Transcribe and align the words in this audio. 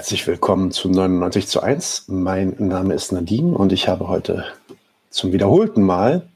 Herzlich 0.00 0.26
willkommen 0.26 0.70
zu 0.70 0.88
99 0.88 1.46
zu 1.46 1.62
1. 1.62 2.06
Mein 2.08 2.56
Name 2.58 2.94
ist 2.94 3.12
Nadine 3.12 3.54
und 3.54 3.70
ich 3.70 3.86
habe 3.86 4.08
heute 4.08 4.46
zum 5.10 5.30
wiederholten 5.30 5.82
Mal 5.82 6.26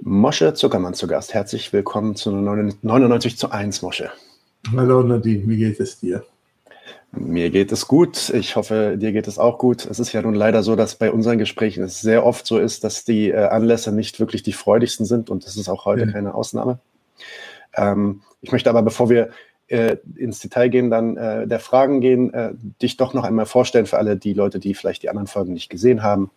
Mosche 0.00 0.52
Zuckermann 0.54 0.94
zu 0.94 1.06
Gast. 1.06 1.32
Herzlich 1.32 1.72
willkommen 1.72 2.16
zu 2.16 2.32
99 2.32 3.38
zu 3.38 3.52
1, 3.52 3.82
Mosche. 3.82 4.10
Hallo 4.76 5.04
Nadine, 5.04 5.44
wie 5.46 5.58
geht 5.58 5.78
es 5.78 6.00
dir? 6.00 6.24
Mir 7.12 7.50
geht 7.50 7.70
es 7.70 7.86
gut. 7.86 8.30
Ich 8.30 8.56
hoffe, 8.56 8.96
dir 8.98 9.12
geht 9.12 9.28
es 9.28 9.38
auch 9.38 9.58
gut. 9.58 9.86
Es 9.86 10.00
ist 10.00 10.12
ja 10.12 10.20
nun 10.20 10.34
leider 10.34 10.64
so, 10.64 10.74
dass 10.74 10.96
bei 10.96 11.12
unseren 11.12 11.38
Gesprächen 11.38 11.84
es 11.84 12.00
sehr 12.00 12.26
oft 12.26 12.44
so 12.44 12.58
ist, 12.58 12.82
dass 12.82 13.04
die 13.04 13.30
äh, 13.30 13.46
Anlässe 13.46 13.92
nicht 13.92 14.18
wirklich 14.18 14.42
die 14.42 14.52
freudigsten 14.52 15.06
sind 15.06 15.30
und 15.30 15.46
das 15.46 15.56
ist 15.56 15.68
auch 15.68 15.84
heute 15.84 16.06
ja. 16.06 16.10
keine 16.10 16.34
Ausnahme. 16.34 16.80
Ähm, 17.76 18.22
ich 18.40 18.50
möchte 18.50 18.70
aber, 18.70 18.82
bevor 18.82 19.08
wir 19.08 19.30
äh, 19.68 19.96
ins 20.16 20.40
Detail 20.40 20.68
gehen, 20.68 20.90
dann 20.90 21.16
äh, 21.16 21.46
der 21.46 21.60
Fragen 21.60 22.00
gehen, 22.00 22.32
äh, 22.34 22.52
dich 22.82 22.96
doch 22.96 23.14
noch 23.14 23.24
einmal 23.24 23.46
vorstellen 23.46 23.86
für 23.86 23.98
alle 23.98 24.16
die 24.16 24.34
Leute, 24.34 24.58
die 24.58 24.74
vielleicht 24.74 25.02
die 25.02 25.08
anderen 25.08 25.26
Folgen 25.26 25.52
nicht 25.52 25.70
gesehen 25.70 26.02
haben. 26.02 26.30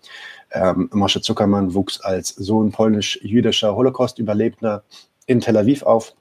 Ähm, 0.51 0.89
Moshe 0.93 1.21
Zuckermann 1.21 1.73
wuchs 1.73 1.99
als 1.99 2.29
Sohn 2.29 2.71
polnisch-jüdischer 2.71 3.75
Holocaust-Überlebender 3.75 4.83
in 5.25 5.41
Tel 5.41 5.57
Aviv 5.57 5.83
auf. 5.83 6.13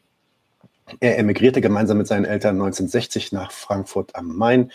Er 1.00 1.18
emigrierte 1.18 1.60
gemeinsam 1.60 1.98
mit 1.98 2.06
seinen 2.06 2.24
Eltern 2.24 2.56
1960 2.56 3.32
nach 3.32 3.52
Frankfurt 3.52 4.14
am 4.14 4.36
Main. 4.36 4.72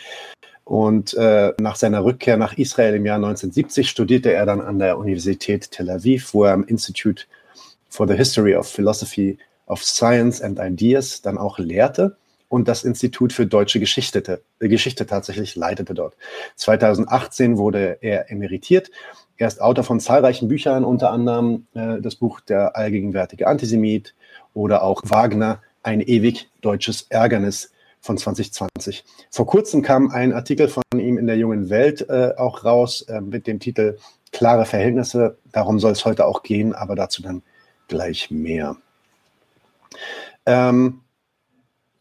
Und 0.64 1.14
äh, 1.14 1.52
nach 1.58 1.76
seiner 1.76 2.04
Rückkehr 2.04 2.36
nach 2.36 2.56
Israel 2.56 2.94
im 2.94 3.04
Jahr 3.04 3.16
1970 3.16 3.90
studierte 3.90 4.32
er 4.32 4.46
dann 4.46 4.60
an 4.60 4.78
der 4.78 4.96
Universität 4.96 5.70
Tel 5.70 5.90
Aviv, 5.90 6.32
wo 6.32 6.44
er 6.44 6.52
am 6.52 6.64
Institute 6.64 7.24
for 7.90 8.06
the 8.08 8.14
History 8.14 8.54
of 8.54 8.66
Philosophy 8.68 9.38
of 9.66 9.84
Science 9.84 10.40
and 10.40 10.58
Ideas 10.58 11.20
dann 11.20 11.36
auch 11.36 11.58
lehrte 11.58 12.16
und 12.52 12.68
das 12.68 12.84
Institut 12.84 13.32
für 13.32 13.46
deutsche 13.46 13.80
Geschichte, 13.80 14.42
äh, 14.60 14.68
Geschichte 14.68 15.06
tatsächlich 15.06 15.56
leitete 15.56 15.94
dort. 15.94 16.18
2018 16.56 17.56
wurde 17.56 17.96
er 18.02 18.30
emeritiert. 18.30 18.90
Er 19.38 19.48
ist 19.48 19.62
Autor 19.62 19.84
von 19.84 20.00
zahlreichen 20.00 20.48
Büchern, 20.48 20.84
unter 20.84 21.12
anderem 21.12 21.66
äh, 21.72 22.02
das 22.02 22.14
Buch 22.16 22.40
Der 22.40 22.76
allgegenwärtige 22.76 23.46
Antisemit 23.46 24.14
oder 24.52 24.82
auch 24.82 25.00
Wagner, 25.06 25.62
ein 25.82 26.02
ewig 26.02 26.50
deutsches 26.60 27.06
Ärgernis 27.08 27.72
von 28.02 28.18
2020. 28.18 29.02
Vor 29.30 29.46
kurzem 29.46 29.80
kam 29.80 30.10
ein 30.10 30.34
Artikel 30.34 30.68
von 30.68 30.82
ihm 30.94 31.16
in 31.16 31.26
der 31.26 31.38
jungen 31.38 31.70
Welt 31.70 32.06
äh, 32.10 32.34
auch 32.36 32.66
raus 32.66 33.00
äh, 33.08 33.22
mit 33.22 33.46
dem 33.46 33.60
Titel 33.60 33.96
Klare 34.30 34.66
Verhältnisse. 34.66 35.38
Darum 35.52 35.78
soll 35.78 35.92
es 35.92 36.04
heute 36.04 36.26
auch 36.26 36.42
gehen, 36.42 36.74
aber 36.74 36.96
dazu 36.96 37.22
dann 37.22 37.42
gleich 37.88 38.30
mehr. 38.30 38.76
Ähm, 40.44 41.01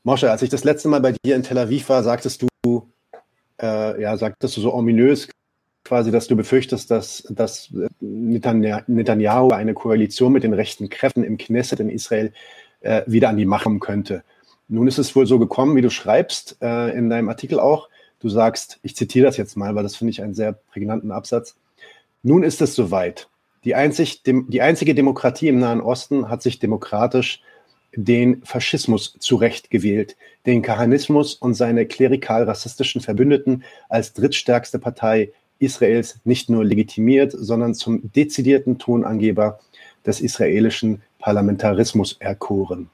Mosche, 0.03 0.31
als 0.31 0.41
ich 0.41 0.49
das 0.49 0.63
letzte 0.63 0.88
Mal 0.88 1.02
bei 1.02 1.13
dir 1.23 1.35
in 1.35 1.44
Tel 1.44 1.57
Aviv 1.57 1.89
war, 1.89 2.03
sagtest 2.03 2.44
du, 2.63 2.89
äh, 3.61 4.02
ja, 4.02 4.17
sagtest 4.17 4.58
du 4.58 4.61
so 4.61 4.73
ominös 4.73 5.27
quasi, 5.83 6.11
dass 6.11 6.27
du 6.27 6.35
befürchtest, 6.35 6.89
dass, 6.91 7.23
dass 7.30 7.71
Netanyahu 7.99 9.49
eine 9.49 9.73
Koalition 9.73 10.31
mit 10.31 10.43
den 10.43 10.53
rechten 10.53 10.89
Kräften 10.89 11.23
im 11.23 11.38
Knesset 11.38 11.80
in 11.80 11.89
Israel 11.89 12.33
äh, 12.81 13.02
wieder 13.08 13.30
an 13.30 13.38
die 13.38 13.45
Macht 13.45 13.63
kommen 13.63 13.80
könnte. 13.80 14.23
Nun 14.67 14.88
ist 14.88 14.99
es 14.99 15.16
wohl 15.16 15.25
so 15.25 15.38
gekommen, 15.38 15.75
wie 15.75 15.81
du 15.81 15.89
schreibst 15.89 16.58
äh, 16.61 16.95
in 16.97 17.09
deinem 17.09 17.30
Artikel 17.30 17.59
auch. 17.59 17.89
Du 18.19 18.30
sagst, 18.30 18.80
ich 18.83 18.95
zitiere 18.95 19.25
das 19.25 19.38
jetzt 19.38 19.58
mal, 19.58 19.75
weil 19.75 19.83
das 19.83 19.95
finde 19.95 20.11
ich 20.11 20.21
einen 20.21 20.36
sehr 20.36 20.53
prägnanten 20.53 21.11
Absatz. 21.11 21.55
Nun 22.23 22.43
ist 22.43 22.61
es 22.61 22.75
soweit. 22.75 23.27
Die, 23.63 23.75
einzig, 23.75 24.23
dem, 24.23 24.49
die 24.49 24.61
einzige 24.61 24.95
Demokratie 24.95 25.47
im 25.47 25.59
Nahen 25.59 25.81
Osten 25.81 26.30
hat 26.30 26.41
sich 26.41 26.59
demokratisch 26.59 27.41
den 27.94 28.44
Faschismus 28.44 29.16
zurechtgewählt, 29.20 30.15
den 30.45 30.61
Kahanismus 30.61 31.36
und 31.36 31.54
seine 31.54 31.86
klerikal-rassistischen 31.86 33.02
Verbündeten 33.02 33.64
als 33.89 34.14
drittstärkste 34.14 34.80
Partei 34.80 35.32
Israels 35.60 36.20
nicht 36.23 36.49
nur 36.49 36.65
legitimiert, 36.65 37.33
sondern 37.38 37.76
zum 37.76 38.11
dezidierten 38.14 38.80
Tonangeber 38.80 39.60
des 40.05 40.21
israelischen 40.21 41.02
Parlamentarismus 41.20 42.17
erkoren. 42.20 42.89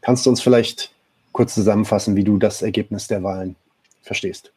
Kannst 0.00 0.26
du 0.26 0.30
uns 0.30 0.40
vielleicht 0.40 0.90
kurz 1.32 1.54
zusammenfassen, 1.54 2.16
wie 2.16 2.24
du 2.24 2.38
das 2.38 2.62
Ergebnis 2.62 3.06
der 3.06 3.22
Wahlen 3.22 3.56
verstehst? 4.02 4.52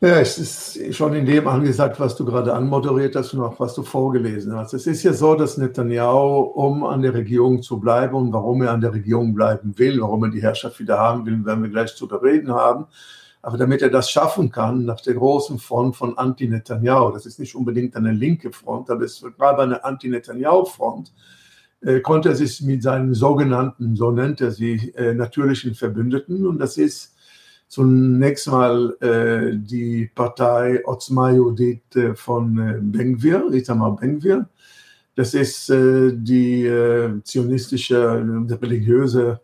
Ja, 0.00 0.20
es 0.20 0.38
ist 0.38 0.94
schon 0.94 1.12
in 1.14 1.26
dem 1.26 1.48
angesagt, 1.48 1.98
was 1.98 2.14
du 2.14 2.24
gerade 2.24 2.54
anmoderiert 2.54 3.16
hast 3.16 3.34
und 3.34 3.40
auch 3.40 3.58
was 3.58 3.74
du 3.74 3.82
vorgelesen 3.82 4.54
hast. 4.54 4.72
Es 4.72 4.86
ist 4.86 5.02
ja 5.02 5.12
so, 5.12 5.34
dass 5.34 5.58
Netanyahu, 5.58 6.38
um 6.54 6.84
an 6.84 7.02
der 7.02 7.14
Regierung 7.14 7.62
zu 7.62 7.80
bleiben 7.80 8.14
und 8.14 8.32
warum 8.32 8.62
er 8.62 8.70
an 8.70 8.80
der 8.80 8.92
Regierung 8.92 9.34
bleiben 9.34 9.76
will, 9.76 10.00
warum 10.00 10.22
er 10.22 10.30
die 10.30 10.40
Herrschaft 10.40 10.78
wieder 10.78 10.98
haben 10.98 11.26
will, 11.26 11.44
werden 11.44 11.64
wir 11.64 11.70
gleich 11.70 11.96
zu 11.96 12.06
bereden 12.06 12.52
haben. 12.52 12.86
Aber 13.42 13.58
damit 13.58 13.82
er 13.82 13.90
das 13.90 14.08
schaffen 14.08 14.52
kann, 14.52 14.84
nach 14.84 15.00
der 15.00 15.14
großen 15.14 15.58
Front 15.58 15.96
von 15.96 16.16
Anti-Netanyahu, 16.16 17.10
das 17.10 17.26
ist 17.26 17.40
nicht 17.40 17.56
unbedingt 17.56 17.96
eine 17.96 18.12
linke 18.12 18.52
Front, 18.52 18.90
aber 18.90 19.02
es 19.02 19.20
war 19.36 19.58
eine 19.58 19.84
Anti-Netanyahu-Front, 19.84 21.12
äh, 21.80 21.98
konnte 22.02 22.28
er 22.28 22.36
sich 22.36 22.62
mit 22.62 22.84
seinen 22.84 23.14
sogenannten, 23.14 23.96
so 23.96 24.12
nennt 24.12 24.40
er 24.40 24.52
sie, 24.52 24.92
äh, 24.94 25.12
natürlichen 25.12 25.74
Verbündeten, 25.74 26.46
und 26.46 26.60
das 26.60 26.76
ist 26.76 27.16
zunächst 27.68 28.48
mal 28.48 28.96
äh, 29.00 29.56
die 29.56 30.10
Partei 30.14 30.82
Otzma 30.86 31.30
Yehudit 31.30 31.94
äh, 31.96 32.14
von 32.14 32.58
äh, 32.58 32.78
Benvir, 32.80 33.44
Itamar 33.52 33.96
Benvir. 33.96 34.48
Das 35.14 35.34
ist 35.34 35.68
äh, 35.70 36.12
die 36.14 36.64
äh, 36.64 37.22
zionistische, 37.22 38.24
der 38.48 38.62
religiöse 38.62 39.40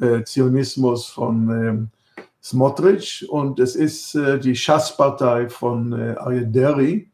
äh, 0.00 0.24
Zionismus 0.24 1.06
von 1.06 1.50
äh, 1.50 2.24
Smotrich 2.42 3.28
und 3.28 3.60
es 3.60 3.76
ist 3.76 4.14
äh, 4.14 4.38
die 4.38 4.56
Schass-Partei 4.56 5.48
von 5.48 5.92
äh, 5.92 6.16
Ayederi. 6.18 7.10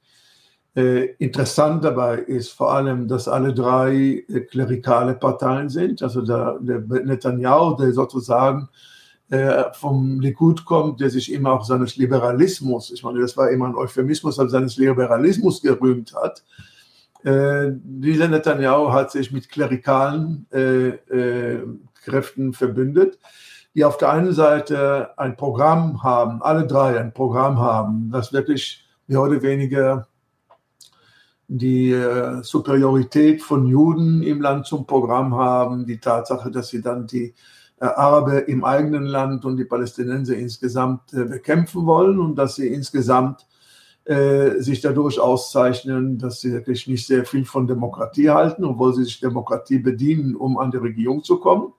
Äh, 0.77 1.15
interessant 1.19 1.85
dabei 1.85 2.19
ist 2.19 2.51
vor 2.51 2.73
allem, 2.73 3.09
dass 3.09 3.29
alle 3.29 3.55
drei 3.55 4.25
äh, 4.29 4.41
klerikale 4.41 5.15
Parteien 5.15 5.69
sind. 5.69 6.03
Also 6.03 6.23
der, 6.23 6.59
der 6.61 6.81
Netanyahu, 6.81 7.77
der 7.77 7.93
sozusagen 7.93 8.69
äh, 9.31 9.65
vom 9.73 10.21
Likud 10.21 10.65
kommt, 10.65 11.01
der 11.01 11.11
sich 11.11 11.33
immer 11.33 11.53
auch 11.53 11.65
seines 11.65 11.97
Liberalismus, 11.97 12.91
ich 12.91 13.03
meine, 13.03 13.21
das 13.21 13.37
war 13.37 13.51
immer 13.51 13.67
ein 13.67 13.75
Euphemismus, 13.75 14.39
aber 14.39 14.49
seines 14.49 14.77
Liberalismus 14.77 15.63
gerühmt 15.63 16.15
hat. 16.15 16.45
Äh, 17.25 17.73
dieser 17.83 18.29
Netanyahu 18.29 18.93
hat 18.93 19.11
sich 19.11 19.33
mit 19.33 19.49
klerikalen 19.49 20.47
äh, 20.53 20.89
äh, 20.89 21.63
Kräften 22.05 22.53
verbündet, 22.53 23.19
die 23.75 23.85
auf 23.85 23.97
der 23.97 24.11
einen 24.11 24.35
Seite 24.35 25.19
ein 25.19 25.37
Programm 25.37 26.03
haben, 26.03 26.43
alle 26.43 26.67
drei 26.67 27.01
ein 27.01 27.15
Programm 27.15 27.59
haben, 27.59 28.11
das 28.13 28.33
wirklich 28.33 28.85
mehr 29.07 29.23
oder 29.23 29.41
weniger 29.41 30.07
die 31.49 31.93
äh, 31.93 32.43
Superiorität 32.43 33.43
von 33.43 33.67
Juden 33.67 34.23
im 34.23 34.41
Land 34.41 34.67
zum 34.67 34.87
Programm 34.87 35.35
haben, 35.35 35.87
die 35.87 35.99
Tatsache, 35.99 36.51
dass 36.51 36.69
sie 36.69 36.83
dann 36.83 37.07
die 37.07 37.35
Araber 37.79 38.49
im 38.49 38.65
eigenen 38.65 39.05
Land 39.05 39.45
und 39.45 39.57
die 39.57 39.65
Palästinenser 39.65 40.37
insgesamt 40.37 41.13
äh, 41.13 41.25
bekämpfen 41.25 41.87
wollen 41.87 42.19
und 42.19 42.37
dass 42.37 42.57
sie 42.57 42.69
insgesamt 42.69 43.47
äh, 44.05 44.61
sich 44.61 44.81
dadurch 44.81 45.19
auszeichnen, 45.19 46.19
dass 46.19 46.41
sie 46.41 46.53
wirklich 46.53 46.87
nicht 46.87 47.07
sehr 47.07 47.25
viel 47.25 47.45
von 47.45 47.67
Demokratie 47.67 48.31
halten, 48.31 48.65
obwohl 48.65 48.95
sie 48.95 49.05
sich 49.05 49.21
Demokratie 49.21 49.79
bedienen, 49.79 50.37
um 50.37 50.59
an 50.59 50.71
die 50.71 50.77
Regierung 50.77 51.25
zu 51.25 51.41
kommen. 51.41 51.73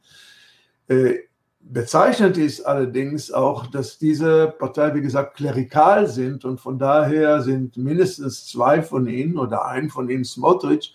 Äh, 0.88 1.20
bezeichnet 1.60 2.38
ist 2.38 2.62
allerdings 2.62 3.32
auch, 3.32 3.68
dass 3.68 3.98
diese 3.98 4.54
Partei, 4.58 4.94
wie 4.96 5.02
gesagt, 5.02 5.38
klerikal 5.38 6.08
sind 6.08 6.46
und 6.46 6.60
von 6.60 6.78
daher 6.78 7.42
sind 7.42 7.78
mindestens 7.78 8.48
zwei 8.48 8.82
von 8.82 9.08
ihnen 9.08 9.38
oder 9.38 9.66
ein 9.66 9.90
von 9.90 10.10
ihnen, 10.10 10.26
Smotrich, 10.26 10.94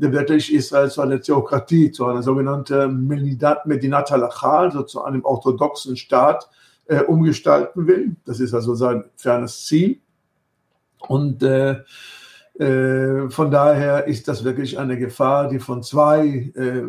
wirklich 0.00 0.52
Israel 0.52 0.90
zu 0.90 1.02
einer 1.02 1.20
Theokratie, 1.20 1.90
zu 1.90 2.06
einer 2.06 2.22
sogenannten 2.22 3.06
Medinat 3.06 4.10
Halacha, 4.10 4.60
also 4.60 4.82
zu 4.82 5.02
einem 5.02 5.24
orthodoxen 5.24 5.96
Staat 5.96 6.48
äh, 6.86 7.02
umgestalten 7.02 7.86
will. 7.86 8.16
Das 8.24 8.40
ist 8.40 8.54
also 8.54 8.74
sein 8.74 9.04
fernes 9.16 9.64
Ziel. 9.66 10.00
Und 11.08 11.42
äh, 11.42 11.82
äh, 12.58 13.30
von 13.30 13.50
daher 13.50 14.06
ist 14.06 14.28
das 14.28 14.44
wirklich 14.44 14.78
eine 14.78 14.98
Gefahr, 14.98 15.48
die 15.48 15.58
von 15.58 15.82
zwei 15.82 16.52
äh, 16.54 16.82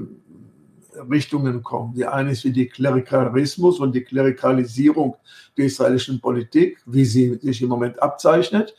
Richtungen 1.10 1.64
kommt. 1.64 1.98
Die 1.98 2.06
eine 2.06 2.32
ist 2.32 2.44
wie 2.44 2.52
die 2.52 2.68
Klerikalismus 2.68 3.80
und 3.80 3.94
die 3.94 4.04
Klerikalisierung 4.04 5.16
der 5.58 5.66
israelischen 5.66 6.20
Politik, 6.20 6.80
wie 6.86 7.06
sie 7.06 7.36
sich 7.42 7.62
im 7.62 7.70
Moment 7.70 8.02
abzeichnet. 8.02 8.76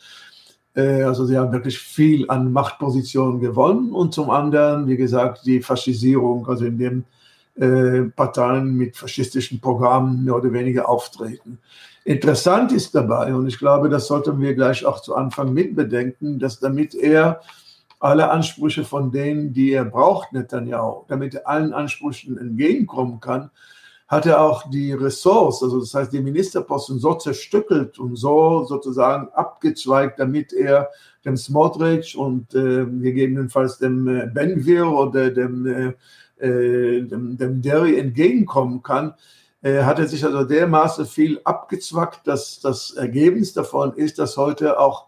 Äh, 0.74 1.02
also 1.02 1.26
sie 1.26 1.38
haben 1.38 1.52
wirklich 1.52 1.78
viel 1.78 2.28
an 2.30 2.52
Machtpositionen 2.52 3.40
gewonnen 3.40 3.92
und 3.92 4.14
zum 4.14 4.30
anderen, 4.30 4.86
wie 4.86 4.96
gesagt, 4.96 5.46
die 5.46 5.60
Faschisierung, 5.60 6.46
also 6.48 6.64
indem 6.64 7.04
äh, 7.56 8.02
Parteien 8.16 8.74
mit 8.74 8.96
faschistischen 8.96 9.60
Programmen 9.60 10.24
mehr 10.24 10.36
oder 10.36 10.52
weniger 10.52 10.88
auftreten. 10.88 11.58
Interessant 12.04 12.72
ist 12.72 12.94
dabei, 12.94 13.34
und 13.34 13.46
ich 13.46 13.58
glaube, 13.58 13.88
das 13.88 14.06
sollten 14.06 14.40
wir 14.40 14.54
gleich 14.54 14.84
auch 14.84 15.00
zu 15.00 15.14
Anfang 15.14 15.52
mitbedenken, 15.52 16.38
dass 16.38 16.58
damit 16.58 16.94
er 16.94 17.40
alle 18.00 18.30
Ansprüche 18.30 18.84
von 18.84 19.12
denen, 19.12 19.52
die 19.52 19.72
er 19.72 19.84
braucht, 19.84 20.32
Netanyahu, 20.32 21.04
damit 21.06 21.34
er 21.34 21.48
allen 21.48 21.72
Ansprüchen 21.72 22.36
entgegenkommen 22.36 23.20
kann, 23.20 23.50
hat 24.12 24.26
er 24.26 24.42
auch 24.42 24.68
die 24.68 24.92
Ressorts, 24.92 25.62
also 25.62 25.80
das 25.80 25.94
heißt 25.94 26.12
die 26.12 26.20
Ministerposten 26.20 26.98
so 26.98 27.14
zerstückelt 27.14 27.98
und 27.98 28.16
so 28.16 28.62
sozusagen 28.64 29.30
abgezweigt, 29.32 30.18
damit 30.18 30.52
er 30.52 30.90
dem 31.24 31.38
Smotrich 31.38 32.14
und 32.14 32.54
äh, 32.54 32.84
gegebenenfalls 32.84 33.78
dem 33.78 34.06
äh, 34.06 34.26
Benvir 34.26 34.86
oder 34.86 35.30
dem, 35.30 35.64
äh, 35.64 36.46
äh, 36.46 37.04
dem, 37.04 37.38
dem 37.38 37.62
Derry 37.62 37.98
entgegenkommen 37.98 38.82
kann, 38.82 39.14
äh, 39.62 39.82
hat 39.84 39.98
er 39.98 40.06
sich 40.06 40.22
also 40.26 40.44
dermaßen 40.44 41.06
viel 41.06 41.40
abgezwackt, 41.44 42.26
dass 42.26 42.60
das 42.60 42.90
Ergebnis 42.90 43.54
davon 43.54 43.94
ist, 43.94 44.18
dass 44.18 44.36
heute 44.36 44.78
auch 44.78 45.06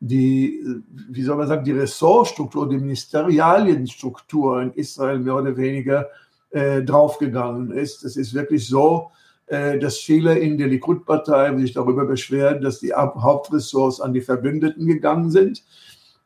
die, 0.00 0.64
wie 1.10 1.22
soll 1.22 1.36
man 1.36 1.48
sagen, 1.48 1.64
die 1.64 1.72
Ressortstruktur, 1.72 2.66
die 2.66 2.78
Ministerialienstruktur 2.78 4.62
in 4.62 4.72
Israel 4.72 5.18
mehr 5.18 5.34
oder 5.34 5.54
weniger 5.58 6.06
äh, 6.50 6.82
draufgegangen 6.82 7.70
ist. 7.70 8.04
Es 8.04 8.16
ist 8.16 8.34
wirklich 8.34 8.66
so, 8.66 9.10
äh, 9.48 9.78
dass 9.78 9.96
viele 9.96 10.38
in 10.38 10.58
der 10.58 10.68
Likud-Partei 10.68 11.56
sich 11.56 11.72
darüber 11.72 12.04
beschweren, 12.04 12.60
dass 12.60 12.80
die 12.80 12.92
Hauptressorts 12.92 14.00
an 14.00 14.12
die 14.12 14.20
Verbündeten 14.20 14.86
gegangen 14.86 15.30
sind. 15.30 15.64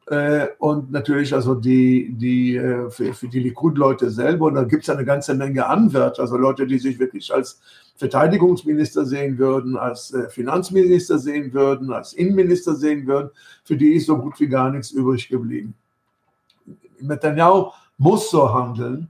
Äh, 0.08 0.48
und 0.58 0.90
natürlich 0.90 1.32
also 1.32 1.54
die, 1.54 2.12
die 2.14 2.56
äh, 2.56 2.90
für, 2.90 3.14
für 3.14 3.28
die 3.28 3.38
Likud-Leute 3.38 4.10
selber. 4.10 4.46
Und 4.46 4.54
da 4.54 4.64
gibt 4.64 4.82
es 4.82 4.90
eine 4.90 5.04
ganze 5.04 5.34
Menge 5.34 5.66
Anwärter, 5.66 6.22
also 6.22 6.36
Leute, 6.36 6.66
die 6.66 6.80
sich 6.80 6.98
wirklich 6.98 7.32
als 7.32 7.60
Verteidigungsminister 7.94 9.04
sehen 9.04 9.38
würden, 9.38 9.76
als 9.76 10.12
Finanzminister 10.30 11.18
sehen 11.18 11.52
würden, 11.52 11.92
als 11.92 12.14
Innenminister 12.14 12.74
sehen 12.74 13.06
würden. 13.06 13.30
Für 13.62 13.76
die 13.76 13.92
ist 13.92 14.06
so 14.06 14.18
gut 14.18 14.40
wie 14.40 14.48
gar 14.48 14.70
nichts 14.70 14.90
übrig 14.90 15.28
geblieben. 15.28 15.74
Netanyahu 16.98 17.70
muss 17.98 18.30
so 18.30 18.52
handeln, 18.52 19.08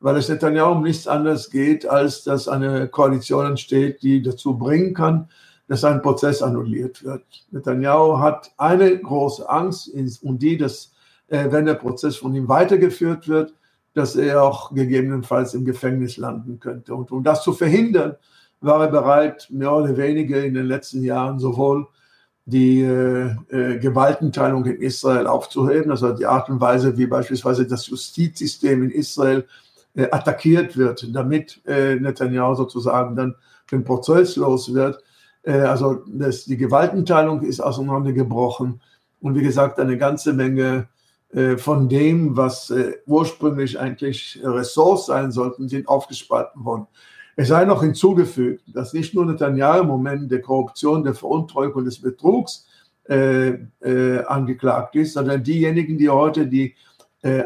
weil 0.00 0.16
es 0.16 0.28
Netanyahu 0.28 0.72
um 0.72 0.82
nichts 0.82 1.06
anderes 1.06 1.50
geht, 1.50 1.86
als 1.86 2.24
dass 2.24 2.48
eine 2.48 2.88
Koalition 2.88 3.46
entsteht, 3.46 4.02
die 4.02 4.22
dazu 4.22 4.56
bringen 4.56 4.94
kann, 4.94 5.28
dass 5.68 5.84
ein 5.84 6.02
Prozess 6.02 6.42
annulliert 6.42 7.04
wird. 7.04 7.24
Netanyahu 7.50 8.18
hat 8.18 8.52
eine 8.56 8.98
große 8.98 9.48
Angst 9.48 9.90
und 10.22 10.42
die, 10.42 10.56
dass 10.56 10.92
äh, 11.28 11.50
wenn 11.50 11.66
der 11.66 11.74
Prozess 11.74 12.16
von 12.16 12.34
ihm 12.34 12.48
weitergeführt 12.48 13.28
wird, 13.28 13.54
dass 13.94 14.14
er 14.14 14.42
auch 14.42 14.74
gegebenenfalls 14.74 15.54
im 15.54 15.64
Gefängnis 15.64 16.18
landen 16.18 16.60
könnte. 16.60 16.94
Und 16.94 17.10
um 17.10 17.24
das 17.24 17.42
zu 17.42 17.52
verhindern, 17.52 18.16
war 18.60 18.82
er 18.82 18.88
bereit, 18.88 19.48
mehr 19.50 19.72
oder 19.72 19.96
weniger 19.96 20.44
in 20.44 20.54
den 20.54 20.66
letzten 20.66 21.02
Jahren 21.02 21.38
sowohl 21.38 21.86
die 22.44 22.82
äh, 22.82 23.34
äh, 23.48 23.78
Gewaltenteilung 23.78 24.64
in 24.66 24.80
Israel 24.80 25.26
aufzuheben, 25.26 25.90
also 25.90 26.12
die 26.12 26.26
Art 26.26 26.48
und 26.48 26.60
Weise, 26.60 26.96
wie 26.96 27.06
beispielsweise 27.06 27.66
das 27.66 27.88
Justizsystem 27.88 28.84
in 28.84 28.90
Israel 28.90 29.46
äh, 29.96 30.08
attackiert 30.10 30.76
wird, 30.76 31.08
damit 31.14 31.60
äh, 31.66 31.96
Netanyahu 31.96 32.54
sozusagen 32.54 33.16
dann 33.16 33.34
den 33.72 33.82
Prozess 33.82 34.36
los 34.36 34.72
wird. 34.72 35.02
Äh, 35.42 35.60
also 35.60 36.04
das, 36.06 36.44
die 36.44 36.56
Gewaltenteilung 36.56 37.42
ist 37.42 37.60
auseinandergebrochen 37.60 38.80
und 39.20 39.34
wie 39.34 39.42
gesagt 39.42 39.80
eine 39.80 39.96
ganze 39.96 40.32
Menge 40.32 40.88
äh, 41.32 41.56
von 41.56 41.88
dem, 41.88 42.36
was 42.36 42.70
äh, 42.70 42.92
ursprünglich 43.06 43.80
eigentlich 43.80 44.40
Ressorts 44.44 45.06
sein 45.06 45.32
sollten, 45.32 45.68
sind 45.68 45.88
aufgespalten 45.88 46.64
worden. 46.64 46.86
Es 47.34 47.48
sei 47.48 47.64
noch 47.64 47.82
hinzugefügt, 47.82 48.64
dass 48.74 48.92
nicht 48.92 49.14
nur 49.14 49.26
Netanyahu 49.26 49.80
im 49.80 49.88
Moment 49.88 50.30
der 50.30 50.40
Korruption, 50.40 51.04
der 51.04 51.14
Veruntreuung 51.14 51.72
und 51.72 51.84
des 51.84 52.00
Betrugs 52.00 52.66
äh, 53.08 53.58
äh, 53.80 54.24
angeklagt 54.24 54.94
ist, 54.96 55.14
sondern 55.14 55.42
diejenigen, 55.42 55.98
die 55.98 56.08
heute 56.08 56.46
die 56.46 56.74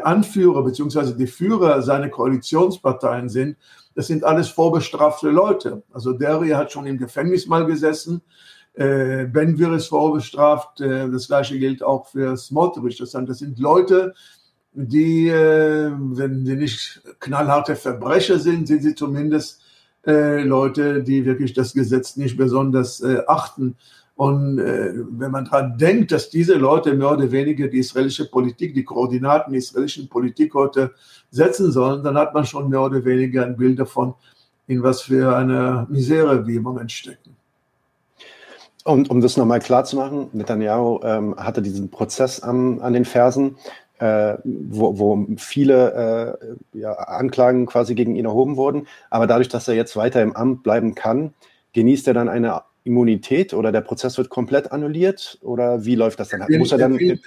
Anführer 0.03 0.63
bzw. 0.63 1.13
die 1.13 1.27
Führer 1.27 1.81
seiner 1.81 2.09
Koalitionsparteien 2.09 3.29
sind, 3.29 3.57
das 3.95 4.07
sind 4.07 4.23
alles 4.23 4.49
vorbestrafte 4.49 5.29
Leute. 5.29 5.83
Also 5.91 6.13
Derry 6.13 6.49
hat 6.49 6.71
schon 6.71 6.85
im 6.85 6.97
Gefängnis 6.97 7.47
mal 7.47 7.65
gesessen, 7.65 8.21
äh, 8.73 9.25
Benvir 9.25 9.73
ist 9.73 9.87
vorbestraft, 9.87 10.79
äh, 10.79 11.09
das 11.09 11.27
gleiche 11.27 11.59
gilt 11.59 11.83
auch 11.83 12.07
für 12.07 12.37
Smotrich. 12.37 12.97
Das, 12.97 13.11
das 13.11 13.39
sind 13.39 13.59
Leute, 13.59 14.13
die, 14.73 15.27
äh, 15.27 15.91
wenn 15.93 16.45
sie 16.45 16.55
nicht 16.55 17.01
knallharte 17.19 17.75
Verbrecher 17.75 18.39
sind, 18.39 18.67
sind 18.67 18.83
sie 18.83 18.95
zumindest 18.95 19.61
äh, 20.07 20.43
Leute, 20.43 21.03
die 21.03 21.25
wirklich 21.25 21.53
das 21.53 21.73
Gesetz 21.73 22.15
nicht 22.15 22.37
besonders 22.37 23.01
äh, 23.01 23.21
achten. 23.27 23.75
Und 24.21 24.59
äh, 24.59 24.93
wenn 24.93 25.31
man 25.31 25.45
daran 25.45 25.79
denkt, 25.79 26.11
dass 26.11 26.29
diese 26.29 26.53
Leute 26.53 26.93
mehr 26.93 27.11
oder 27.11 27.31
weniger 27.31 27.67
die 27.67 27.79
israelische 27.79 28.29
Politik, 28.29 28.75
die 28.75 28.83
Koordinaten 28.83 29.51
der 29.51 29.57
israelischen 29.57 30.09
Politik 30.09 30.53
heute 30.53 30.91
setzen 31.31 31.71
sollen, 31.71 32.03
dann 32.03 32.15
hat 32.15 32.31
man 32.35 32.45
schon 32.45 32.69
mehr 32.69 32.83
oder 32.83 33.03
weniger 33.03 33.43
ein 33.43 33.57
Bild 33.57 33.79
davon, 33.79 34.13
in 34.67 34.83
was 34.83 35.01
für 35.01 35.35
eine 35.35 35.87
Misere 35.89 36.45
wir 36.45 36.57
im 36.57 36.61
Moment 36.61 36.91
stecken. 36.91 37.35
Und 38.83 39.09
um 39.09 39.21
das 39.21 39.37
nochmal 39.37 39.57
klar 39.57 39.85
zu 39.85 39.95
machen, 39.95 40.29
Netanyahu 40.33 40.99
ähm, 41.01 41.35
hatte 41.37 41.63
diesen 41.63 41.89
Prozess 41.89 42.41
am, 42.41 42.79
an 42.81 42.93
den 42.93 43.05
Fersen, 43.05 43.57
äh, 43.97 44.37
wo, 44.43 44.99
wo, 44.99 45.25
viele 45.37 46.37
äh, 46.73 46.77
ja, 46.77 46.93
Anklagen 46.93 47.65
quasi 47.65 47.95
gegen 47.95 48.15
ihn 48.15 48.25
erhoben 48.25 48.55
wurden. 48.55 48.85
Aber 49.09 49.25
dadurch, 49.25 49.49
dass 49.49 49.67
er 49.67 49.73
jetzt 49.73 49.95
weiter 49.95 50.21
im 50.21 50.35
Amt 50.35 50.61
bleiben 50.61 50.93
kann, 50.93 51.33
genießt 51.73 52.07
er 52.07 52.13
dann 52.13 52.29
eine 52.29 52.61
Immunität 52.83 53.53
oder 53.53 53.71
der 53.71 53.81
Prozess 53.81 54.17
wird 54.17 54.29
komplett 54.29 54.71
annulliert? 54.71 55.37
Oder 55.41 55.85
wie 55.85 55.95
läuft 55.95 56.19
das 56.19 56.29
dann? 56.29 56.47
Will, 56.47 56.59
Muss 56.59 56.71
er, 56.71 56.77
dann 56.79 56.93
er, 56.93 56.99
will, 56.99 57.19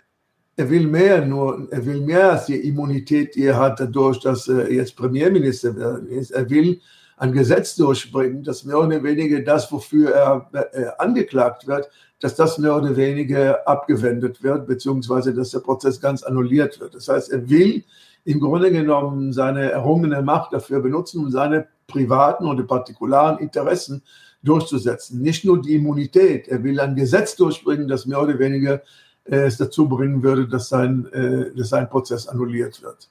er 0.57 0.71
will 0.71 0.87
mehr, 0.87 1.25
nur 1.25 1.69
er 1.71 1.85
will 1.85 2.01
mehr 2.01 2.33
als 2.33 2.47
die 2.47 2.57
Immunität, 2.57 3.35
die 3.35 3.47
er 3.47 3.59
hat, 3.59 3.81
dadurch, 3.81 4.21
dass 4.21 4.49
er 4.49 4.71
jetzt 4.73 4.97
Premierminister 4.97 6.01
ist. 6.09 6.31
Er 6.31 6.49
will 6.51 6.81
ein 7.17 7.33
Gesetz 7.33 7.77
durchbringen, 7.77 8.43
dass 8.43 8.65
mehr 8.65 8.79
oder 8.79 9.03
weniger 9.03 9.41
das, 9.41 9.71
wofür 9.71 10.11
er 10.11 10.51
äh, 10.73 10.87
angeklagt 10.99 11.67
wird, 11.67 11.89
dass 12.21 12.35
das 12.35 12.59
mehr 12.59 12.77
oder 12.77 12.97
weniger 12.97 13.67
abgewendet 13.69 14.43
wird, 14.43 14.67
beziehungsweise 14.67 15.35
dass 15.35 15.51
der 15.51 15.61
Prozess 15.61 16.01
ganz 16.01 16.23
annulliert 16.23 16.81
wird. 16.81 16.95
Das 16.95 17.09
heißt, 17.09 17.31
er 17.31 17.49
will 17.49 17.85
im 18.25 18.41
Grunde 18.41 18.73
genommen 18.73 19.33
seine 19.33 19.71
errungene 19.71 20.23
Macht 20.23 20.53
dafür 20.53 20.81
benutzen, 20.81 21.21
um 21.21 21.31
seine 21.31 21.69
privaten 21.87 22.47
oder 22.47 22.65
partikularen 22.65 23.39
Interessen 23.39 24.03
durchzusetzen. 24.45 25.21
Nicht 25.23 25.45
nur 25.45 25.61
die 25.61 25.75
Immunität, 25.75 26.49
er 26.49 26.63
will 26.63 26.79
ein 26.81 26.95
Gesetz 26.95 27.37
durchbringen, 27.37 27.89
das 27.89 28.07
mehr 28.07 28.21
oder 28.23 28.39
weniger 28.39 28.83
äh, 29.25 29.37
es 29.37 29.57
dazu 29.57 29.89
bringen 29.89 30.23
würde, 30.23 30.47
dass 30.47 30.69
sein, 30.69 31.07
äh, 31.13 31.57
dass 31.57 31.71
sein 31.71 31.89
Prozess 31.89 32.29
annulliert 32.29 32.83
wird. 32.83 33.09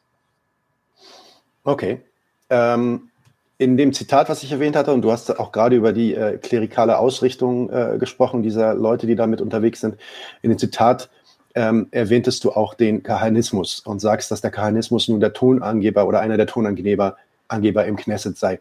Okay. 1.63 2.01
Ähm, 2.49 3.09
in 3.57 3.77
dem 3.77 3.93
Zitat, 3.93 4.29
was 4.29 4.43
ich 4.43 4.51
erwähnt 4.51 4.75
hatte, 4.75 4.93
und 4.93 5.01
du 5.03 5.11
hast 5.11 5.39
auch 5.39 5.51
gerade 5.51 5.75
über 5.75 5.93
die 5.93 6.13
äh, 6.15 6.37
klerikale 6.37 6.97
Ausrichtung 6.97 7.69
äh, 7.69 7.97
gesprochen, 7.97 8.43
dieser 8.43 8.73
Leute, 8.73 9.07
die 9.07 9.15
damit 9.15 9.41
unterwegs 9.41 9.79
sind, 9.81 9.95
in 10.41 10.49
dem 10.49 10.57
Zitat 10.57 11.09
ähm, 11.55 11.87
erwähntest 11.91 12.43
du 12.43 12.51
auch 12.51 12.73
den 12.73 13.03
Kahanismus 13.03 13.79
und 13.79 13.99
sagst, 13.99 14.31
dass 14.31 14.41
der 14.41 14.51
Kahanismus 14.51 15.07
nun 15.07 15.19
der 15.19 15.33
Tonangeber 15.33 16.07
oder 16.07 16.19
einer 16.19 16.37
der 16.37 16.47
Tonangeber 16.47 17.15
Angeber 17.47 17.85
im 17.85 17.95
Knesset 17.95 18.37
sei. 18.37 18.59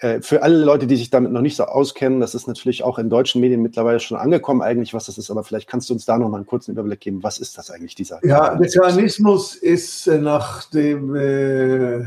Äh, 0.00 0.20
für 0.20 0.42
alle 0.42 0.62
Leute, 0.62 0.86
die 0.86 0.96
sich 0.96 1.08
damit 1.10 1.32
noch 1.32 1.40
nicht 1.40 1.56
so 1.56 1.64
auskennen, 1.64 2.20
das 2.20 2.34
ist 2.34 2.46
natürlich 2.46 2.84
auch 2.84 2.98
in 2.98 3.08
deutschen 3.08 3.40
Medien 3.40 3.62
mittlerweile 3.62 3.98
schon 3.98 4.18
angekommen, 4.18 4.60
eigentlich, 4.60 4.92
was 4.92 5.06
das 5.06 5.16
ist, 5.16 5.30
aber 5.30 5.42
vielleicht 5.42 5.68
kannst 5.68 5.88
du 5.88 5.94
uns 5.94 6.04
da 6.04 6.18
noch 6.18 6.28
mal 6.28 6.36
einen 6.36 6.46
kurzen 6.46 6.72
Überblick 6.72 7.00
geben. 7.00 7.22
Was 7.22 7.38
ist 7.38 7.56
das 7.56 7.70
eigentlich, 7.70 7.94
dieser? 7.94 8.24
Ja, 8.24 8.56
der 8.56 8.70
Kahanismus 8.70 9.54
ist 9.54 10.06
äh, 10.06 10.18
nach 10.18 10.68
dem, 10.70 11.14
äh, 11.14 12.04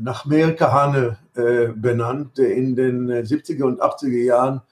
nach 0.00 0.24
Meir 0.24 0.54
Kahane 0.54 1.18
äh, 1.34 1.68
benannt, 1.74 2.38
der 2.38 2.54
in 2.54 2.76
den 2.76 3.10
70er 3.10 3.64
und 3.64 3.82
80er 3.82 4.22
Jahren 4.22 4.62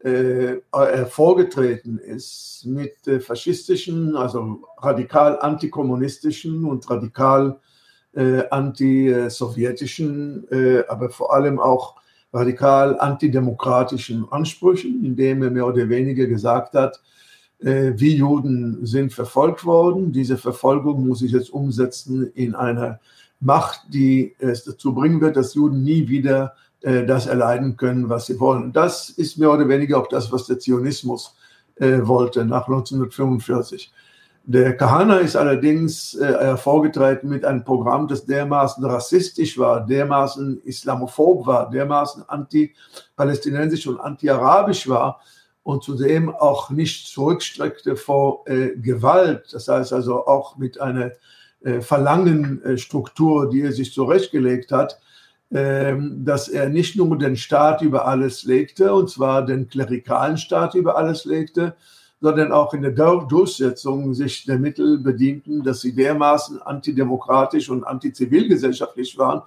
äh, 0.00 0.56
hervorgetreten 0.72 1.98
ist 1.98 2.64
mit 2.66 3.06
äh, 3.06 3.20
faschistischen, 3.20 4.16
also 4.16 4.62
radikal 4.78 5.38
antikommunistischen 5.38 6.64
und 6.64 6.90
radikal 6.90 7.60
äh, 8.14 8.42
antisowjetischen, 8.50 10.46
äh, 10.50 10.84
aber 10.88 11.10
vor 11.10 11.34
allem 11.34 11.58
auch 11.58 11.96
radikal 12.32 12.98
antidemokratischen 12.98 14.26
Ansprüchen, 14.30 15.04
indem 15.04 15.42
er 15.42 15.50
mehr 15.50 15.66
oder 15.66 15.88
weniger 15.88 16.26
gesagt 16.26 16.74
hat, 16.74 17.00
äh, 17.60 17.92
wie 17.96 18.16
Juden 18.16 18.84
sind 18.86 19.12
verfolgt 19.12 19.64
worden. 19.64 20.12
Diese 20.12 20.36
Verfolgung 20.36 21.06
muss 21.06 21.22
ich 21.22 21.32
jetzt 21.32 21.52
umsetzen 21.52 22.30
in 22.34 22.54
eine 22.54 23.00
Macht, 23.40 23.82
die 23.88 24.34
es 24.38 24.64
dazu 24.64 24.94
bringen 24.94 25.20
wird, 25.20 25.36
dass 25.36 25.54
Juden 25.54 25.82
nie 25.82 26.08
wieder 26.08 26.54
äh, 26.80 27.04
das 27.04 27.26
erleiden 27.26 27.76
können, 27.76 28.08
was 28.08 28.26
sie 28.26 28.38
wollen. 28.40 28.72
Das 28.72 29.10
ist 29.10 29.38
mehr 29.38 29.52
oder 29.52 29.68
weniger 29.68 29.98
auch 29.98 30.08
das, 30.08 30.32
was 30.32 30.46
der 30.46 30.58
Zionismus 30.58 31.36
äh, 31.76 32.00
wollte 32.02 32.44
nach 32.44 32.66
1945. 32.68 33.92
Der 34.44 34.76
Kahana 34.76 35.18
ist 35.18 35.36
allerdings 35.36 36.14
äh, 36.14 36.26
hervorgetreten 36.26 37.28
mit 37.28 37.44
einem 37.44 37.62
Programm, 37.62 38.08
das 38.08 38.26
dermaßen 38.26 38.84
rassistisch 38.84 39.56
war, 39.56 39.86
dermaßen 39.86 40.60
islamophob 40.64 41.46
war, 41.46 41.70
dermaßen 41.70 42.24
anti-palästinensisch 42.28 43.86
und 43.86 44.00
anti-arabisch 44.00 44.88
war 44.88 45.20
und 45.62 45.84
zudem 45.84 46.34
auch 46.34 46.70
nicht 46.70 47.06
zurückstreckte 47.06 47.94
vor 47.94 48.42
äh, 48.46 48.70
Gewalt. 48.76 49.46
Das 49.52 49.68
heißt 49.68 49.92
also 49.92 50.26
auch 50.26 50.56
mit 50.56 50.80
einer 50.80 51.12
äh, 51.62 51.80
Verlangenstruktur, 51.80 53.48
die 53.48 53.62
er 53.62 53.72
sich 53.72 53.92
zurechtgelegt 53.92 54.72
hat, 54.72 54.98
ähm, 55.52 56.24
dass 56.24 56.48
er 56.48 56.68
nicht 56.68 56.96
nur 56.96 57.16
den 57.16 57.36
Staat 57.36 57.80
über 57.82 58.08
alles 58.08 58.42
legte, 58.42 58.92
und 58.92 59.08
zwar 59.08 59.46
den 59.46 59.68
klerikalen 59.68 60.36
Staat 60.36 60.74
über 60.74 60.96
alles 60.96 61.24
legte, 61.24 61.76
sondern 62.22 62.52
auch 62.52 62.72
in 62.72 62.82
der 62.82 62.92
Durchsetzung 62.92 64.14
sich 64.14 64.46
der 64.46 64.58
Mittel 64.58 64.98
bedienten, 64.98 65.64
dass 65.64 65.80
sie 65.80 65.92
dermaßen 65.92 66.62
antidemokratisch 66.62 67.68
und 67.68 67.82
antizivilgesellschaftlich 67.82 69.18
waren, 69.18 69.42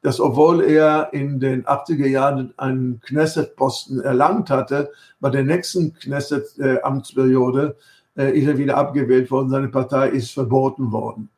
dass 0.00 0.20
obwohl 0.20 0.62
er 0.62 1.12
in 1.12 1.38
den 1.38 1.64
80er 1.64 2.06
Jahren 2.06 2.54
einen 2.56 3.00
Knesset-Posten 3.00 4.00
erlangt 4.00 4.48
hatte, 4.48 4.90
bei 5.20 5.28
der 5.28 5.44
nächsten 5.44 5.92
Knesset-Amtsperiode 5.92 7.76
äh, 8.16 8.38
ist 8.38 8.48
er 8.48 8.56
wieder 8.56 8.78
abgewählt 8.78 9.30
worden, 9.30 9.50
seine 9.50 9.68
Partei 9.68 10.08
ist 10.08 10.30
verboten 10.30 10.92
worden. 10.92 11.28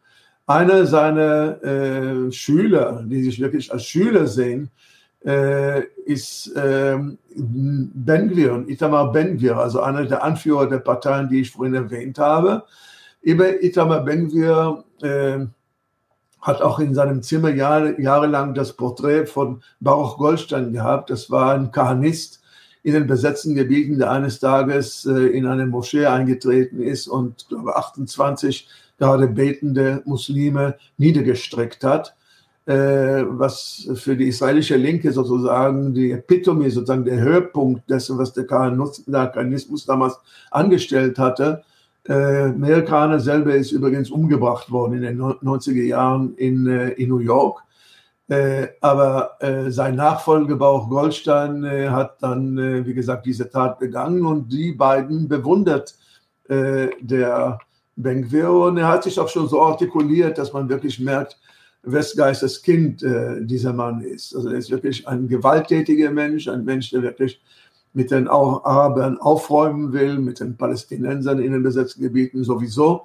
Einer 0.46 0.86
seiner 0.86 1.62
äh, 1.64 2.30
Schüler, 2.30 3.02
die 3.04 3.24
sich 3.24 3.40
wirklich 3.40 3.72
als 3.72 3.84
Schüler 3.84 4.28
sehen, 4.28 4.70
ist 6.04 6.54
äh, 6.54 6.96
Ben-Gvir 7.34 8.54
und 8.54 8.70
Itamar 8.70 9.10
Ben-Gvir, 9.10 9.56
also 9.56 9.80
einer 9.80 10.04
der 10.04 10.22
Anführer 10.22 10.68
der 10.68 10.78
Parteien, 10.78 11.28
die 11.28 11.40
ich 11.40 11.50
vorhin 11.50 11.74
erwähnt 11.74 12.18
habe. 12.18 12.62
Über 13.22 13.60
Itamar 13.60 14.04
Ben-Gvir 14.04 14.84
äh, 15.02 15.46
hat 16.40 16.62
auch 16.62 16.78
in 16.78 16.94
seinem 16.94 17.24
Zimmer 17.24 17.50
Jahre, 17.50 18.00
jahrelang 18.00 18.54
das 18.54 18.74
Porträt 18.74 19.26
von 19.26 19.62
Baruch 19.80 20.16
Goldstein 20.16 20.72
gehabt. 20.72 21.10
Das 21.10 21.28
war 21.28 21.54
ein 21.54 21.72
Kahanist 21.72 22.40
in 22.84 22.92
den 22.92 23.08
besetzten 23.08 23.56
Gebieten, 23.56 23.98
der 23.98 24.12
eines 24.12 24.38
Tages 24.38 25.06
äh, 25.06 25.26
in 25.26 25.46
eine 25.46 25.66
Moschee 25.66 26.06
eingetreten 26.06 26.80
ist 26.80 27.08
und, 27.08 27.48
glaube 27.48 27.74
28 27.74 28.68
gerade 28.96 29.26
betende 29.26 30.02
Muslime 30.04 30.76
niedergestreckt 30.96 31.82
hat, 31.82 32.10
äh, 32.10 32.25
was 32.66 33.88
für 33.94 34.16
die 34.16 34.26
israelische 34.26 34.76
Linke 34.76 35.12
sozusagen 35.12 35.94
die 35.94 36.10
Epitome, 36.10 36.68
sozusagen 36.68 37.04
der 37.04 37.20
Höhepunkt 37.20 37.88
dessen, 37.88 38.18
was 38.18 38.32
der 38.32 38.44
Kahanismus 38.44 39.86
damals 39.86 40.18
angestellt 40.50 41.16
hatte. 41.16 41.62
Äh, 42.08 42.50
Amerikaner 42.50 43.18
selber 43.18 43.54
ist 43.54 43.72
übrigens 43.72 44.10
umgebracht 44.10 44.70
worden 44.70 44.94
in 44.94 45.02
den 45.02 45.20
90er 45.20 45.82
Jahren 45.82 46.34
in, 46.36 46.66
äh, 46.66 46.90
in 46.90 47.08
New 47.08 47.18
York. 47.18 47.62
Äh, 48.28 48.68
aber 48.80 49.36
äh, 49.40 49.70
sein 49.70 49.96
Nachfolger 49.96 50.56
Bauch 50.56 50.88
Goldstein 50.88 51.64
äh, 51.64 51.88
hat 51.88 52.22
dann, 52.22 52.58
äh, 52.58 52.86
wie 52.86 52.94
gesagt, 52.94 53.26
diese 53.26 53.48
Tat 53.48 53.78
begangen 53.78 54.24
und 54.26 54.52
die 54.52 54.72
beiden 54.72 55.28
bewundert 55.28 55.94
äh, 56.48 56.88
der 57.00 57.58
Benkwir 57.96 58.50
und 58.50 58.76
er 58.76 58.88
hat 58.88 59.04
sich 59.04 59.18
auch 59.18 59.28
schon 59.28 59.48
so 59.48 59.62
artikuliert, 59.62 60.38
dass 60.38 60.52
man 60.52 60.68
wirklich 60.68 61.00
merkt, 61.00 61.38
Westgeistes 61.86 62.62
Kind 62.62 63.02
äh, 63.02 63.44
dieser 63.44 63.72
Mann 63.72 64.00
ist. 64.00 64.34
Also 64.34 64.50
er 64.50 64.58
ist 64.58 64.70
wirklich 64.70 65.06
ein 65.06 65.28
gewalttätiger 65.28 66.10
Mensch, 66.10 66.48
ein 66.48 66.64
Mensch, 66.64 66.90
der 66.90 67.02
wirklich 67.02 67.40
mit 67.92 68.10
den 68.10 68.28
Arabern 68.28 69.18
aufräumen 69.18 69.92
will, 69.92 70.18
mit 70.18 70.40
den 70.40 70.56
Palästinensern 70.56 71.38
in 71.38 71.52
den 71.52 71.62
besetzten 71.62 72.02
Gebieten 72.02 72.44
sowieso. 72.44 73.04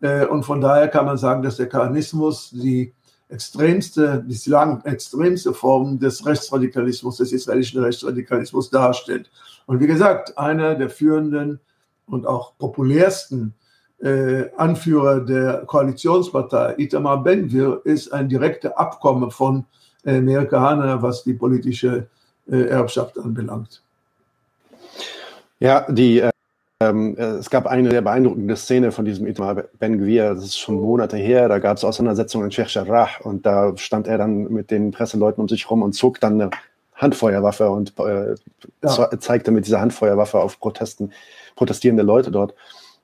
Äh, 0.00 0.26
und 0.26 0.42
von 0.42 0.60
daher 0.60 0.88
kann 0.88 1.06
man 1.06 1.18
sagen, 1.18 1.42
dass 1.42 1.56
der 1.56 1.68
Kahanismus 1.68 2.50
die 2.50 2.92
extremste, 3.28 4.24
bislang 4.26 4.84
extremste 4.84 5.54
Form 5.54 5.98
des 5.98 6.24
Rechtsradikalismus, 6.26 7.16
des 7.16 7.32
israelischen 7.32 7.82
Rechtsradikalismus 7.82 8.70
darstellt. 8.70 9.30
Und 9.66 9.80
wie 9.80 9.86
gesagt, 9.86 10.36
einer 10.38 10.74
der 10.74 10.90
führenden 10.90 11.60
und 12.06 12.26
auch 12.26 12.56
populärsten 12.58 13.54
äh, 14.02 14.50
Anführer 14.56 15.20
der 15.20 15.64
Koalitionspartei, 15.66 16.74
Itamar 16.78 17.22
Ben-Gvir, 17.22 17.80
ist 17.84 18.12
ein 18.12 18.28
direkter 18.28 18.78
Abkommen 18.78 19.30
von 19.30 19.64
äh, 20.04 20.18
Amerikanern, 20.18 21.02
was 21.02 21.24
die 21.24 21.34
politische 21.34 22.06
äh, 22.50 22.66
Erbschaft 22.66 23.18
anbelangt. 23.18 23.82
Ja, 25.58 25.90
die, 25.90 26.20
äh, 26.20 26.30
ähm, 26.80 27.16
es 27.16 27.48
gab 27.48 27.66
eine 27.66 27.90
sehr 27.90 28.02
beeindruckende 28.02 28.54
Szene 28.56 28.92
von 28.92 29.06
diesem 29.06 29.26
Itamar 29.26 29.64
Ben 29.78 29.98
Gvir, 29.98 30.34
das 30.34 30.44
ist 30.44 30.58
schon 30.58 30.74
Monate 30.76 31.16
her, 31.16 31.48
da 31.48 31.58
gab 31.58 31.78
es 31.78 31.84
Auseinandersetzungen 31.84 32.46
in 32.46 32.52
Sheikh 32.52 32.68
Jarrah 32.70 33.08
und 33.22 33.46
da 33.46 33.74
stand 33.78 34.06
er 34.06 34.18
dann 34.18 34.52
mit 34.52 34.70
den 34.70 34.90
Presseleuten 34.90 35.40
um 35.40 35.48
sich 35.48 35.70
rum 35.70 35.82
und 35.82 35.94
zog 35.94 36.20
dann 36.20 36.40
eine 36.40 36.50
Handfeuerwaffe 36.94 37.70
und 37.70 37.98
äh, 37.98 38.34
ja. 38.82 39.18
zeigte 39.18 39.50
mit 39.50 39.66
dieser 39.66 39.80
Handfeuerwaffe 39.80 40.38
auf 40.38 40.60
Protesten, 40.60 41.12
protestierende 41.54 42.02
Leute 42.02 42.30
dort. 42.30 42.54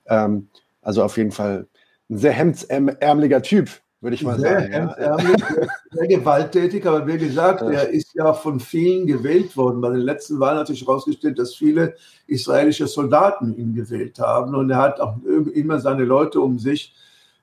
Ähm, 0.06 0.49
also 0.82 1.02
auf 1.02 1.16
jeden 1.16 1.32
Fall 1.32 1.66
ein 2.10 2.18
sehr 2.18 2.32
hemdsärmeliger 2.32 3.40
Typ, 3.40 3.70
würde 4.00 4.14
ich 4.14 4.22
mal 4.22 4.38
sehr 4.38 4.60
sagen. 4.60 4.72
Hemdsärmlich, 4.72 5.40
ja. 5.40 5.66
sehr 5.92 6.06
gewalttätig, 6.08 6.86
aber 6.86 7.06
wie 7.06 7.18
gesagt, 7.18 7.62
er 7.62 7.88
ist 7.88 8.14
ja 8.14 8.34
von 8.34 8.60
vielen 8.60 9.06
gewählt 9.06 9.56
worden. 9.56 9.80
Bei 9.80 9.90
den 9.90 10.00
letzten 10.00 10.38
Wahlen 10.40 10.58
hat 10.58 10.66
sich 10.66 10.82
herausgestellt, 10.82 11.38
dass 11.38 11.54
viele 11.54 11.94
israelische 12.26 12.86
Soldaten 12.86 13.56
ihn 13.56 13.74
gewählt 13.74 14.18
haben 14.18 14.54
und 14.54 14.70
er 14.70 14.78
hat 14.78 15.00
auch 15.00 15.16
immer 15.54 15.80
seine 15.80 16.04
Leute 16.04 16.40
um 16.40 16.58
sich. 16.58 16.94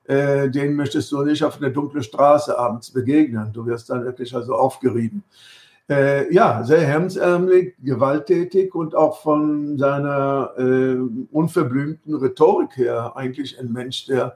Äh, 0.04 0.50
denen 0.50 0.76
möchtest 0.76 1.12
du 1.12 1.24
nicht 1.24 1.44
auf 1.44 1.58
einer 1.58 1.70
dunklen 1.70 2.02
Straße 2.02 2.58
abends 2.58 2.90
begegnen. 2.90 3.54
Du 3.54 3.68
wirst 3.68 3.92
dann 3.92 4.04
wirklich 4.04 4.34
also 4.34 4.56
aufgerieben. 4.56 5.24
Äh, 5.90 6.32
ja, 6.32 6.64
sehr 6.64 6.86
hemdsärmelig, 6.86 7.74
gewalttätig 7.84 8.76
und 8.76 8.94
auch 8.94 9.22
von 9.22 9.80
seiner 9.80 10.52
äh, 10.56 10.98
unverblümten 11.32 12.14
Rhetorik 12.14 12.78
her 12.78 13.14
eigentlich 13.16 13.60
ein 13.60 13.74
Mensch, 13.74 14.06
der 14.06 14.36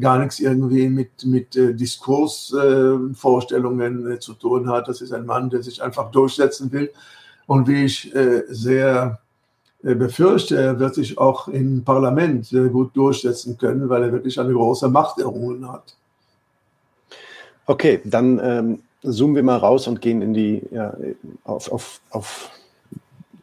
gar 0.00 0.18
nichts 0.18 0.40
irgendwie 0.40 0.88
mit, 0.88 1.26
mit 1.26 1.54
äh, 1.56 1.74
Diskursvorstellungen 1.74 4.12
äh, 4.12 4.18
zu 4.18 4.32
tun 4.32 4.70
hat. 4.70 4.88
Das 4.88 5.02
ist 5.02 5.12
ein 5.12 5.26
Mann, 5.26 5.50
der 5.50 5.62
sich 5.62 5.82
einfach 5.82 6.10
durchsetzen 6.10 6.72
will. 6.72 6.90
Und 7.46 7.68
wie 7.68 7.84
ich 7.84 8.14
äh, 8.14 8.44
sehr 8.48 9.20
äh, 9.82 9.94
befürchte, 9.94 10.56
er 10.56 10.78
wird 10.78 10.94
sich 10.94 11.18
auch 11.18 11.48
im 11.48 11.84
Parlament 11.84 12.46
sehr 12.46 12.68
gut 12.68 12.96
durchsetzen 12.96 13.58
können, 13.58 13.90
weil 13.90 14.04
er 14.04 14.12
wirklich 14.12 14.40
eine 14.40 14.54
große 14.54 14.88
Macht 14.88 15.18
errungen 15.18 15.70
hat. 15.70 15.96
Okay, 17.66 18.00
dann 18.04 18.40
ähm, 18.42 18.78
zoomen 19.04 19.36
wir 19.36 19.42
mal 19.42 19.58
raus 19.58 19.86
und 19.86 20.00
gehen 20.00 20.22
in 20.22 20.34
die, 20.34 20.62
ja, 20.70 20.96
auf, 21.44 21.70
auf, 21.70 22.00
auf 22.10 22.50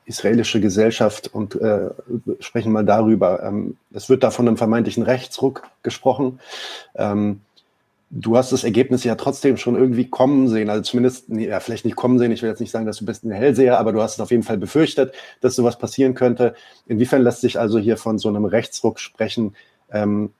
israelische 0.06 0.60
Gesellschaft 0.60 1.30
und 1.34 1.56
äh, 1.56 1.90
sprechen 2.40 2.72
mal 2.72 2.84
darüber. 2.84 3.44
Ähm, 3.44 3.78
es 3.94 4.10
wird 4.10 4.24
da 4.24 4.32
von 4.32 4.48
einem 4.48 4.58
vermeintlichen 4.58 5.04
Rechtsruck 5.04 5.64
gesprochen. 5.84 6.40
Ähm, 6.96 7.42
du 8.10 8.36
hast 8.36 8.52
das 8.52 8.64
Ergebnis 8.64 9.04
ja 9.04 9.16
trotzdem 9.16 9.56
schon 9.56 9.76
irgendwie 9.76 10.10
kommen 10.10 10.50
sehen, 10.50 10.70
also 10.70 10.82
zumindest, 10.82 11.30
nee, 11.30 11.48
ja, 11.48 11.60
vielleicht 11.62 11.86
nicht 11.86 11.96
kommen 11.96 12.20
sehen, 12.20 12.32
ich 12.32 12.42
will 12.42 12.50
jetzt 12.50 12.60
nicht 12.60 12.72
sagen, 12.72 12.86
dass 12.86 12.98
du 12.98 13.06
bist 13.06 13.24
ein 13.24 13.32
Hellseher, 13.32 13.80
aber 13.80 13.94
du 13.94 14.02
hast 14.02 14.16
es 14.16 14.20
auf 14.20 14.32
jeden 14.32 14.44
Fall 14.44 14.58
befürchtet, 14.58 15.14
dass 15.40 15.56
sowas 15.56 15.78
passieren 15.78 16.14
könnte. 16.14 16.56
Inwiefern 16.88 17.22
lässt 17.22 17.42
sich 17.42 17.58
also 17.58 17.80
hier 17.80 17.96
von 17.96 18.18
so 18.18 18.28
einem 18.28 18.46
Rechtsruck 18.46 19.00
sprechen? 19.00 19.56
Ähm, 19.92 20.32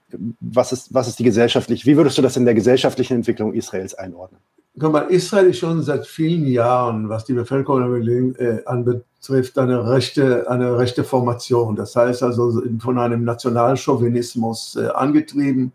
was, 0.42 0.74
ist, 0.74 0.94
was 0.94 1.08
ist 1.08 1.20
die 1.20 1.24
gesellschaftliche, 1.24 1.86
wie 1.86 1.96
würdest 1.96 2.18
du 2.18 2.22
das 2.22 2.36
in 2.36 2.46
der 2.46 2.56
gesellschaftlichen 2.56 3.16
Entwicklung 3.16 3.54
Israels 3.54 3.94
einordnen? 3.94 4.42
Guck 4.80 4.94
mal, 4.94 5.10
Israel 5.10 5.48
ist 5.48 5.58
schon 5.58 5.84
seit 5.84 6.08
vielen 6.08 6.48
Jahren, 6.48 7.10
was 7.10 7.26
die 7.26 7.34
Bevölkerung 7.34 8.36
äh, 8.36 8.62
anbetrifft, 8.66 9.58
eine 9.58 9.86
rechte, 9.90 10.50
eine 10.50 10.78
rechte 10.78 11.04
Formation. 11.04 11.76
Das 11.76 11.94
heißt 11.94 12.24
also 12.24 12.62
von 12.80 12.98
einem 12.98 13.26
Nationalchauvinismus 13.26 14.78
äh, 14.78 14.88
angetrieben, 14.88 15.74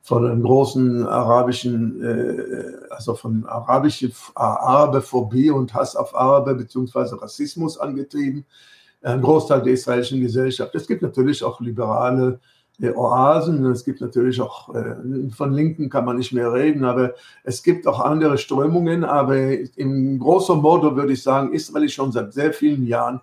von 0.00 0.24
einem 0.24 0.42
großen 0.42 1.06
arabischen, 1.06 2.02
äh, 2.02 2.94
also 2.94 3.14
von 3.14 3.44
arabischer 3.44 4.08
Arabephobie 4.34 5.50
und 5.50 5.74
Hass 5.74 5.94
auf 5.94 6.14
Araber 6.14 6.54
beziehungsweise 6.54 7.20
Rassismus 7.20 7.76
angetrieben. 7.76 8.46
Ein 9.02 9.20
Großteil 9.20 9.60
der 9.60 9.74
israelischen 9.74 10.22
Gesellschaft. 10.22 10.74
Es 10.74 10.86
gibt 10.86 11.02
natürlich 11.02 11.44
auch 11.44 11.60
liberale 11.60 12.40
Oasen. 12.80 13.64
Es 13.66 13.84
gibt 13.84 14.00
natürlich 14.00 14.40
auch, 14.40 14.74
äh, 14.74 14.94
von 15.34 15.52
Linken 15.52 15.90
kann 15.90 16.04
man 16.04 16.16
nicht 16.16 16.32
mehr 16.32 16.52
reden, 16.52 16.84
aber 16.84 17.14
es 17.44 17.62
gibt 17.62 17.86
auch 17.86 18.00
andere 18.00 18.38
Strömungen. 18.38 19.04
Aber 19.04 19.36
im 19.76 20.18
großen 20.18 20.60
Modo 20.60 20.94
würde 20.96 21.12
ich 21.12 21.22
sagen, 21.22 21.52
Israel 21.52 21.84
ist 21.84 21.94
schon 21.94 22.12
seit 22.12 22.32
sehr 22.32 22.52
vielen 22.52 22.86
Jahren 22.86 23.20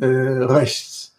äh, 0.00 0.06
rechts. 0.06 1.16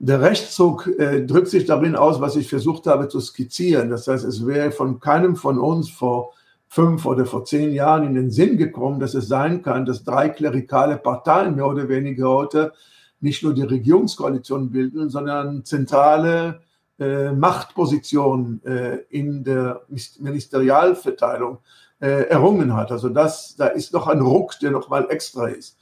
Der 0.00 0.20
Rechtszug 0.20 0.86
äh, 0.98 1.26
drückt 1.26 1.48
sich 1.48 1.66
darin 1.66 1.96
aus, 1.96 2.20
was 2.20 2.36
ich 2.36 2.48
versucht 2.48 2.86
habe 2.86 3.08
zu 3.08 3.20
skizzieren. 3.20 3.90
Das 3.90 4.06
heißt, 4.06 4.24
es 4.24 4.46
wäre 4.46 4.70
von 4.70 5.00
keinem 5.00 5.36
von 5.36 5.58
uns 5.58 5.90
vor 5.90 6.32
fünf 6.68 7.04
oder 7.04 7.26
vor 7.26 7.44
zehn 7.44 7.72
Jahren 7.72 8.04
in 8.04 8.14
den 8.14 8.30
Sinn 8.30 8.56
gekommen, 8.56 9.00
dass 9.00 9.14
es 9.14 9.26
sein 9.26 9.62
kann, 9.62 9.86
dass 9.86 10.04
drei 10.04 10.28
klerikale 10.28 10.96
Parteien 10.96 11.56
mehr 11.56 11.66
oder 11.66 11.88
weniger 11.88 12.28
heute 12.28 12.72
nicht 13.20 13.42
nur 13.42 13.54
die 13.54 13.62
Regierungskoalition 13.62 14.70
bilden, 14.70 15.10
sondern 15.10 15.64
zentrale 15.64 16.60
äh, 16.98 17.32
Machtposition 17.32 18.60
äh, 18.64 18.98
in 19.10 19.44
der 19.44 19.82
Ministerialverteilung 19.88 21.58
äh, 22.00 22.28
errungen 22.28 22.74
hat. 22.74 22.90
Also 22.90 23.08
das, 23.08 23.54
da 23.56 23.68
ist 23.68 23.92
noch 23.92 24.08
ein 24.08 24.20
Ruck, 24.20 24.58
der 24.60 24.72
noch 24.72 24.88
mal 24.88 25.06
extra 25.08 25.46
ist. 25.46 25.78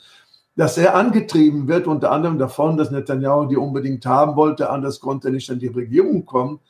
Dass 0.57 0.79
er 0.79 0.95
angetrieben 0.95 1.69
wird, 1.69 1.87
unter 1.87 2.13
anderem 2.13 2.39
davon, 2.39 2.77
dass 2.77 2.91
Netanyahu 2.91 3.47
die 3.47 3.57
unbedingt 3.57 4.05
haben 4.07 4.37
wollte, 4.37 4.71
anders 4.71 5.01
konnte 5.01 5.29
er 5.29 5.33
nicht 5.33 5.51
an 5.51 5.59
die 5.59 5.67
Regierung 5.69 6.25
kommen, 6.25 6.61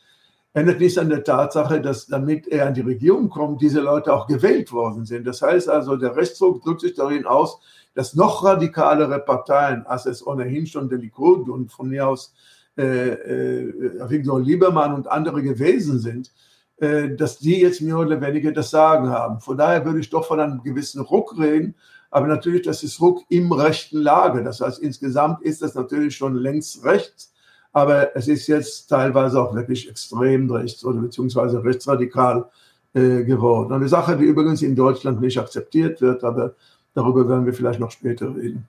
ändert 0.54 0.80
nichts 0.80 0.98
an 0.98 1.08
der 1.08 1.22
Tatsache, 1.22 1.80
dass 1.80 2.06
damit 2.06 2.48
er 2.48 2.66
an 2.66 2.74
die 2.74 2.80
Regierung 2.80 3.28
kommt, 3.28 3.60
diese 3.60 3.80
Leute 3.80 4.12
auch 4.12 4.26
gewählt 4.26 4.72
worden 4.72 5.04
sind. 5.04 5.26
Das 5.26 5.42
heißt 5.42 5.68
also, 5.68 5.96
der 5.96 6.16
Rechtsdruck 6.16 6.62
drückt 6.62 6.80
sich 6.80 6.94
darin 6.94 7.26
aus, 7.26 7.58
dass 7.94 8.14
noch 8.14 8.44
radikalere 8.44 9.18
Parteien, 9.20 9.86
als 9.86 10.06
es 10.06 10.26
ohnehin 10.26 10.66
schon 10.66 10.88
der 10.88 10.98
Likud 10.98 11.48
und 11.48 11.70
von 11.70 11.88
mir 11.88 12.08
aus 12.08 12.32
äh, 12.34 12.55
äh, 12.76 14.09
Victor 14.09 14.40
Liebermann 14.40 14.95
und 14.95 15.09
andere 15.09 15.42
gewesen 15.42 15.99
sind, 15.99 16.33
äh, 16.78 17.11
dass 17.11 17.38
die 17.38 17.61
jetzt 17.61 17.80
mehr 17.80 17.99
oder 17.99 18.21
weniger 18.21 18.52
das 18.52 18.71
Sagen 18.71 19.09
haben. 19.09 19.40
Von 19.40 19.56
daher 19.56 19.85
würde 19.85 20.00
ich 20.00 20.11
doch 20.11 20.26
von 20.26 20.40
einem 20.40 20.62
gewissen 20.62 21.00
Ruck 21.00 21.38
reden, 21.38 21.75
aber 22.11 22.26
natürlich, 22.26 22.62
das 22.62 22.83
ist 22.83 23.00
Ruck 23.00 23.23
im 23.28 23.50
rechten 23.52 23.99
Lager. 23.99 24.42
Das 24.42 24.61
heißt, 24.61 24.78
insgesamt 24.80 25.42
ist 25.42 25.62
das 25.62 25.75
natürlich 25.75 26.16
schon 26.16 26.35
längst 26.35 26.85
rechts 26.85 27.33
aber 27.76 28.16
es 28.16 28.26
ist 28.26 28.47
jetzt 28.47 28.87
teilweise 28.87 29.38
auch 29.38 29.54
wirklich 29.54 29.87
extrem 29.87 30.50
rechts 30.50 30.83
oder 30.83 30.99
beziehungsweise 30.99 31.62
rechtsradikal 31.62 32.47
äh, 32.95 33.23
geworden. 33.23 33.71
Eine 33.71 33.87
Sache, 33.87 34.16
die 34.16 34.25
übrigens 34.25 34.62
in 34.62 34.75
Deutschland 34.75 35.21
nicht 35.21 35.38
akzeptiert 35.38 36.00
wird, 36.00 36.25
aber 36.25 36.54
darüber 36.95 37.28
werden 37.28 37.45
wir 37.45 37.52
vielleicht 37.52 37.78
noch 37.78 37.90
später 37.90 38.35
reden. 38.35 38.66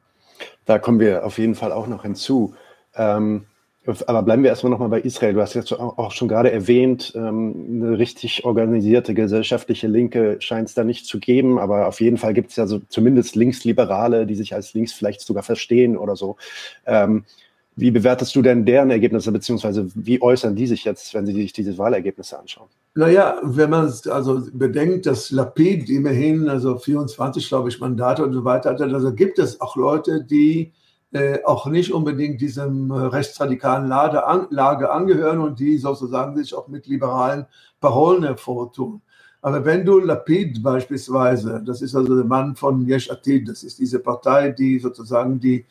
Da 0.66 0.78
kommen 0.78 1.00
wir 1.00 1.26
auf 1.26 1.38
jeden 1.38 1.56
Fall 1.56 1.72
auch 1.72 1.88
noch 1.88 2.02
hinzu. 2.02 2.54
Ähm, 2.96 3.46
aber 3.88 4.24
bleiben 4.24 4.44
wir 4.44 4.50
erstmal 4.50 4.72
nochmal 4.72 4.90
bei 4.90 5.02
Israel. 5.02 5.34
Du 5.34 5.42
hast 5.42 5.54
jetzt 5.54 5.72
auch 5.72 6.12
schon 6.12 6.28
gerade 6.28 6.52
erwähnt, 6.52 7.14
ähm, 7.16 7.84
eine 7.84 7.98
richtig 7.98 8.44
organisierte 8.44 9.14
gesellschaftliche 9.14 9.88
Linke 9.88 10.38
scheint 10.40 10.68
es 10.68 10.76
da 10.76 10.84
nicht 10.84 11.06
zu 11.06 11.20
geben, 11.20 11.58
aber 11.58 11.88
auf 11.88 12.02
jeden 12.02 12.18
Fall 12.18 12.34
gibt 12.34 12.50
es 12.50 12.58
ja 12.58 12.68
so 12.68 12.80
zumindest 12.90 13.36
Linksliberale, 13.36 14.26
die 14.26 14.36
sich 14.36 14.54
als 14.54 14.74
links 14.74 14.92
vielleicht 14.92 15.22
sogar 15.22 15.44
verstehen 15.44 15.96
oder 15.96 16.16
so. 16.16 16.36
Ähm, 16.86 17.24
wie 17.78 17.92
bewertest 17.92 18.36
du 18.36 18.42
denn 18.42 18.66
deren 18.66 18.90
Ergebnisse, 18.90 19.32
beziehungsweise 19.32 19.88
wie 19.94 20.22
äußern 20.22 20.56
die 20.56 20.66
sich 20.66 20.84
jetzt, 20.84 21.14
wenn 21.14 21.28
sie 21.28 21.34
sich 21.34 21.54
diese 21.54 21.78
Wahlergebnisse 21.78 22.38
anschauen? 22.38 22.68
Naja, 22.96 23.40
wenn 23.44 23.70
man 23.70 23.94
also 24.10 24.42
bedenkt, 24.52 25.06
dass 25.06 25.30
Lapid 25.30 25.88
immerhin, 25.88 26.50
also 26.50 26.78
24, 26.78 27.48
glaube 27.48 27.70
ich, 27.70 27.80
Mandate 27.80 28.24
und 28.24 28.34
so 28.34 28.44
weiter 28.44 28.72
hat, 28.72 28.82
also 28.82 29.14
gibt 29.14 29.38
es 29.38 29.62
auch 29.62 29.76
Leute, 29.76 30.24
die 30.24 30.74
äh, 31.14 31.44
auch 31.44 31.68
nicht 31.68 31.94
unbedingt 31.94 32.42
diesem 32.42 32.92
rechtsradikalen 32.92 33.88
Lage, 33.88 34.26
an, 34.26 34.48
Lage 34.50 34.92
angehören 34.92 35.40
und 35.40 35.60
die 35.60 35.78
sozusagen 35.78 36.36
sich 36.36 36.54
auch 36.54 36.68
mit 36.68 36.88
liberalen 36.88 37.46
Parolen 37.80 38.24
hervortun. 38.24 39.02
Aber 39.42 39.64
wenn 39.64 39.86
du 39.86 40.00
Lapid 40.00 40.62
beispielsweise, 40.62 41.64
das 41.66 41.82
ist 41.82 41.96
also 41.96 42.16
der 42.16 42.26
Mann 42.26 42.56
von 42.56 42.86
Yesh 42.88 43.10
Atid, 43.10 43.48
das 43.48 43.64
ist 43.64 43.80
diese 43.80 44.00
Partei, 44.00 44.50
die 44.50 44.80
sozusagen 44.80 45.40
die 45.40 45.66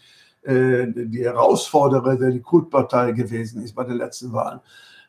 äh, 0.47 0.87
die 0.95 1.25
Herausforderer 1.25 2.17
der 2.17 2.31
Likud-Partei 2.31 3.13
gewesen 3.13 3.65
ist 3.65 3.75
bei 3.75 3.83
den 3.83 3.97
letzten 3.97 4.33
Wahlen. 4.33 4.61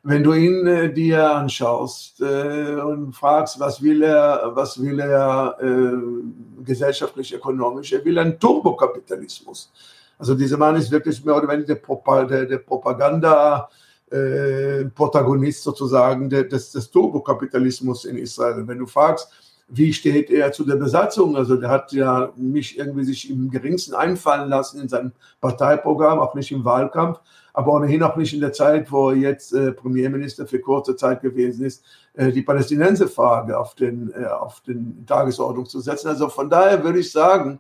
Wenn 0.01 0.23
du 0.23 0.33
ihn 0.33 0.65
äh, 0.65 0.91
dir 0.91 1.31
anschaust 1.31 2.21
äh, 2.21 2.75
und 2.75 3.13
fragst, 3.13 3.59
was 3.59 3.81
will 3.81 4.01
er, 4.01 4.51
was 4.55 4.81
will 4.81 4.99
er 4.99 5.57
äh, 5.61 6.63
gesellschaftlich, 6.63 7.35
ökonomisch, 7.35 7.93
er 7.93 8.03
will 8.03 8.17
einen 8.17 8.39
Turbokapitalismus. 8.39 9.71
Also 10.17 10.35
dieser 10.35 10.57
Mann 10.57 10.75
ist 10.75 10.91
wirklich 10.91 11.23
mehr 11.23 11.37
oder 11.37 11.47
weniger 11.47 11.75
der, 12.25 12.45
der, 12.45 12.57
Propaganda, 12.57 13.69
äh, 14.11 14.85
sozusagen 15.51 16.29
des, 16.29 16.71
des 16.71 16.91
Turbokapitalismus 16.91 18.05
in 18.05 18.17
Israel. 18.17 18.67
Wenn 18.67 18.79
du 18.79 18.85
fragst, 18.85 19.29
wie 19.69 19.91
steht 19.91 20.29
er 20.29 20.51
zu 20.53 20.63
der 20.63 20.77
Besatzung? 20.77 21.35
Also 21.35 21.57
der 21.57 21.69
hat 21.69 21.91
ja 21.91 22.31
nicht 22.37 22.77
irgendwie 22.77 23.03
sich 23.03 23.29
im 23.29 23.49
geringsten 23.49 23.93
einfallen 23.93 24.49
lassen 24.49 24.81
in 24.81 24.87
seinem 24.87 25.11
Parteiprogramm, 25.41 26.19
auch 26.19 26.35
nicht 26.35 26.51
im 26.51 26.63
Wahlkampf, 26.63 27.19
aber 27.53 27.73
ohnehin 27.73 28.03
auch 28.03 28.15
nicht 28.15 28.33
in 28.33 28.39
der 28.39 28.53
Zeit, 28.53 28.91
wo 28.91 29.09
er 29.09 29.17
jetzt 29.17 29.53
äh, 29.53 29.73
Premierminister 29.73 30.47
für 30.47 30.59
kurze 30.59 30.95
Zeit 30.95 31.21
gewesen 31.21 31.65
ist, 31.65 31.83
äh, 32.13 32.31
die 32.31 32.43
Palästinenserfrage 32.43 33.59
auf 33.59 33.75
den, 33.75 34.13
äh, 34.13 34.25
auf 34.25 34.61
den 34.61 35.05
Tagesordnung 35.05 35.65
zu 35.65 35.81
setzen. 35.81 36.07
Also 36.07 36.29
von 36.29 36.49
daher 36.49 36.83
würde 36.83 36.99
ich 36.99 37.11
sagen, 37.11 37.59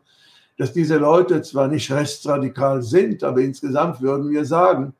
dass 0.57 0.73
diese 0.73 0.97
Leute 0.97 1.41
zwar 1.41 1.67
nicht 1.67 1.91
rechtsradikal 1.91 2.81
sind, 2.81 3.23
aber 3.23 3.41
insgesamt 3.41 4.01
würden 4.01 4.29
wir 4.29 4.45
sagen, 4.45 4.93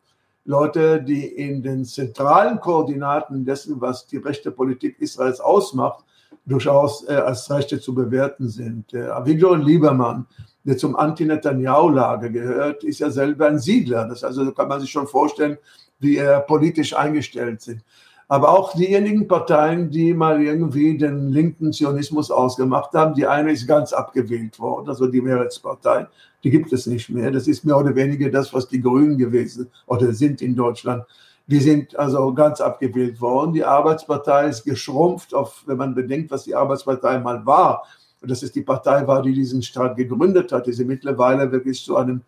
Leute, 0.46 1.02
die 1.02 1.26
in 1.26 1.62
den 1.62 1.84
zentralen 1.84 2.60
Koordinaten 2.62 3.44
dessen, 3.44 3.82
was 3.82 4.08
die 4.08 4.18
rechte 4.18 4.52
Politik 4.52 4.96
Israels 5.00 5.42
ausmacht, 5.42 6.06
durchaus 6.46 7.08
äh, 7.08 7.16
als 7.16 7.50
Rechte 7.52 7.82
zu 7.82 7.94
bewerten 7.94 8.48
sind. 8.48 8.94
Der 8.94 9.18
Avigdor 9.18 9.58
Liebermann, 9.58 10.26
der 10.64 10.78
zum 10.78 10.96
Anti-Netanyahu-Lager 10.96 12.30
gehört, 12.30 12.84
ist 12.86 13.00
ja 13.00 13.10
selber 13.10 13.48
ein 13.48 13.60
Siedler. 13.60 14.08
Das 14.08 14.24
also 14.24 14.50
kann 14.54 14.70
man 14.70 14.80
sich 14.80 14.90
schon 14.90 15.08
vorstellen, 15.08 15.58
wie 16.00 16.18
er 16.18 16.40
politisch 16.42 16.96
eingestellt 16.96 17.62
sind. 17.62 17.84
Aber 18.30 18.50
auch 18.50 18.74
diejenigen 18.74 19.28
Parteien, 19.28 19.90
die 19.90 20.14
mal 20.14 20.42
irgendwie 20.42 20.98
den 20.98 21.30
linken 21.30 21.72
Zionismus 21.72 22.30
ausgemacht 22.30 22.94
haben, 22.94 23.14
die 23.14 23.26
eine 23.26 23.54
ist 23.54 23.68
ganz 23.68 23.94
abgewählt 23.94 24.60
worden, 24.60 24.90
also 24.90 25.08
die 25.08 25.22
Mehrheitspartei, 25.22 26.08
die 26.44 26.50
gibt 26.50 26.74
es 26.74 26.88
nicht 26.88 27.10
mehr. 27.10 27.32
Das 27.32 27.48
ist 27.48 27.64
mehr 27.64 27.78
oder 27.78 27.96
weniger 27.96 28.30
das, 28.30 28.54
was 28.54 28.68
die 28.68 28.82
Grünen 28.82 29.18
gewesen 29.18 29.70
oder 29.86 30.14
sind 30.14 30.42
in 30.42 30.56
Deutschland. 30.56 31.04
Die 31.48 31.60
sind 31.62 31.96
also 31.98 32.34
ganz 32.34 32.60
abgewählt 32.60 33.22
worden. 33.22 33.54
Die 33.54 33.64
Arbeitspartei 33.64 34.50
ist 34.50 34.66
geschrumpft, 34.66 35.34
auf, 35.34 35.64
wenn 35.66 35.78
man 35.78 35.96
bedenkt, 35.96 36.30
was 36.30 36.44
die 36.44 36.56
Arbeitspartei 36.56 37.20
mal 37.20 37.46
war. 37.46 37.84
Und 38.22 38.30
das 38.30 38.44
ist 38.44 38.56
die 38.56 38.62
Partei 38.62 39.08
war, 39.08 39.22
die 39.22 39.34
diesen 39.34 39.62
Staat 39.62 39.96
gegründet 39.96 40.52
hat. 40.52 40.68
Die 40.68 40.74
sind 40.74 40.88
mittlerweile 40.88 41.50
wirklich 41.50 41.82
zu 41.84 41.96
einem 41.96 42.22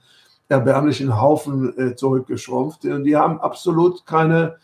erbärmlichen 0.48 1.20
Haufen 1.20 1.78
äh, 1.78 1.96
zurückgeschrumpft. 1.96 2.86
Und 2.86 3.04
die 3.04 3.18
haben 3.18 3.42
absolut 3.42 4.06
keine 4.06 4.56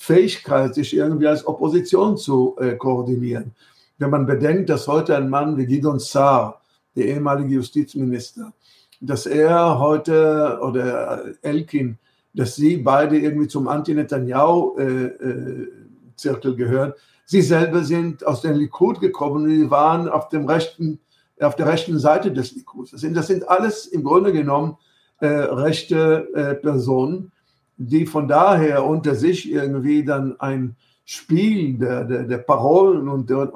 Fähigkeit, 0.00 0.74
sich 0.74 0.96
irgendwie 0.96 1.26
als 1.26 1.46
Opposition 1.46 2.16
zu 2.16 2.56
äh, 2.58 2.76
koordinieren. 2.76 3.52
Wenn 3.98 4.10
man 4.10 4.26
bedenkt, 4.26 4.70
dass 4.70 4.88
heute 4.88 5.16
ein 5.16 5.28
Mann 5.28 5.56
wie 5.56 5.66
Gidon 5.66 5.98
Saar, 5.98 6.62
der 6.96 7.06
ehemalige 7.06 7.56
Justizminister, 7.56 8.52
dass 9.00 9.26
er 9.26 9.78
heute 9.78 10.58
oder 10.62 11.24
Elkin 11.42 11.98
dass 12.32 12.54
sie 12.56 12.78
beide 12.78 13.18
irgendwie 13.18 13.48
zum 13.48 13.68
Anti-Netanyahu-Zirkel 13.68 16.56
gehören. 16.56 16.94
Sie 17.24 17.42
selber 17.42 17.84
sind 17.84 18.26
aus 18.26 18.40
dem 18.42 18.56
Likud 18.56 19.00
gekommen 19.00 19.44
und 19.44 19.50
sie 19.50 19.70
waren 19.70 20.08
auf, 20.08 20.28
dem 20.28 20.46
rechten, 20.46 20.98
auf 21.40 21.56
der 21.56 21.66
rechten 21.66 21.98
Seite 21.98 22.30
des 22.32 22.54
Likuds. 22.54 22.92
Das 22.92 23.00
sind, 23.00 23.16
das 23.16 23.26
sind 23.26 23.48
alles 23.48 23.86
im 23.86 24.04
Grunde 24.04 24.32
genommen 24.32 24.76
äh, 25.20 25.26
rechte 25.26 26.28
äh, 26.34 26.54
Personen, 26.54 27.32
die 27.82 28.04
von 28.04 28.28
daher 28.28 28.84
unter 28.84 29.14
sich 29.14 29.50
irgendwie 29.50 30.04
dann 30.04 30.38
ein 30.38 30.76
Spiel 31.06 31.78
der, 31.78 32.04
der, 32.04 32.24
der 32.24 32.38
Parolen 32.38 33.08
und 33.08 33.30
der, 33.30 33.50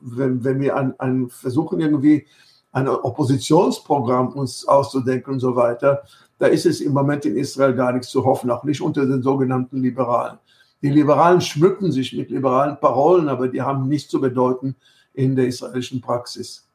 wenn, 0.00 0.44
wenn 0.44 0.60
wir 0.60 0.76
an, 0.76 0.94
an 0.98 1.28
versuchen 1.28 1.80
irgendwie 1.80 2.24
ein 2.70 2.86
Oppositionsprogramm 2.86 4.28
uns 4.28 4.64
auszudenken 4.66 5.34
und 5.34 5.40
so 5.40 5.56
weiter, 5.56 6.04
da 6.38 6.46
ist 6.46 6.66
es 6.66 6.80
im 6.80 6.92
Moment 6.92 7.24
in 7.24 7.36
Israel 7.36 7.74
gar 7.74 7.92
nichts 7.92 8.10
zu 8.10 8.24
hoffen, 8.24 8.48
auch 8.50 8.62
nicht 8.62 8.80
unter 8.80 9.06
den 9.06 9.22
sogenannten 9.22 9.82
Liberalen. 9.82 10.38
Die 10.80 10.90
Liberalen 10.90 11.40
schmücken 11.40 11.90
sich 11.90 12.12
mit 12.12 12.30
liberalen 12.30 12.78
Parolen, 12.78 13.28
aber 13.28 13.48
die 13.48 13.62
haben 13.62 13.88
nichts 13.88 14.08
zu 14.08 14.20
bedeuten 14.20 14.76
in 15.14 15.34
der 15.34 15.48
israelischen 15.48 16.00
Praxis. 16.00 16.68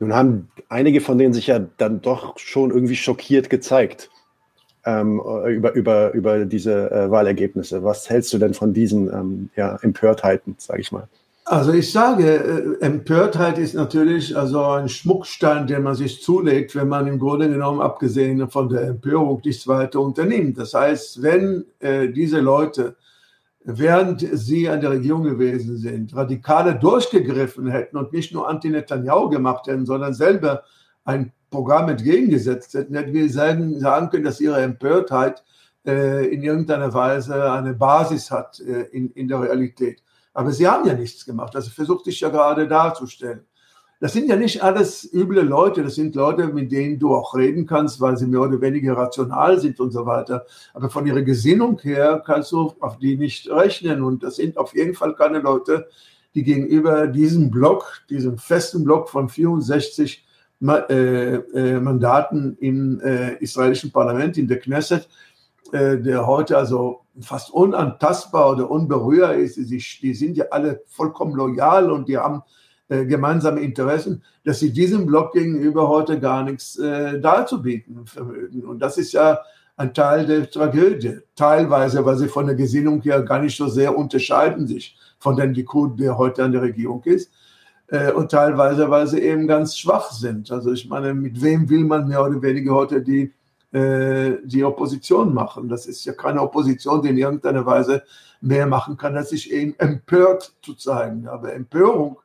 Nun 0.00 0.12
haben 0.12 0.50
einige 0.68 1.00
von 1.00 1.18
denen 1.18 1.34
sich 1.34 1.46
ja 1.46 1.60
dann 1.60 2.00
doch 2.00 2.36
schon 2.36 2.72
irgendwie 2.72 2.96
schockiert 2.96 3.48
gezeigt 3.48 4.10
ähm, 4.84 5.20
über, 5.48 5.74
über, 5.74 6.12
über 6.12 6.44
diese 6.44 6.90
äh, 6.90 7.10
Wahlergebnisse. 7.10 7.84
Was 7.84 8.10
hältst 8.10 8.32
du 8.32 8.38
denn 8.38 8.54
von 8.54 8.72
diesen 8.72 9.08
ähm, 9.08 9.50
ja, 9.56 9.76
Empörtheiten, 9.82 10.56
sage 10.58 10.80
ich 10.80 10.92
mal? 10.92 11.08
Also 11.44 11.72
ich 11.72 11.90
sage, 11.90 12.78
äh, 12.80 12.84
Empörtheit 12.84 13.58
ist 13.58 13.74
natürlich 13.74 14.36
also 14.36 14.64
ein 14.64 14.88
Schmuckstein, 14.88 15.66
den 15.66 15.82
man 15.82 15.94
sich 15.94 16.22
zulegt, 16.22 16.74
wenn 16.76 16.88
man 16.88 17.06
im 17.08 17.18
Grunde 17.18 17.48
genommen, 17.48 17.80
abgesehen 17.80 18.48
von 18.48 18.68
der 18.68 18.82
Empörung, 18.82 19.40
nichts 19.44 19.66
weiter 19.66 20.00
unternimmt. 20.00 20.58
Das 20.58 20.72
heißt, 20.74 21.22
wenn 21.22 21.64
äh, 21.80 22.08
diese 22.08 22.40
Leute, 22.40 22.96
während 23.64 24.20
sie 24.32 24.68
an 24.68 24.80
der 24.80 24.90
Regierung 24.90 25.24
gewesen 25.24 25.78
sind, 25.78 26.14
Radikale 26.14 26.76
durchgegriffen 26.76 27.68
hätten 27.68 27.96
und 27.96 28.12
nicht 28.12 28.32
nur 28.32 28.48
Anti-Netanyahu 28.48 29.28
gemacht 29.28 29.66
hätten, 29.66 29.84
sondern 29.84 30.14
selber 30.14 30.62
ein 31.04 31.32
Programm 31.52 31.88
entgegengesetzt 31.88 32.74
hätten, 32.74 32.96
hätten 32.96 33.12
wir 33.12 33.30
sagen, 33.30 33.80
können, 34.10 34.24
dass 34.24 34.40
ihre 34.40 34.60
Empörtheit 34.60 35.44
äh, 35.86 36.26
in 36.26 36.42
irgendeiner 36.42 36.92
Weise 36.92 37.52
eine 37.52 37.74
Basis 37.74 38.32
hat 38.32 38.58
äh, 38.58 38.82
in, 38.90 39.10
in 39.12 39.28
der 39.28 39.42
Realität. 39.42 40.02
Aber 40.34 40.50
sie 40.50 40.66
haben 40.66 40.88
ja 40.88 40.94
nichts 40.94 41.24
gemacht. 41.24 41.54
Also 41.54 41.70
versucht 41.70 42.06
sich 42.06 42.20
ja 42.20 42.30
gerade 42.30 42.66
darzustellen. 42.66 43.44
Das 44.00 44.14
sind 44.14 44.28
ja 44.28 44.34
nicht 44.34 44.60
alles 44.64 45.08
üble 45.12 45.42
Leute, 45.42 45.84
das 45.84 45.94
sind 45.94 46.16
Leute, 46.16 46.48
mit 46.48 46.72
denen 46.72 46.98
du 46.98 47.14
auch 47.14 47.36
reden 47.36 47.66
kannst, 47.66 48.00
weil 48.00 48.16
sie 48.16 48.26
mehr 48.26 48.40
oder 48.40 48.60
weniger 48.60 48.96
rational 48.96 49.60
sind 49.60 49.78
und 49.78 49.92
so 49.92 50.04
weiter. 50.06 50.44
Aber 50.74 50.90
von 50.90 51.06
ihrer 51.06 51.22
Gesinnung 51.22 51.78
her 51.82 52.20
kannst 52.26 52.50
du 52.50 52.74
auf 52.80 52.98
die 52.98 53.16
nicht 53.16 53.48
rechnen. 53.48 54.02
Und 54.02 54.24
das 54.24 54.36
sind 54.36 54.58
auf 54.58 54.74
jeden 54.74 54.94
Fall 54.94 55.14
keine 55.14 55.38
Leute, 55.38 55.86
die 56.34 56.42
gegenüber 56.42 57.06
diesem 57.06 57.52
Block, 57.52 58.00
diesem 58.10 58.38
festen 58.38 58.82
Block 58.82 59.08
von 59.08 59.28
64 59.28 60.18
äh, 60.18 60.20
äh, 60.20 60.31
Mandaten 60.62 62.56
im 62.60 63.00
äh, 63.00 63.34
israelischen 63.36 63.90
Parlament, 63.90 64.38
in 64.38 64.48
der 64.48 64.58
Knesset, 64.58 65.08
der 65.72 66.26
heute 66.26 66.58
also 66.58 67.00
fast 67.20 67.50
unantastbar 67.50 68.52
oder 68.52 68.70
unberührbar 68.70 69.34
ist. 69.34 69.56
Die, 69.56 70.14
sind 70.14 70.36
ja 70.36 70.44
alle 70.50 70.82
vollkommen 70.86 71.34
loyal 71.34 71.90
und 71.90 72.08
die 72.08 72.18
haben 72.18 72.42
äh, 72.92 73.06
gemeinsame 73.06 73.60
Interessen, 73.60 74.22
dass 74.44 74.58
sie 74.58 74.70
diesem 74.70 75.06
Block 75.06 75.32
gegenüber 75.32 75.88
heute 75.88 76.20
gar 76.20 76.42
nichts 76.42 76.78
äh, 76.78 77.18
darzubieten 77.20 78.06
vermögen. 78.06 78.64
Und 78.64 78.80
das 78.80 78.98
ist 78.98 79.12
ja 79.12 79.38
ein 79.76 79.94
Teil 79.94 80.26
der 80.26 80.50
Tragödie. 80.50 81.20
Teilweise, 81.34 82.04
weil 82.04 82.16
sie 82.16 82.28
von 82.28 82.46
der 82.46 82.54
Gesinnung 82.54 83.00
her 83.00 83.22
gar 83.22 83.40
nicht 83.40 83.56
so 83.56 83.68
sehr 83.68 83.96
unterscheiden 83.96 84.66
sich 84.66 84.98
von 85.18 85.36
dem 85.36 85.52
Likud, 85.52 85.98
der 85.98 86.18
heute 86.18 86.44
an 86.44 86.52
der 86.52 86.60
Regierung 86.62 87.02
ist. 87.04 87.32
Äh, 87.92 88.10
und 88.12 88.30
teilweise, 88.30 88.88
weil 88.88 89.06
sie 89.06 89.20
eben 89.20 89.46
ganz 89.46 89.76
schwach 89.76 90.12
sind. 90.12 90.50
Also 90.50 90.72
ich 90.72 90.88
meine, 90.88 91.12
mit 91.12 91.42
wem 91.42 91.68
will 91.68 91.84
man 91.84 92.08
mehr 92.08 92.24
oder 92.24 92.40
weniger 92.40 92.72
heute 92.74 93.02
die, 93.02 93.34
äh, 93.70 94.38
die 94.44 94.64
Opposition 94.64 95.34
machen? 95.34 95.68
Das 95.68 95.84
ist 95.84 96.02
ja 96.06 96.14
keine 96.14 96.40
Opposition, 96.40 97.02
die 97.02 97.10
in 97.10 97.18
irgendeiner 97.18 97.66
Weise 97.66 98.02
mehr 98.40 98.66
machen 98.66 98.96
kann, 98.96 99.14
als 99.14 99.28
sich 99.28 99.52
eben 99.52 99.74
empört 99.78 100.54
zu 100.62 100.72
zeigen. 100.72 101.28
Aber 101.28 101.52
Empörung 101.52 102.16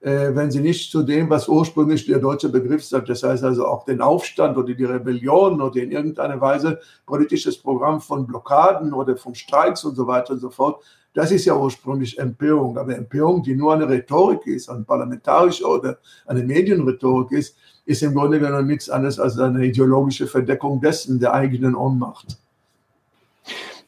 äh, 0.00 0.34
wenn 0.34 0.50
sie 0.50 0.60
nicht 0.60 0.90
zu 0.90 1.02
dem, 1.02 1.30
was 1.30 1.48
ursprünglich 1.48 2.06
der 2.06 2.18
deutsche 2.18 2.48
Begriff 2.48 2.84
sagt, 2.84 3.08
das 3.08 3.22
heißt 3.22 3.42
also 3.42 3.66
auch 3.66 3.84
den 3.84 4.00
Aufstand 4.00 4.56
oder 4.56 4.74
die 4.74 4.84
Rebellion 4.84 5.60
oder 5.60 5.82
in 5.82 5.90
irgendeiner 5.90 6.40
Weise 6.40 6.80
politisches 7.06 7.58
Programm 7.58 8.00
von 8.00 8.26
Blockaden 8.26 8.92
oder 8.92 9.16
von 9.16 9.34
Streiks 9.34 9.84
und 9.84 9.94
so 9.94 10.06
weiter 10.06 10.34
und 10.34 10.40
so 10.40 10.50
fort, 10.50 10.84
das 11.16 11.32
ist 11.32 11.46
ja 11.46 11.56
ursprünglich 11.56 12.18
Empörung. 12.18 12.76
Aber 12.76 12.94
Empörung, 12.94 13.42
die 13.42 13.54
nur 13.54 13.72
eine 13.72 13.88
Rhetorik 13.88 14.46
ist, 14.46 14.68
eine 14.68 14.84
parlamentarische 14.84 15.66
oder 15.66 15.96
eine 16.26 16.42
Medienrhetorik 16.42 17.32
ist, 17.32 17.56
ist 17.86 18.02
im 18.02 18.14
Grunde 18.14 18.38
genommen 18.38 18.66
nichts 18.66 18.90
anderes 18.90 19.18
als 19.18 19.38
eine 19.38 19.64
ideologische 19.64 20.26
Verdeckung 20.26 20.78
dessen, 20.78 21.18
der 21.18 21.32
eigenen 21.32 21.74
Ohnmacht. 21.74 22.36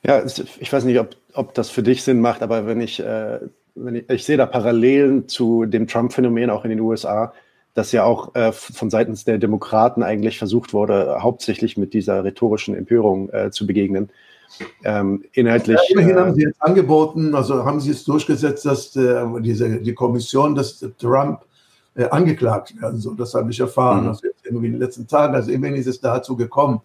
Ja, 0.02 0.24
ich 0.24 0.72
weiß 0.72 0.84
nicht, 0.84 0.98
ob, 0.98 1.16
ob 1.34 1.52
das 1.52 1.68
für 1.68 1.82
dich 1.82 2.02
Sinn 2.02 2.22
macht, 2.22 2.40
aber 2.42 2.66
wenn 2.66 2.80
ich 2.80 2.98
äh, 2.98 3.40
ich, 3.74 4.08
ich, 4.08 4.24
sehe 4.24 4.38
da 4.38 4.46
Parallelen 4.46 5.28
zu 5.28 5.66
dem 5.66 5.86
Trump-Phänomen 5.86 6.48
auch 6.48 6.64
in 6.64 6.70
den 6.70 6.80
USA, 6.80 7.34
dass 7.74 7.92
ja 7.92 8.04
auch 8.04 8.34
äh, 8.36 8.52
von 8.52 8.88
seitens 8.88 9.24
der 9.26 9.36
Demokraten 9.36 10.02
eigentlich 10.02 10.38
versucht 10.38 10.72
wurde, 10.72 11.18
hauptsächlich 11.20 11.76
mit 11.76 11.92
dieser 11.92 12.24
rhetorischen 12.24 12.74
Empörung 12.74 13.28
äh, 13.30 13.50
zu 13.50 13.66
begegnen. 13.66 14.08
Ähm, 14.84 15.24
inhaltlich. 15.32 15.78
Ja, 15.88 15.92
immerhin 15.92 16.16
äh, 16.16 16.20
haben 16.20 16.34
sie 16.34 16.42
jetzt 16.42 16.62
angeboten, 16.62 17.34
also 17.34 17.64
haben 17.64 17.80
sie 17.80 17.90
es 17.90 18.04
durchgesetzt, 18.04 18.64
dass 18.64 18.96
äh, 18.96 19.24
diese, 19.40 19.80
die 19.80 19.94
Kommission, 19.94 20.54
dass 20.54 20.84
Trump 20.98 21.40
äh, 21.94 22.08
angeklagt 22.08 22.80
werden 22.80 22.98
soll. 22.98 23.16
Das 23.16 23.34
habe 23.34 23.50
ich 23.50 23.60
erfahren. 23.60 24.02
Mhm. 24.02 24.08
Also 24.08 24.26
jetzt 24.26 24.44
irgendwie 24.44 24.66
in 24.66 24.72
den 24.72 24.80
letzten 24.80 25.06
Tagen, 25.06 25.34
also 25.34 25.50
immerhin 25.50 25.76
ist 25.76 25.86
es 25.86 26.00
dazu 26.00 26.36
gekommen. 26.36 26.80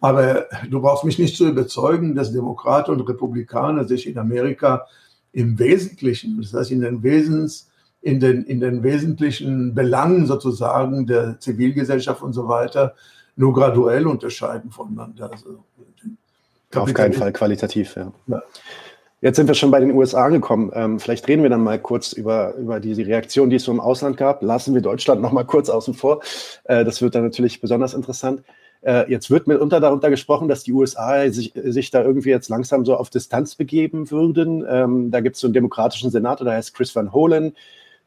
Aber 0.00 0.46
du 0.68 0.80
brauchst 0.80 1.04
mich 1.04 1.18
nicht 1.18 1.36
zu 1.36 1.48
überzeugen, 1.48 2.14
dass 2.14 2.32
Demokraten 2.32 2.92
und 2.92 3.08
Republikaner 3.08 3.84
sich 3.84 4.06
in 4.06 4.18
Amerika 4.18 4.86
im 5.32 5.58
Wesentlichen, 5.58 6.40
das 6.40 6.52
heißt 6.52 6.70
in 6.70 6.80
den 6.80 7.02
Wesens, 7.02 7.70
in 8.02 8.20
den, 8.20 8.44
in 8.44 8.60
den 8.60 8.82
wesentlichen 8.82 9.74
Belangen 9.74 10.26
sozusagen 10.26 11.06
der 11.06 11.40
Zivilgesellschaft 11.40 12.22
und 12.22 12.34
so 12.34 12.46
weiter 12.46 12.94
nur 13.36 13.52
graduell 13.52 14.06
unterscheiden 14.06 14.70
voneinander. 14.70 15.30
Also, 15.30 15.64
Auf 16.74 16.92
keinen 16.92 17.12
Fall 17.12 17.32
qualitativ, 17.32 17.96
ja. 17.96 18.12
ja. 18.26 18.42
Jetzt 19.22 19.36
sind 19.36 19.48
wir 19.48 19.54
schon 19.54 19.70
bei 19.70 19.80
den 19.80 19.92
USA 19.92 20.26
angekommen. 20.26 20.70
Ähm, 20.74 21.00
vielleicht 21.00 21.26
reden 21.26 21.42
wir 21.42 21.50
dann 21.50 21.64
mal 21.64 21.78
kurz 21.78 22.12
über, 22.12 22.54
über 22.54 22.80
die, 22.80 22.94
die 22.94 23.02
Reaktion, 23.02 23.48
die 23.48 23.56
es 23.56 23.64
so 23.64 23.72
im 23.72 23.80
Ausland 23.80 24.16
gab. 24.16 24.42
Lassen 24.42 24.74
wir 24.74 24.82
Deutschland 24.82 25.22
noch 25.22 25.32
mal 25.32 25.44
kurz 25.44 25.70
außen 25.70 25.94
vor. 25.94 26.20
Äh, 26.64 26.84
das 26.84 27.00
wird 27.00 27.14
dann 27.14 27.24
natürlich 27.24 27.60
besonders 27.60 27.94
interessant. 27.94 28.42
Äh, 28.82 29.10
jetzt 29.10 29.30
wird 29.30 29.46
mitunter 29.46 29.80
darunter 29.80 30.10
gesprochen, 30.10 30.48
dass 30.48 30.64
die 30.64 30.72
USA 30.72 31.28
sich, 31.30 31.52
sich 31.56 31.90
da 31.90 32.02
irgendwie 32.02 32.28
jetzt 32.28 32.50
langsam 32.50 32.84
so 32.84 32.94
auf 32.94 33.08
Distanz 33.08 33.54
begeben 33.54 34.10
würden. 34.10 34.64
Ähm, 34.68 35.10
da 35.10 35.20
gibt 35.20 35.36
es 35.36 35.40
so 35.40 35.46
einen 35.46 35.54
demokratischen 35.54 36.10
Senator, 36.10 36.44
der 36.44 36.54
heißt 36.54 36.74
Chris 36.74 36.94
Van 36.94 37.12
Hollen. 37.12 37.54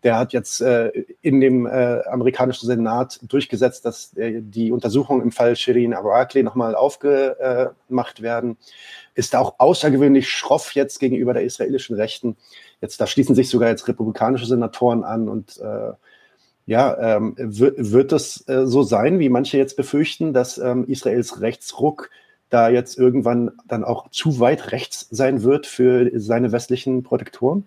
Der 0.03 0.17
hat 0.17 0.31
jetzt 0.31 0.61
äh, 0.61 0.89
in 1.21 1.41
dem 1.41 1.65
äh, 1.65 2.01
amerikanischen 2.05 2.67
Senat 2.67 3.19
durchgesetzt, 3.23 3.83
dass 3.85 4.15
äh, 4.15 4.41
die 4.41 4.71
Untersuchungen 4.71 5.21
im 5.21 5.31
Fall 5.31 5.55
Shirin 5.55 5.93
Abu 5.93 6.09
nochmal 6.41 6.75
aufgemacht 6.75 8.21
werden. 8.21 8.57
Ist 9.13 9.35
auch 9.35 9.55
außergewöhnlich 9.57 10.29
schroff 10.29 10.73
jetzt 10.73 10.99
gegenüber 10.99 11.33
der 11.33 11.43
israelischen 11.43 11.97
Rechten. 11.97 12.37
Jetzt, 12.79 13.01
da 13.01 13.07
schließen 13.07 13.35
sich 13.35 13.49
sogar 13.49 13.69
jetzt 13.69 13.87
republikanische 13.87 14.45
Senatoren 14.45 15.03
an 15.03 15.27
und 15.27 15.57
äh, 15.57 15.91
ja, 16.65 17.15
ähm, 17.15 17.33
wird 17.37 18.11
es 18.11 18.47
äh, 18.47 18.67
so 18.67 18.83
sein, 18.83 19.17
wie 19.17 19.29
manche 19.29 19.57
jetzt 19.57 19.75
befürchten, 19.75 20.33
dass 20.33 20.59
ähm, 20.59 20.85
Israels 20.87 21.41
Rechtsruck 21.41 22.11
da 22.49 22.69
jetzt 22.69 22.97
irgendwann 22.97 23.51
dann 23.67 23.83
auch 23.83 24.09
zu 24.11 24.39
weit 24.39 24.71
rechts 24.71 25.07
sein 25.09 25.43
wird 25.43 25.65
für 25.65 26.11
seine 26.19 26.51
westlichen 26.51 27.03
Protektoren? 27.03 27.65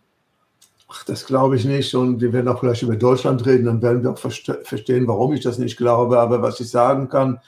Ach, 0.94 1.04
das 1.04 1.24
glaube 1.24 1.56
ich 1.56 1.64
nicht. 1.64 1.94
Und 1.94 2.20
wir 2.20 2.32
werden 2.32 2.48
auch 2.48 2.60
gleich 2.60 2.82
über 2.82 2.96
Deutschland 2.96 3.46
reden, 3.46 3.64
dann 3.64 3.80
werden 3.80 4.02
wir 4.02 4.10
auch 4.10 4.18
verstehen, 4.18 5.06
warum 5.08 5.32
ich 5.32 5.40
das 5.40 5.56
nicht 5.58 5.78
glaube. 5.78 6.18
Aber 6.18 6.42
was 6.42 6.60
ich 6.60 6.68
sagen 6.68 7.08
kann, 7.08 7.40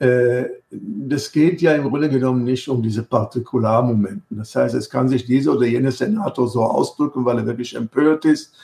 äh, 0.00 0.46
das 0.70 1.30
geht 1.30 1.62
ja 1.62 1.72
im 1.74 1.88
Grunde 1.88 2.08
genommen 2.08 2.42
nicht 2.44 2.68
um 2.68 2.82
diese 2.82 3.04
Partikularmomente. 3.04 4.24
Das 4.30 4.56
heißt, 4.56 4.74
es 4.74 4.90
kann 4.90 5.08
sich 5.08 5.24
dieser 5.24 5.52
oder 5.52 5.66
jener 5.66 5.92
Senator 5.92 6.48
so 6.48 6.64
ausdrücken, 6.64 7.24
weil 7.24 7.38
er 7.38 7.46
wirklich 7.46 7.76
empört 7.76 8.24
ist 8.24 8.54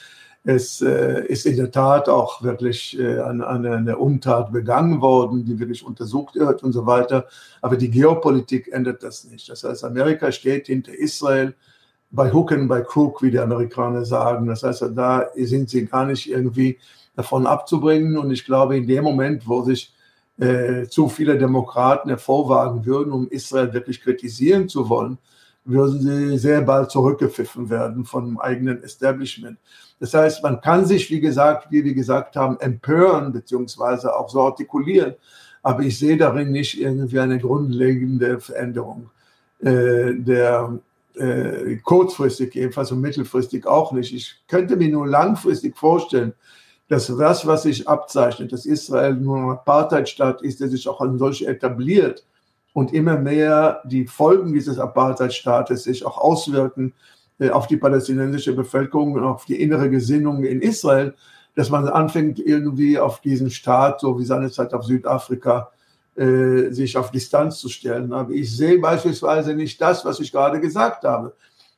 es 0.47 0.81
äh, 0.81 1.27
ist 1.27 1.45
in 1.45 1.57
der 1.57 1.73
Tat 1.73 2.09
auch 2.09 2.41
wirklich 2.43 2.97
äh, 2.99 3.21
eine, 3.21 3.47
eine, 3.49 3.99
Untat 3.99 4.53
begangen 4.53 5.01
worden, 5.01 5.45
die 5.45 5.59
wirklich 5.59 5.85
untersucht 5.85 6.37
wird 6.37 6.63
und 6.63 6.73
so 6.73 6.87
weiter. 6.87 7.27
Aber 7.61 7.77
die 7.77 7.91
Geopolitik 7.91 8.69
ändert 8.73 9.03
das 9.03 9.25
nicht. 9.25 9.49
Das 9.49 9.65
heißt, 9.65 9.83
Amerika 9.83 10.31
steht 10.31 10.69
hinter 10.69 10.95
Israel 10.95 11.55
bei 12.11 12.33
Hook 12.33 12.53
and 12.53 12.69
by 12.69 12.83
Crook, 12.83 13.23
wie 13.23 13.31
die 13.31 13.39
Amerikaner 13.39 14.05
sagen. 14.05 14.47
Das 14.47 14.63
heißt, 14.63 14.85
da 14.95 15.27
sind 15.35 15.71
sie 15.71 15.87
gar 15.87 16.07
nicht 16.07 16.31
irgendwie 16.31 16.79
davon 17.15 17.47
abzubringen. 17.47 18.17
Und 18.17 18.31
ich 18.31 18.45
glaube, 18.45 18.77
in 18.77 18.87
dem 18.87 19.05
Moment, 19.05 19.47
wo 19.47 19.63
sich 19.63 19.95
äh, 20.39 20.87
zu 20.87 21.09
viele 21.09 21.39
Demokraten 21.39 22.09
hervorwagen 22.09 22.85
würden, 22.85 23.13
um 23.13 23.29
Israel 23.29 23.73
wirklich 23.73 24.03
kritisieren 24.03 24.69
zu 24.69 24.89
wollen, 24.89 25.19
würden 25.65 26.01
sie 26.01 26.39
sehr 26.39 26.63
bald 26.63 26.91
zurückgepfiffen 26.91 27.71
werden 27.71 28.05
vom 28.05 28.39
eigenen 28.39 28.83
Establishment. 28.83 29.59
Das 29.99 30.15
heißt, 30.15 30.43
man 30.43 30.61
kann 30.61 30.85
sich, 30.85 31.11
wie 31.11 31.21
gesagt, 31.21 31.69
wie 31.71 31.85
wir 31.85 31.95
gesagt 31.95 32.37
haben, 32.37 32.61
empören 32.61 33.33
beziehungsweise 33.33 34.15
auch 34.15 34.29
so 34.29 34.43
artikulieren. 34.43 35.15
Aber 35.63 35.83
ich 35.83 35.99
sehe 35.99 36.17
darin 36.17 36.53
nicht 36.53 36.81
irgendwie 36.81 37.19
eine 37.19 37.39
grundlegende 37.39 38.39
Veränderung. 38.39 39.11
Äh, 39.61 40.15
der 40.15 40.79
äh, 41.17 41.77
kurzfristig 41.77 42.55
jedenfalls 42.55 42.93
und 42.93 43.01
mittelfristig 43.01 43.67
auch 43.67 43.93
nicht. 43.93 44.13
Ich 44.15 44.43
könnte 44.49 44.77
mir 44.77 44.89
nur 44.89 45.07
langfristig 45.07 45.77
vorstellen, 45.77 46.35
dass 46.89 47.07
das, 47.07 47.47
was 47.47 47.65
sich 47.65 47.89
abzeichnet, 47.89 48.53
dass 48.53 48.67
Israel 48.67 49.15
nur 49.15 49.39
ein 49.39 49.51
Apartheidstaat 49.51 50.43
ist, 50.43 50.61
der 50.61 50.69
sich 50.69 50.89
auch 50.89 51.01
als 51.01 51.19
solch 51.19 51.43
etabliert 51.43 52.25
und 52.73 52.93
immer 52.93 53.19
mehr 53.19 53.83
die 53.85 54.07
Folgen 54.07 54.53
dieses 54.53 54.79
Apartheidstaates 54.79 55.85
sich 55.85 56.05
auch 56.05 56.19
auswirken 56.19 56.93
äh, 57.39 57.51
auf 57.51 57.67
die 57.67 57.77
palästinensische 57.77 58.55
Bevölkerung 58.55 59.15
und 59.15 59.25
auf 59.25 59.47
die 59.47 59.61
innere 59.61 59.91
Gesinnung 59.91 60.45
in 60.45 60.61
Israel, 60.61 61.15
dass 61.55 61.71
man 61.71 61.89
anfängt 61.89 62.39
irgendwie 62.39 62.99
auf 62.99 63.21
diesen 63.21 63.51
Staat, 63.51 64.01
so 64.01 64.19
wie 64.19 64.25
seinerzeit 64.25 64.75
auf 64.75 64.85
Südafrika, 64.85 65.71
äh, 66.17 66.71
sich 66.71 66.97
auf 66.97 67.11
Distanz 67.11 67.59
zu 67.59 67.69
stellen. 67.69 68.13
Aber 68.13 68.33
ich 68.33 68.57
sehe 68.57 68.79
beispielsweise 68.79 69.55
nicht 69.55 69.81
das, 69.81 70.05
was 70.05 70.21
ich 70.21 70.33
gerade 70.33 70.61
gesagt 70.61 71.05
habe. 71.05 71.35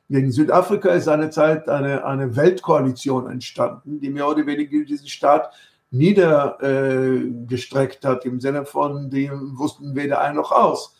In 0.07 0.31
Südafrika 0.31 0.89
ist 0.89 1.05
seinerzeit 1.05 1.69
eine, 1.69 2.03
eine 2.03 2.35
Weltkoalition 2.35 3.29
entstanden, 3.29 3.99
die 3.99 4.09
mehr 4.09 4.27
oder 4.27 4.45
weniger 4.45 4.83
diesen 4.83 5.07
Staat 5.07 5.51
niedergestreckt 5.91 8.05
hat, 8.05 8.25
im 8.25 8.39
Sinne 8.39 8.65
von, 8.65 9.09
die 9.09 9.29
wussten 9.31 9.95
weder 9.95 10.21
ein 10.21 10.35
noch 10.35 10.51
aus. 10.51 10.95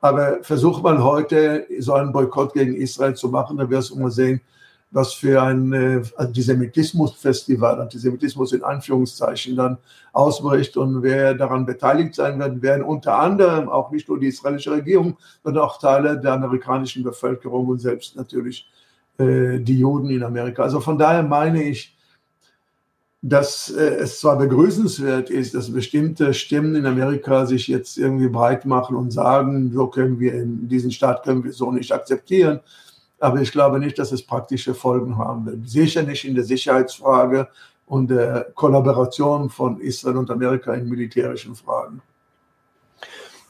Aber 0.00 0.42
versucht 0.42 0.82
man 0.82 1.02
heute 1.02 1.66
so 1.78 1.94
einen 1.94 2.12
Boykott 2.12 2.52
gegen 2.54 2.74
Israel 2.74 3.14
zu 3.14 3.28
machen, 3.28 3.56
dann 3.56 3.70
wirst 3.70 3.90
du 3.90 3.98
mal 3.98 4.10
sehen, 4.10 4.40
was 4.94 5.12
für 5.12 5.42
ein 5.42 5.72
äh, 5.72 6.02
Antisemitismus-Festival, 6.16 7.80
Antisemitismus 7.80 8.52
in 8.52 8.62
Anführungszeichen 8.62 9.56
dann 9.56 9.78
ausbricht 10.12 10.76
und 10.76 11.02
wer 11.02 11.34
daran 11.34 11.66
beteiligt 11.66 12.14
sein 12.14 12.38
wird, 12.38 12.62
werden 12.62 12.84
unter 12.84 13.18
anderem 13.18 13.68
auch 13.68 13.90
nicht 13.90 14.08
nur 14.08 14.20
die 14.20 14.28
israelische 14.28 14.70
Regierung, 14.70 15.18
sondern 15.42 15.64
auch 15.64 15.80
Teile 15.80 16.20
der 16.20 16.34
amerikanischen 16.34 17.02
Bevölkerung 17.02 17.66
und 17.66 17.80
selbst 17.80 18.14
natürlich 18.14 18.70
äh, 19.18 19.58
die 19.58 19.80
Juden 19.80 20.10
in 20.10 20.22
Amerika. 20.22 20.62
Also 20.62 20.78
von 20.78 20.96
daher 20.96 21.24
meine 21.24 21.64
ich, 21.64 21.98
dass 23.20 23.70
äh, 23.70 23.96
es 23.96 24.20
zwar 24.20 24.38
begrüßenswert 24.38 25.28
ist, 25.28 25.56
dass 25.56 25.72
bestimmte 25.72 26.32
Stimmen 26.34 26.76
in 26.76 26.86
Amerika 26.86 27.46
sich 27.46 27.66
jetzt 27.66 27.98
irgendwie 27.98 28.28
breit 28.28 28.64
machen 28.64 28.94
und 28.94 29.10
sagen, 29.10 29.72
so 29.72 29.88
können 29.88 30.20
wir 30.20 30.34
in 30.34 30.68
diesen 30.68 30.92
Staat 30.92 31.24
können 31.24 31.42
wir 31.42 31.52
so 31.52 31.72
nicht 31.72 31.90
akzeptieren, 31.90 32.60
aber 33.24 33.40
ich 33.40 33.52
glaube 33.52 33.78
nicht, 33.78 33.98
dass 33.98 34.12
es 34.12 34.22
praktische 34.22 34.74
Folgen 34.74 35.16
haben 35.16 35.46
wird. 35.46 35.66
Sicher 35.66 36.02
nicht 36.02 36.26
in 36.26 36.34
der 36.34 36.44
Sicherheitsfrage 36.44 37.48
und 37.86 38.10
der 38.10 38.48
Kollaboration 38.54 39.48
von 39.48 39.80
Israel 39.80 40.18
und 40.18 40.30
Amerika 40.30 40.74
in 40.74 40.86
militärischen 40.90 41.54
Fragen. 41.54 42.02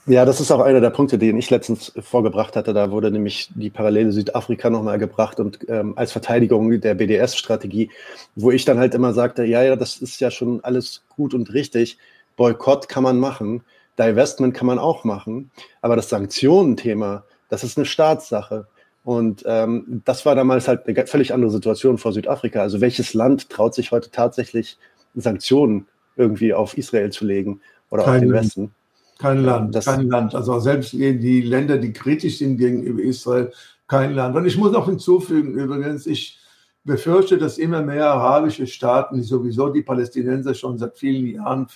Ja, 0.07 0.25
das 0.25 0.41
ist 0.41 0.53
auch 0.53 0.61
einer 0.61 0.81
der 0.81 0.91
Punkte, 0.91 1.19
den 1.19 1.37
ich 1.39 1.51
letztens 1.51 1.93
vorgebracht 1.99 2.55
hatte. 2.55 2.73
Da 2.73 2.93
wurde 2.93 3.11
nämlich 3.11 3.51
die 3.57 3.71
Parallele 3.71 4.13
Südafrika 4.13 4.71
nochmal 4.71 4.99
gebracht 4.99 5.41
und 5.41 5.59
ähm, 5.69 5.95
als 5.97 6.13
Verteidigung 6.13 6.81
der 6.81 6.95
BDS-Strategie, 6.95 7.91
wo 8.37 8.53
ich 8.53 8.65
dann 8.65 8.79
halt 8.79 8.95
immer 8.95 9.13
sagte, 9.13 9.45
ja, 9.45 9.63
ja, 9.63 9.75
das 9.75 9.97
ist 9.97 10.21
ja 10.21 10.31
schon 10.31 10.63
alles 10.63 11.03
gut 11.17 11.35
und 11.35 11.53
richtig. 11.53 11.99
Boykott 12.37 12.89
kann 12.89 13.03
man 13.03 13.19
machen, 13.19 13.65
Divestment 13.99 14.55
kann 14.55 14.69
man 14.69 14.79
auch 14.79 15.03
machen, 15.03 15.51
aber 15.81 15.97
das 15.97 16.11
Sanktionenthema, 16.11 17.25
das 17.49 17.65
ist 17.65 17.77
eine 17.77 17.87
Staatssache. 17.87 18.69
Und 19.05 19.43
ähm, 19.47 20.03
das 20.07 20.25
war 20.25 20.35
damals 20.35 20.67
halt 20.67 20.87
eine 20.89 21.07
völlig 21.07 21.35
andere 21.35 21.51
Situation 21.51 21.99
vor 21.99 22.13
Südafrika. 22.13 22.61
Also 22.61 22.81
welches 22.81 23.13
Land 23.13 23.51
traut 23.51 23.75
sich 23.75 23.93
heute 23.93 24.11
tatsächlich 24.11 24.79
Sanktionen 25.15 25.87
irgendwie 26.17 26.55
auf 26.55 26.77
Israel 26.79 27.13
zu 27.13 27.27
legen 27.27 27.61
oder 27.91 28.05
Kein 28.05 28.15
auf 28.15 28.21
den 28.21 28.33
Westen? 28.33 28.75
Kein 29.19 29.45
Land, 29.45 29.75
das, 29.75 29.85
kein 29.85 30.09
Land. 30.09 30.35
Also 30.35 30.59
selbst 30.59 30.93
die 30.93 31.43
Länder, 31.43 31.77
die 31.79 31.93
kritisch 31.93 32.39
sind 32.39 32.57
gegenüber 32.57 33.03
Israel, 33.03 33.53
kein 33.87 34.15
Land. 34.15 34.37
Und 34.37 34.47
ich 34.47 34.57
muss 34.57 34.73
noch 34.73 34.87
hinzufügen, 34.87 35.55
übrigens, 35.55 36.07
ich 36.07 36.39
befürchte, 36.83 37.39
dass 37.39 37.59
immer 37.59 37.83
mehr 37.83 38.11
arabische 38.11 38.67
Staaten, 38.67 39.17
die 39.17 39.23
sowieso 39.23 39.69
die 39.69 39.83
Palästinenser 39.83 40.55
schon 40.55 40.79
seit 40.79 40.97
vielen 40.97 41.27
Jahren 41.27 41.67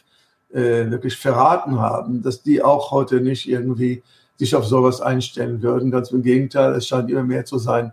äh, 0.51 0.91
wirklich 0.91 1.17
verraten 1.17 1.79
haben, 1.79 2.23
dass 2.23 2.43
die 2.43 2.63
auch 2.63 2.91
heute 2.91 3.21
nicht 3.21 3.49
irgendwie 3.49 4.03
sich 4.39 4.55
auf 4.55 4.67
sowas 4.67 5.01
einstellen 5.01 5.63
würden. 5.63 5.91
Ganz 5.91 6.11
im 6.11 6.23
Gegenteil, 6.23 6.73
es 6.75 6.87
scheint 6.87 7.11
immer 7.11 7.25
mehr 7.25 7.45
zu 7.45 7.59
sein, 7.59 7.93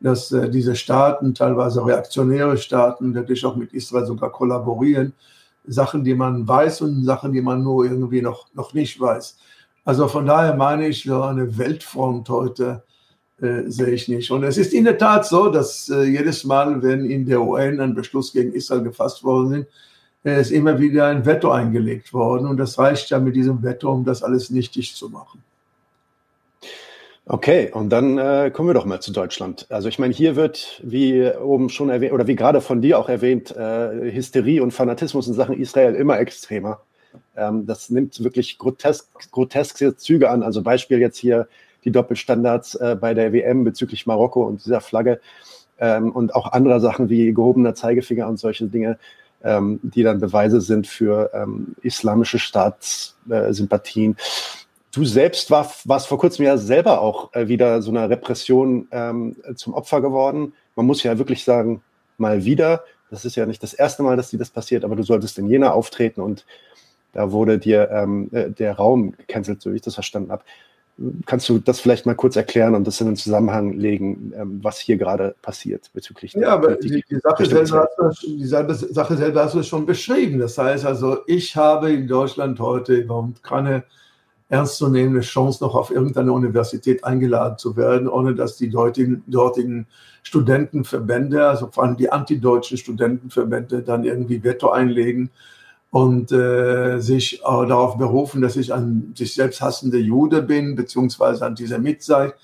dass 0.00 0.32
äh, 0.32 0.50
diese 0.50 0.74
Staaten, 0.74 1.34
teilweise 1.34 1.84
reaktionäre 1.84 2.58
Staaten, 2.58 3.14
wirklich 3.14 3.44
auch 3.44 3.56
mit 3.56 3.72
Israel 3.72 4.06
sogar 4.06 4.30
kollaborieren 4.30 5.12
Sachen, 5.64 6.02
die 6.02 6.14
man 6.14 6.46
weiß 6.46 6.80
und 6.80 7.04
Sachen, 7.04 7.32
die 7.32 7.40
man 7.40 7.62
nur 7.62 7.84
irgendwie 7.84 8.22
noch, 8.22 8.46
noch 8.54 8.74
nicht 8.74 9.00
weiß. 9.00 9.38
Also 9.84 10.08
von 10.08 10.26
daher 10.26 10.54
meine 10.54 10.88
ich, 10.88 11.04
so 11.04 11.22
eine 11.22 11.56
Weltfront 11.56 12.28
heute 12.28 12.82
äh, 13.40 13.62
sehe 13.66 13.90
ich 13.90 14.08
nicht. 14.08 14.30
Und 14.30 14.44
es 14.44 14.56
ist 14.56 14.72
in 14.72 14.84
der 14.84 14.98
Tat 14.98 15.26
so, 15.26 15.48
dass 15.48 15.88
äh, 15.88 16.04
jedes 16.04 16.44
Mal, 16.44 16.82
wenn 16.82 17.04
in 17.04 17.26
der 17.26 17.40
UN 17.40 17.80
ein 17.80 17.94
Beschluss 17.94 18.32
gegen 18.32 18.52
Israel 18.52 18.82
gefasst 18.82 19.22
worden 19.22 19.54
ist, 19.54 19.68
äh, 20.24 20.40
ist 20.40 20.50
immer 20.50 20.78
wieder 20.78 21.06
ein 21.06 21.24
Veto 21.24 21.50
eingelegt 21.50 22.12
worden. 22.12 22.46
Und 22.46 22.56
das 22.56 22.78
reicht 22.78 23.10
ja 23.10 23.18
mit 23.18 23.36
diesem 23.36 23.62
Veto, 23.62 23.92
um 23.92 24.04
das 24.04 24.22
alles 24.22 24.50
nichtig 24.50 24.94
zu 24.94 25.08
machen. 25.08 25.42
Okay, 27.24 27.70
und 27.72 27.90
dann 27.90 28.18
äh, 28.18 28.50
kommen 28.52 28.68
wir 28.68 28.74
doch 28.74 28.84
mal 28.84 29.00
zu 29.00 29.12
Deutschland. 29.12 29.66
Also 29.70 29.88
ich 29.88 30.00
meine, 30.00 30.12
hier 30.12 30.34
wird, 30.34 30.80
wie 30.84 31.24
oben 31.30 31.68
schon 31.68 31.88
erwähnt, 31.88 32.12
oder 32.12 32.26
wie 32.26 32.34
gerade 32.34 32.60
von 32.60 32.82
dir 32.82 32.98
auch 32.98 33.08
erwähnt, 33.08 33.54
äh, 33.56 34.12
Hysterie 34.12 34.60
und 34.60 34.72
Fanatismus 34.72 35.28
in 35.28 35.34
Sachen 35.34 35.56
Israel 35.56 35.94
immer 35.94 36.18
extremer. 36.18 36.80
Ähm, 37.36 37.64
das 37.64 37.90
nimmt 37.90 38.22
wirklich 38.24 38.58
grotesk, 38.58 39.06
groteske 39.30 39.96
Züge 39.96 40.30
an. 40.30 40.42
Also 40.42 40.62
Beispiel 40.62 40.98
jetzt 40.98 41.16
hier 41.16 41.46
die 41.84 41.92
Doppelstandards 41.92 42.74
äh, 42.74 42.96
bei 43.00 43.14
der 43.14 43.32
WM 43.32 43.62
bezüglich 43.62 44.04
Marokko 44.04 44.42
und 44.42 44.64
dieser 44.64 44.80
Flagge 44.80 45.20
ähm, 45.78 46.10
und 46.10 46.34
auch 46.34 46.52
andere 46.52 46.80
Sachen 46.80 47.08
wie 47.08 47.32
gehobener 47.32 47.74
Zeigefinger 47.74 48.26
und 48.26 48.38
solche 48.38 48.66
Dinge, 48.66 48.98
ähm, 49.44 49.78
die 49.82 50.02
dann 50.02 50.20
Beweise 50.20 50.60
sind 50.60 50.88
für 50.88 51.30
ähm, 51.34 51.76
islamische 51.82 52.40
Staatssympathien. 52.40 54.16
Du 54.92 55.06
selbst 55.06 55.50
war, 55.50 55.70
warst 55.84 56.06
vor 56.06 56.18
kurzem 56.18 56.44
ja 56.44 56.58
selber 56.58 57.00
auch 57.00 57.32
äh, 57.34 57.48
wieder 57.48 57.80
so 57.80 57.90
einer 57.90 58.10
Repression 58.10 58.88
ähm, 58.92 59.36
zum 59.54 59.72
Opfer 59.72 60.02
geworden. 60.02 60.52
Man 60.76 60.86
muss 60.86 61.02
ja 61.02 61.16
wirklich 61.16 61.44
sagen, 61.44 61.82
mal 62.18 62.44
wieder. 62.44 62.84
Das 63.10 63.24
ist 63.24 63.36
ja 63.36 63.46
nicht 63.46 63.62
das 63.62 63.72
erste 63.72 64.02
Mal, 64.02 64.16
dass 64.16 64.30
dir 64.30 64.38
das 64.38 64.50
passiert, 64.50 64.84
aber 64.84 64.96
du 64.96 65.02
solltest 65.02 65.38
in 65.38 65.48
Jena 65.48 65.72
auftreten 65.72 66.20
und 66.20 66.44
da 67.12 67.32
wurde 67.32 67.58
dir 67.58 67.90
ähm, 67.90 68.28
äh, 68.32 68.50
der 68.50 68.76
Raum 68.76 69.12
gecancelt, 69.12 69.62
so 69.62 69.72
wie 69.72 69.76
ich 69.76 69.82
das 69.82 69.94
verstanden 69.94 70.30
habe. 70.30 70.44
Kannst 71.24 71.48
du 71.48 71.58
das 71.58 71.80
vielleicht 71.80 72.04
mal 72.04 72.14
kurz 72.14 72.36
erklären 72.36 72.74
und 72.74 72.86
das 72.86 73.00
in 73.00 73.06
den 73.06 73.16
Zusammenhang 73.16 73.72
legen, 73.72 74.32
ähm, 74.36 74.60
was 74.62 74.78
hier 74.78 74.98
gerade 74.98 75.34
passiert 75.40 75.90
bezüglich 75.94 76.34
Ja, 76.34 76.50
aber 76.50 76.76
die, 76.76 77.02
die, 77.08 77.18
Sache 77.18 77.46
selber 77.46 77.88
hast 77.98 78.22
du, 78.22 78.28
die 78.28 78.44
Sache 78.46 79.16
selber 79.16 79.44
hast 79.44 79.54
du 79.54 79.62
schon 79.62 79.86
beschrieben. 79.86 80.38
Das 80.38 80.58
heißt 80.58 80.84
also, 80.84 81.18
ich 81.26 81.56
habe 81.56 81.92
in 81.92 82.06
Deutschland 82.06 82.60
heute 82.60 82.94
überhaupt 82.96 83.42
keine 83.42 83.84
ernstzunehmende 84.52 85.22
Chance, 85.22 85.64
noch 85.64 85.74
auf 85.74 85.90
irgendeine 85.90 86.30
Universität 86.30 87.04
eingeladen 87.04 87.56
zu 87.56 87.74
werden, 87.74 88.06
ohne 88.06 88.34
dass 88.34 88.58
die 88.58 88.68
dortigen, 88.68 89.24
dortigen 89.26 89.86
Studentenverbände, 90.22 91.48
also 91.48 91.70
vor 91.72 91.84
allem 91.84 91.96
die 91.96 92.12
antideutschen 92.12 92.76
Studentenverbände, 92.76 93.82
dann 93.82 94.04
irgendwie 94.04 94.44
Veto 94.44 94.68
einlegen 94.68 95.30
und 95.90 96.32
äh, 96.32 96.98
sich 96.98 97.40
äh, 97.40 97.44
darauf 97.44 97.96
berufen, 97.96 98.42
dass 98.42 98.56
ich 98.56 98.74
ein 98.74 99.14
sich 99.16 99.32
selbst 99.34 99.62
hassender 99.62 99.96
Jude 99.96 100.42
bin, 100.42 100.76
beziehungsweise 100.76 101.46
Antisemit 101.46 102.02
sei, 102.02 102.34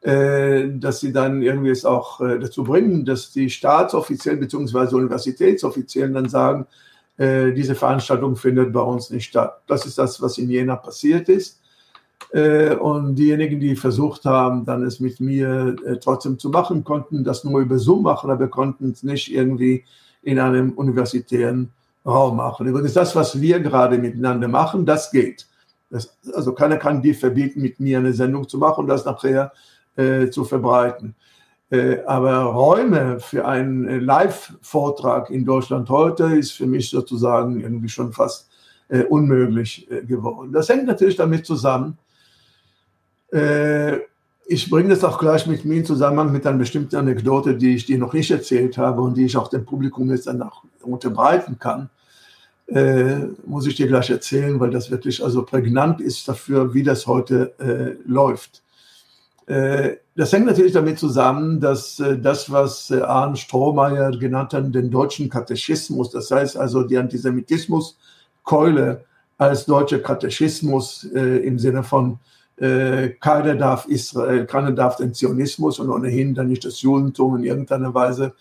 äh, 0.00 0.66
dass 0.70 1.00
sie 1.00 1.12
dann 1.12 1.42
irgendwie 1.42 1.70
es 1.70 1.84
auch 1.84 2.22
äh, 2.22 2.38
dazu 2.38 2.64
bringen, 2.64 3.04
dass 3.04 3.32
die 3.32 3.50
Staatsoffiziellen 3.50 4.40
beziehungsweise 4.40 4.96
Universitätsoffiziellen 4.96 6.14
dann 6.14 6.30
sagen, 6.30 6.66
äh, 7.16 7.52
diese 7.52 7.74
Veranstaltung 7.74 8.36
findet 8.36 8.72
bei 8.72 8.80
uns 8.80 9.10
nicht 9.10 9.26
statt. 9.26 9.62
Das 9.66 9.86
ist 9.86 9.98
das, 9.98 10.20
was 10.22 10.38
in 10.38 10.50
Jena 10.50 10.76
passiert 10.76 11.28
ist. 11.28 11.60
Äh, 12.32 12.76
und 12.76 13.16
diejenigen, 13.16 13.58
die 13.58 13.74
versucht 13.74 14.24
haben, 14.24 14.64
dann 14.64 14.84
es 14.84 15.00
mit 15.00 15.20
mir 15.20 15.76
äh, 15.84 15.96
trotzdem 15.96 16.38
zu 16.38 16.50
machen, 16.50 16.84
konnten 16.84 17.24
das 17.24 17.44
nur 17.44 17.60
über 17.60 17.78
Zoom 17.78 18.02
machen, 18.02 18.30
aber 18.30 18.48
konnten 18.48 18.90
es 18.90 19.02
nicht 19.02 19.32
irgendwie 19.32 19.84
in 20.22 20.38
einem 20.38 20.72
universitären 20.72 21.72
Raum 22.06 22.36
machen. 22.36 22.66
Übrigens, 22.66 22.92
das, 22.92 23.16
was 23.16 23.40
wir 23.40 23.60
gerade 23.60 23.98
miteinander 23.98 24.48
machen, 24.48 24.86
das 24.86 25.10
geht. 25.10 25.46
Das, 25.90 26.16
also 26.34 26.52
keiner 26.52 26.76
kann 26.76 27.02
dir 27.02 27.14
verbieten, 27.14 27.60
mit 27.60 27.80
mir 27.80 27.98
eine 27.98 28.12
Sendung 28.12 28.48
zu 28.48 28.58
machen 28.58 28.82
und 28.82 28.88
das 28.88 29.04
nachher 29.04 29.52
äh, 29.96 30.28
zu 30.30 30.44
verbreiten. 30.44 31.14
Äh, 31.70 31.98
aber 32.04 32.42
Räume 32.42 33.20
für 33.20 33.46
einen 33.46 33.86
äh, 33.86 33.98
Live-Vortrag 33.98 35.30
in 35.30 35.44
Deutschland 35.44 35.88
heute 35.88 36.24
ist 36.24 36.52
für 36.52 36.66
mich 36.66 36.90
sozusagen 36.90 37.60
irgendwie 37.60 37.88
schon 37.88 38.12
fast 38.12 38.50
äh, 38.88 39.04
unmöglich 39.04 39.88
geworden. 40.06 40.52
Das 40.52 40.68
hängt 40.68 40.86
natürlich 40.86 41.16
damit 41.16 41.46
zusammen. 41.46 41.96
Ich 44.46 44.68
bringe 44.68 44.88
das 44.88 45.04
auch 45.04 45.20
gleich 45.20 45.46
mit 45.46 45.64
mir 45.64 45.76
in 45.76 45.84
Zusammenhang 45.84 46.32
mit 46.32 46.44
einer 46.44 46.58
bestimmten 46.58 46.96
Anekdote, 46.96 47.54
die 47.54 47.76
ich 47.76 47.86
dir 47.86 47.96
noch 47.96 48.12
nicht 48.12 48.32
erzählt 48.32 48.76
habe 48.76 49.02
und 49.02 49.16
die 49.16 49.26
ich 49.26 49.36
auch 49.36 49.46
dem 49.46 49.64
Publikum 49.64 50.10
jetzt 50.10 50.26
danach 50.26 50.64
unterbreiten 50.82 51.60
kann. 51.60 51.90
muss 53.46 53.68
ich 53.68 53.76
dir 53.76 53.86
gleich 53.86 54.10
erzählen, 54.10 54.58
weil 54.58 54.70
das 54.70 54.90
wirklich 54.90 55.22
also 55.22 55.44
prägnant 55.44 56.00
ist 56.00 56.26
dafür, 56.26 56.74
wie 56.74 56.82
das 56.82 57.06
heute 57.06 57.54
läuft. 58.04 58.64
Äh, 59.50 59.96
das 60.14 60.32
hängt 60.32 60.46
natürlich 60.46 60.72
damit 60.72 61.00
zusammen, 61.00 61.58
dass 61.58 61.98
äh, 61.98 62.16
das, 62.16 62.52
was 62.52 62.92
äh, 62.92 63.00
Arne 63.00 63.36
Strohmeier 63.36 64.12
genannt 64.12 64.52
hat, 64.52 64.72
den 64.72 64.92
deutschen 64.92 65.28
Katechismus, 65.28 66.10
das 66.10 66.30
heißt 66.30 66.56
also 66.56 66.84
die 66.84 66.96
Antisemitismuskeule 66.96 69.04
als 69.38 69.66
deutscher 69.66 69.98
Katechismus 69.98 71.04
im 71.04 71.58
Sinne 71.58 71.82
von 71.82 72.18
keiner 72.58 73.54
darf 73.54 73.86
Israel, 73.86 74.44
keiner 74.44 74.72
darf 74.72 74.96
den 74.96 75.14
Zionismus 75.14 75.78
und 75.78 75.88
ohnehin 75.88 76.34
dann 76.34 76.48
nicht 76.48 76.66
das 76.66 76.82
Judentum 76.82 77.36
in 77.36 77.44
irgendeiner 77.44 77.94
Weise 77.94 78.34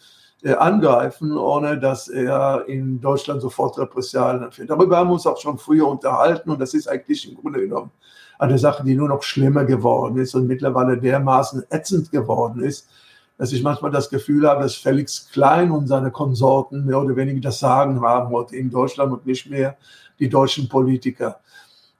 angreifen, 0.43 1.37
ohne 1.37 1.79
dass 1.79 2.09
er 2.09 2.65
in 2.67 2.99
Deutschland 2.99 3.41
sofort 3.41 3.79
Repressalien 3.79 4.43
empfiehlt. 4.43 4.69
Darüber 4.69 4.97
haben 4.97 5.07
wir 5.07 5.13
uns 5.13 5.25
auch 5.25 5.39
schon 5.39 5.57
früher 5.57 5.87
unterhalten 5.87 6.49
und 6.49 6.59
das 6.59 6.73
ist 6.73 6.89
eigentlich 6.89 7.31
im 7.31 7.37
Grunde 7.37 7.61
genommen 7.61 7.91
eine 8.39 8.57
Sache, 8.57 8.83
die 8.83 8.95
nur 8.95 9.09
noch 9.09 9.21
schlimmer 9.21 9.65
geworden 9.65 10.17
ist 10.17 10.33
und 10.33 10.47
mittlerweile 10.47 10.97
dermaßen 10.97 11.63
ätzend 11.69 12.11
geworden 12.11 12.63
ist, 12.63 12.89
dass 13.37 13.51
ich 13.51 13.61
manchmal 13.61 13.91
das 13.91 14.09
Gefühl 14.09 14.47
habe, 14.47 14.63
dass 14.63 14.75
Felix 14.75 15.29
Klein 15.31 15.71
und 15.71 15.87
seine 15.87 16.09
Konsorten 16.09 16.85
mehr 16.85 17.01
oder 17.01 17.15
weniger 17.15 17.41
das 17.41 17.59
Sagen 17.59 18.01
haben 18.01 18.29
heute 18.31 18.55
in 18.55 18.71
Deutschland 18.71 19.11
und 19.11 19.25
nicht 19.25 19.49
mehr 19.49 19.77
die 20.19 20.29
deutschen 20.29 20.67
Politiker. 20.67 21.39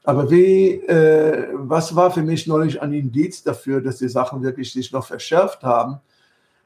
Aber 0.04 0.32
wie, 0.32 0.71
äh, 0.88 1.49
was 1.54 1.95
war 1.95 2.10
für 2.10 2.23
mich 2.23 2.47
neulich 2.47 2.82
ein 2.82 2.93
Indiz 2.93 3.43
dafür, 3.43 3.82
dass 3.82 3.97
die 3.97 4.10
Sachen 4.10 4.41
wirklich 4.41 4.71
sich 4.71 4.91
noch 4.91 5.06
verschärft 5.06 5.63
haben? 5.63 5.99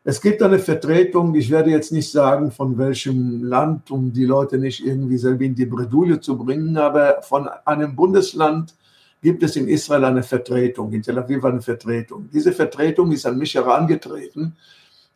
Es 0.03 0.21
gibt 0.21 0.41
eine 0.43 0.59
Vertretung, 0.59 1.33
ich 1.33 1.49
werde 1.49 1.71
jetzt 1.71 1.91
nicht 1.91 2.11
sagen, 2.11 2.51
von 2.51 2.77
welchem 2.77 3.43
Land, 3.43 3.89
um 3.89 4.13
die 4.13 4.25
Leute 4.25 4.57
nicht 4.57 4.85
irgendwie 4.85 5.17
selber 5.17 5.45
in 5.45 5.55
die 5.55 5.65
Bredouille 5.65 6.19
zu 6.19 6.37
bringen, 6.37 6.77
aber 6.77 7.21
von 7.21 7.47
einem 7.65 7.95
Bundesland, 7.95 8.75
gibt 9.23 9.41
es 9.41 9.55
in 9.55 9.67
Israel 9.67 10.03
eine 10.03 10.21
Vertretung, 10.21 10.91
in 10.91 11.01
Tel 11.01 11.17
Aviv 11.17 11.43
eine 11.45 11.61
Vertretung. 11.61 12.29
Diese 12.31 12.51
Vertretung 12.51 13.11
ist 13.11 13.25
an 13.25 13.37
mich 13.37 13.55
herangetreten 13.55 14.55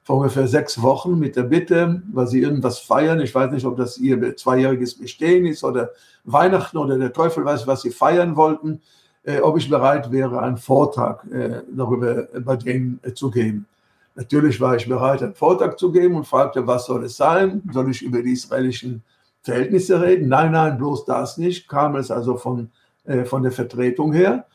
vor 0.03 0.17
ungefähr 0.19 0.47
sechs 0.47 0.81
Wochen 0.81 1.19
mit 1.19 1.35
der 1.35 1.43
Bitte, 1.43 2.01
weil 2.13 2.27
sie 2.27 2.41
irgendwas 2.41 2.79
feiern. 2.79 3.19
Ich 3.19 3.35
weiß 3.35 3.51
nicht, 3.51 3.65
ob 3.65 3.75
das 3.75 3.97
ihr 3.97 4.37
zweijähriges 4.37 4.97
Bestehen 4.97 5.45
ist 5.45 5.65
oder 5.65 5.89
Weihnachten 6.23 6.77
oder 6.77 6.97
der 6.97 7.11
Teufel 7.11 7.43
weiß, 7.43 7.67
was 7.67 7.81
sie 7.81 7.91
feiern 7.91 8.37
wollten, 8.37 8.81
äh, 9.23 9.41
ob 9.41 9.57
ich 9.57 9.69
bereit 9.69 10.09
wäre, 10.09 10.41
einen 10.41 10.55
Vortrag 10.55 11.25
äh, 11.29 11.61
darüber 11.69 12.29
bei 12.39 12.55
denen 12.55 13.01
äh, 13.03 13.13
zu 13.13 13.29
geben. 13.29 13.65
Natürlich 14.15 14.61
war 14.61 14.77
ich 14.77 14.87
bereit, 14.87 15.21
einen 15.21 15.35
Vortrag 15.35 15.77
zu 15.77 15.91
geben 15.91 16.15
und 16.15 16.25
fragte, 16.25 16.65
was 16.65 16.85
soll 16.85 17.03
es 17.03 17.17
sein? 17.17 17.61
Soll 17.73 17.91
ich 17.91 18.01
über 18.01 18.21
die 18.23 18.31
israelischen 18.31 19.03
Verhältnisse 19.43 20.01
reden? 20.01 20.29
Nein, 20.29 20.53
nein, 20.53 20.77
bloß 20.77 21.03
das 21.03 21.37
nicht. 21.37 21.67
Kam 21.67 21.97
es 21.97 22.09
also 22.09 22.37
von 22.37 22.71
äh, 23.07 23.25
von 23.25 23.41
der 23.41 23.51
Vertretung 23.51 24.13
her. 24.13 24.45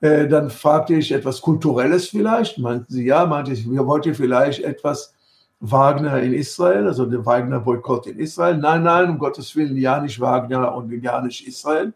Äh, 0.00 0.26
dann 0.26 0.50
fragte 0.50 0.94
ich 0.94 1.12
etwas 1.12 1.40
Kulturelles 1.40 2.08
vielleicht. 2.08 2.58
Meinten 2.58 2.92
sie, 2.92 3.04
ja, 3.04 3.26
meinte 3.26 3.52
ich, 3.52 3.70
wir 3.70 3.86
wollten 3.86 4.14
vielleicht 4.14 4.64
etwas 4.64 5.14
Wagner 5.60 6.20
in 6.20 6.32
Israel, 6.32 6.86
also 6.86 7.04
der 7.04 7.24
Wagner-Boykott 7.24 8.06
in 8.06 8.18
Israel. 8.18 8.56
Nein, 8.56 8.82
nein, 8.82 9.10
um 9.10 9.18
Gottes 9.18 9.54
Willen, 9.54 9.76
ja 9.76 10.00
nicht 10.00 10.18
Wagner 10.18 10.74
und 10.74 10.90
ja 11.02 11.20
nicht 11.20 11.46
Israel. 11.46 11.92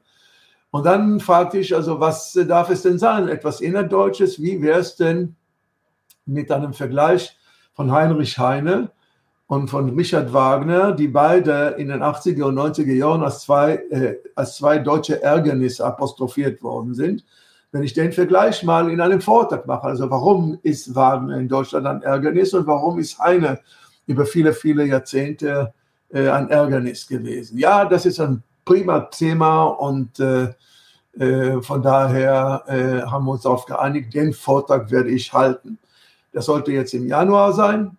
Und 0.71 0.85
dann 0.85 1.21
fragte 1.21 1.59
ich, 1.59 1.75
also 1.75 1.99
was 2.01 2.39
darf 2.47 2.69
es 2.69 2.83
denn 2.83 2.99
sein? 2.99 3.29
Etwas 3.29 3.63
Innerdeutsches, 3.63 4.43
wie 4.43 4.61
wäre 4.61 4.81
es 4.81 4.97
denn 4.97 5.35
mit 6.27 6.51
einem 6.51 6.75
Vergleich 6.75 7.39
von 7.73 7.91
Heinrich 7.91 8.39
Heine 8.39 8.91
und 9.55 9.69
von 9.69 9.97
Richard 9.97 10.33
Wagner, 10.33 10.93
die 10.93 11.07
beide 11.07 11.77
in 11.79 11.89
den 11.89 12.03
80er 12.03 12.45
und 12.45 12.59
90er 12.59 12.93
Jahren 12.93 13.23
als 13.23 13.41
zwei, 13.41 13.77
äh, 13.91 14.17
als 14.35 14.57
zwei 14.57 14.79
deutsche 14.79 15.23
Ärgernisse 15.23 15.85
apostrophiert 15.85 16.61
worden 16.63 16.95
sind. 16.95 17.25
Wenn 17.71 17.85
ich 17.85 17.93
den 17.93 18.13
Vergleich 18.13 18.63
mal 18.65 18.91
in 18.91 19.01
einem 19.01 19.21
Vortrag 19.21 19.67
mache, 19.67 19.85
also 19.85 20.11
warum 20.11 20.59
ist 20.63 20.95
Wagner 20.95 21.39
in 21.39 21.49
Deutschland 21.49 21.87
ein 21.87 22.03
Ärgernis 22.03 22.53
und 22.53 22.67
warum 22.67 22.99
ist 22.99 23.19
Heine 23.19 23.61
über 24.07 24.27
viele, 24.27 24.53
viele 24.53 24.87
Jahrzehnte 24.87 25.73
äh, 26.13 26.29
ein 26.29 26.51
Ärgernis 26.51 27.07
gewesen? 27.07 27.57
Ja, 27.57 27.85
das 27.85 28.07
ist 28.07 28.19
ein 28.19 28.43
prima 28.65 29.01
Thema 29.01 29.65
und 29.67 30.19
äh, 30.19 30.49
äh, 31.19 31.63
von 31.63 31.81
daher 31.81 32.65
äh, 32.67 33.09
haben 33.09 33.25
wir 33.27 33.33
uns 33.33 33.43
darauf 33.43 33.67
geeinigt, 33.67 34.15
den 34.15 34.33
Vortrag 34.33 34.91
werde 34.91 35.11
ich 35.11 35.33
halten. 35.33 35.79
Das 36.33 36.47
sollte 36.47 36.73
jetzt 36.73 36.93
im 36.93 37.07
Januar 37.07 37.53
sein. 37.53 37.97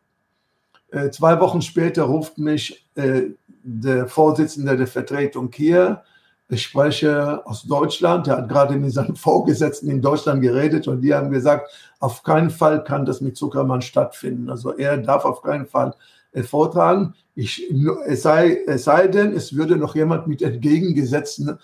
Äh, 0.95 1.11
zwei 1.11 1.41
Wochen 1.41 1.61
später 1.61 2.03
ruft 2.03 2.37
mich 2.37 2.87
äh, 2.95 3.23
der 3.63 4.07
Vorsitzende 4.07 4.77
der 4.77 4.87
Vertretung 4.87 5.51
hier. 5.53 6.03
Ich 6.47 6.63
spreche 6.63 7.45
aus 7.45 7.63
Deutschland. 7.63 8.29
Er 8.29 8.37
hat 8.37 8.49
gerade 8.49 8.77
mit 8.77 8.93
seinen 8.93 9.17
Vorgesetzten 9.17 9.89
in 9.89 10.01
Deutschland 10.01 10.41
geredet 10.41 10.87
und 10.87 11.01
die 11.01 11.13
haben 11.13 11.31
gesagt, 11.31 11.69
auf 11.99 12.23
keinen 12.23 12.49
Fall 12.49 12.81
kann 12.85 13.05
das 13.05 13.19
mit 13.19 13.35
Zuckermann 13.35 13.81
stattfinden. 13.81 14.49
Also 14.49 14.77
er 14.77 14.97
darf 14.97 15.25
auf 15.25 15.41
keinen 15.41 15.65
Fall 15.65 15.93
äh, 16.31 16.43
vortragen. 16.43 17.13
Ich, 17.35 17.69
es, 18.05 18.21
sei, 18.21 18.63
es 18.65 18.85
sei 18.85 19.07
denn, 19.09 19.33
es 19.33 19.53
würde 19.53 19.75
noch 19.75 19.95
jemand 19.95 20.27
mit 20.27 20.41
entgegengesetzten 20.41 21.59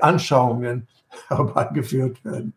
Anschauungen 0.00 0.88
herbeigeführt 1.28 2.22
werden. 2.24 2.54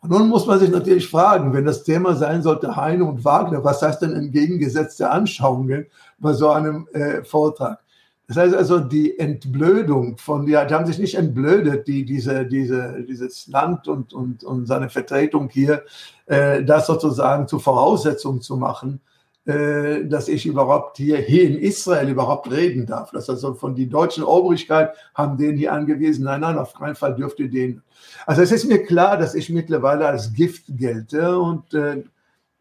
Und 0.00 0.10
nun 0.10 0.28
muss 0.28 0.46
man 0.46 0.58
sich 0.58 0.70
natürlich 0.70 1.08
fragen, 1.08 1.52
wenn 1.52 1.64
das 1.64 1.82
Thema 1.82 2.14
sein 2.14 2.42
sollte, 2.42 2.76
Heine 2.76 3.04
und 3.04 3.24
Wagner, 3.24 3.64
was 3.64 3.82
heißt 3.82 4.02
denn 4.02 4.12
entgegengesetzte 4.12 5.10
Anschauungen 5.10 5.86
bei 6.18 6.32
so 6.32 6.50
einem 6.50 6.86
äh, 6.92 7.24
Vortrag? 7.24 7.80
Das 8.28 8.36
heißt 8.36 8.54
also, 8.56 8.80
die 8.80 9.18
Entblödung 9.18 10.18
von, 10.18 10.46
die, 10.46 10.52
die 10.52 10.74
haben 10.74 10.86
sich 10.86 10.98
nicht 10.98 11.14
entblödet, 11.14 11.86
die, 11.86 12.04
diese, 12.04 12.44
diese, 12.44 13.04
dieses 13.08 13.46
Land 13.46 13.86
und, 13.86 14.12
und, 14.12 14.42
und 14.42 14.66
seine 14.66 14.90
Vertretung 14.90 15.48
hier, 15.48 15.84
äh, 16.26 16.64
das 16.64 16.88
sozusagen 16.88 17.46
zur 17.46 17.60
Voraussetzung 17.60 18.40
zu 18.40 18.56
machen, 18.56 19.00
dass 19.46 20.26
ich 20.26 20.44
überhaupt 20.44 20.96
hier, 20.96 21.18
hier 21.18 21.44
in 21.44 21.56
Israel 21.56 22.08
überhaupt 22.08 22.50
reden 22.50 22.84
darf. 22.84 23.12
Das 23.12 23.30
also 23.30 23.54
von 23.54 23.76
die 23.76 23.88
deutschen 23.88 24.24
Obrigkeit 24.24 24.92
haben 25.14 25.38
den 25.38 25.56
hier 25.56 25.72
angewiesen, 25.72 26.24
nein, 26.24 26.40
nein, 26.40 26.58
auf 26.58 26.74
keinen 26.74 26.96
Fall 26.96 27.14
dürfte 27.14 27.48
den. 27.48 27.80
Also 28.26 28.42
es 28.42 28.50
ist 28.50 28.64
mir 28.64 28.82
klar, 28.82 29.16
dass 29.16 29.36
ich 29.36 29.48
mittlerweile 29.48 30.08
als 30.08 30.32
Gift 30.32 30.64
gelte 30.68 31.38
und 31.38 31.72
äh, 31.74 32.02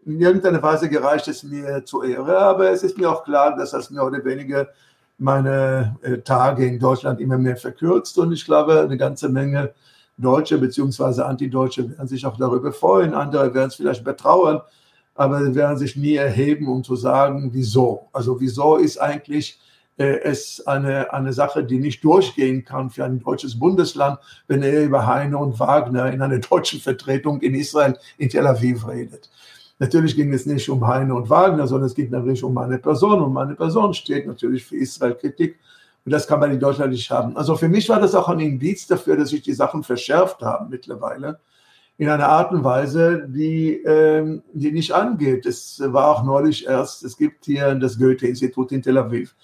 in 0.05 0.21
irgendeiner 0.21 0.61
Weise 0.61 0.87
gereicht 0.87 1.27
es 1.27 1.41
mir 1.41 1.83
zur 1.85 2.05
Ehre, 2.05 2.37
aber 2.37 2.69
es 2.69 2.83
ist 2.83 2.97
mir 2.97 3.09
auch 3.09 3.23
klar, 3.23 3.55
dass 3.55 3.71
das 3.71 3.89
mehr 3.89 4.05
oder 4.05 4.23
weniger 4.23 4.67
meine 5.17 5.95
äh, 6.03 6.19
Tage 6.19 6.67
in 6.67 6.79
Deutschland 6.79 7.19
immer 7.19 7.39
mehr 7.39 7.57
verkürzt 7.57 8.17
und 8.19 8.31
ich 8.31 8.45
glaube, 8.45 8.81
eine 8.81 8.97
ganze 8.97 9.29
Menge 9.29 9.73
Deutsche 10.17 10.57
bzw. 10.57 11.21
Antideutsche 11.21 11.89
werden 11.89 12.07
sich 12.07 12.25
auch 12.25 12.37
darüber 12.37 12.71
freuen, 12.71 13.13
andere 13.13 13.53
werden 13.53 13.69
es 13.69 13.75
vielleicht 13.75 14.03
betrauern, 14.03 14.61
aber 15.15 15.43
sie 15.43 15.55
werden 15.55 15.77
sich 15.77 15.95
nie 15.95 16.15
erheben, 16.15 16.67
um 16.67 16.83
zu 16.83 16.95
sagen, 16.95 17.49
wieso. 17.53 18.09
Also 18.11 18.39
wieso 18.39 18.75
ist 18.75 18.97
eigentlich 18.97 19.59
äh, 19.97 20.19
es 20.23 20.65
eine, 20.67 21.13
eine 21.13 21.31
Sache, 21.31 21.63
die 21.63 21.79
nicht 21.79 22.03
durchgehen 22.03 22.65
kann 22.65 22.89
für 22.89 23.05
ein 23.05 23.19
deutsches 23.19 23.57
Bundesland, 23.57 24.19
wenn 24.47 24.61
er 24.61 24.83
über 24.83 25.07
Heine 25.07 25.37
und 25.37 25.57
Wagner 25.59 26.11
in 26.11 26.21
einer 26.21 26.39
deutschen 26.49 26.81
Vertretung 26.81 27.41
in 27.41 27.55
Israel, 27.55 27.97
in 28.17 28.29
Tel 28.29 28.45
Aviv 28.45 28.87
redet. 28.87 29.29
Natürlich 29.79 30.15
ging 30.15 30.33
es 30.33 30.45
nicht 30.45 30.69
um 30.69 30.85
Heine 30.85 31.15
und 31.15 31.29
Wagner, 31.29 31.65
sondern 31.67 31.87
es 31.87 31.95
geht 31.95 32.11
natürlich 32.11 32.43
um 32.43 32.53
meine 32.53 32.77
Person. 32.77 33.21
Und 33.21 33.33
meine 33.33 33.55
Person 33.55 33.93
steht 33.93 34.27
natürlich 34.27 34.65
für 34.65 34.77
Israel-Kritik. 34.77 35.57
Und 36.05 36.11
das 36.11 36.27
kann 36.27 36.39
man 36.39 36.51
in 36.51 36.59
Deutschland 36.59 36.91
nicht 36.91 37.09
haben. 37.09 37.35
Also 37.35 37.55
für 37.55 37.67
mich 37.67 37.89
war 37.89 37.99
das 37.99 38.15
auch 38.15 38.29
ein 38.29 38.39
Indiz 38.39 38.87
dafür, 38.87 39.17
dass 39.17 39.29
sich 39.29 39.41
die 39.41 39.53
Sachen 39.53 39.83
verschärft 39.83 40.41
haben 40.41 40.69
mittlerweile 40.69 41.39
in 41.97 42.09
einer 42.09 42.27
Art 42.27 42.51
und 42.51 42.63
Weise, 42.63 43.25
die, 43.29 43.73
ähm, 43.85 44.43
die 44.53 44.71
nicht 44.71 44.91
angeht. 44.91 45.45
Es 45.45 45.81
war 45.85 46.09
auch 46.09 46.23
neulich 46.23 46.65
erst, 46.65 47.03
es 47.03 47.15
gibt 47.15 47.45
hier 47.45 47.73
das 47.75 47.97
Goethe-Institut 47.97 48.71
in 48.73 48.81
Tel 48.81 48.97
Aviv, 48.97 49.35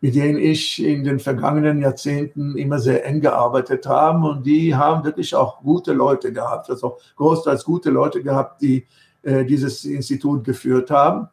mit 0.00 0.16
denen 0.16 0.38
ich 0.38 0.82
in 0.82 1.04
den 1.04 1.20
vergangenen 1.20 1.80
Jahrzehnten 1.80 2.56
immer 2.56 2.80
sehr 2.80 3.06
eng 3.06 3.20
gearbeitet 3.20 3.86
habe 3.86 4.28
und 4.28 4.44
die 4.44 4.74
haben 4.74 5.04
wirklich 5.04 5.34
auch 5.34 5.60
gute 5.62 5.92
Leute 5.92 6.32
gehabt, 6.32 6.68
also 6.68 6.98
großteils 7.16 7.64
gute 7.64 7.90
Leute 7.90 8.22
gehabt, 8.22 8.60
die 8.60 8.86
äh, 9.22 9.44
dieses 9.44 9.84
Institut 9.84 10.42
geführt 10.44 10.90
haben. 10.90 11.28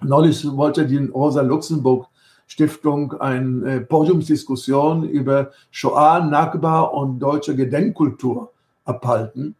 Neulich 0.00 0.46
wollte 0.56 0.86
die 0.86 0.98
Rosa 0.98 1.42
Luxemburg 1.42 2.06
Stiftung 2.46 3.12
eine 3.20 3.74
äh, 3.74 3.80
Podiumsdiskussion 3.80 5.06
über 5.06 5.50
Shoah, 5.70 6.20
Nakba 6.20 6.80
und 6.80 7.18
deutsche 7.18 7.54
Gedenkkultur 7.54 8.52
abhalten 8.86 9.54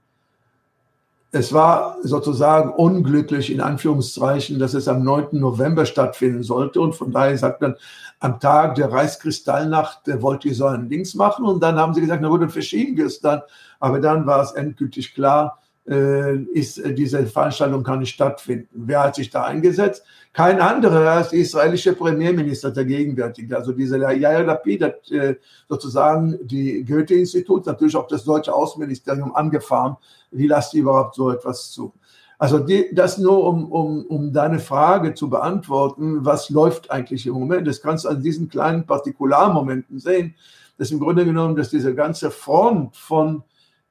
es 1.31 1.53
war 1.53 1.97
sozusagen 2.03 2.71
unglücklich, 2.71 3.53
in 3.53 3.61
Anführungszeichen, 3.61 4.59
dass 4.59 4.73
es 4.73 4.89
am 4.89 5.03
9. 5.05 5.29
November 5.33 5.85
stattfinden 5.85 6.43
sollte. 6.43 6.81
Und 6.81 6.95
von 6.95 7.13
daher 7.13 7.37
sagt 7.37 7.61
man, 7.61 7.77
am 8.21 8.41
Tag 8.41 8.77
der 8.77 8.91
Reichskristallnacht 8.91 10.01
wollt 10.23 10.45
ihr 10.47 10.55
so 10.55 10.67
ein 10.67 10.89
Dings 10.89 11.15
machen. 11.15 11.45
Und 11.45 11.63
dann 11.63 11.77
haben 11.77 11.93
sie 11.93 12.01
gesagt, 12.01 12.23
na 12.23 12.29
gut, 12.29 12.41
dann 12.41 12.51
verschieben 12.51 12.97
wir 12.97 13.07
es 13.07 13.21
dann. 13.21 13.43
Aber 13.79 14.01
dann 14.01 14.27
war 14.27 14.43
es 14.43 14.53
endgültig 14.53 15.15
klar, 15.15 15.59
ist, 15.95 16.79
äh, 16.79 16.95
diese 16.95 17.27
Veranstaltung 17.27 17.83
kann 17.83 18.01
nicht 18.01 18.15
stattfinden. 18.15 18.69
Wer 18.73 19.05
hat 19.05 19.15
sich 19.15 19.31
da 19.31 19.45
eingesetzt? 19.45 20.05
Kein 20.35 20.61
anderer 20.61 21.11
als 21.11 21.31
der 21.31 21.41
israelische 21.41 21.95
Premierminister, 21.95 22.71
der 22.71 22.85
gegenwärtige. 22.85 23.57
Also 23.57 23.73
dieser 23.73 24.13
Yair 24.13 24.45
Lapid 24.45 24.83
hat 24.83 25.11
äh, 25.11 25.37
sozusagen 25.69 26.39
die 26.43 26.85
Goethe-Institut, 26.85 27.67
natürlich 27.67 27.97
auch 27.97 28.07
das 28.07 28.25
deutsche 28.25 28.55
Außenministerium 28.55 29.35
angefahren. 29.35 29.97
Wie 30.31 30.47
lasst 30.47 30.75
ihr 30.75 30.83
überhaupt 30.83 31.15
so 31.15 31.31
etwas 31.31 31.71
zu? 31.71 31.95
Also 32.39 32.61
die, 32.61 32.91
das 32.93 33.19
nur, 33.19 33.45
um, 33.45 33.73
um, 33.73 34.07
um 34.07 34.33
deine 34.33 34.61
Frage 34.61 35.15
zu 35.15 35.29
beantworten, 35.29 36.25
was 36.25 36.51
läuft 36.51 36.91
eigentlich 36.91 37.27
im 37.27 37.33
Moment? 37.33 37.67
Das 37.67 37.81
kannst 37.81 38.05
du 38.05 38.11
an 38.11 38.23
diesen 38.23 38.49
kleinen 38.49 38.87
Partikularmomenten 38.87 39.99
sehen, 39.99 40.35
dass 40.77 40.93
im 40.93 41.01
Grunde 41.01 41.25
genommen, 41.25 41.57
dass 41.57 41.71
diese 41.71 41.95
ganze 41.95 42.31
Front 42.31 42.97
von 42.97 43.43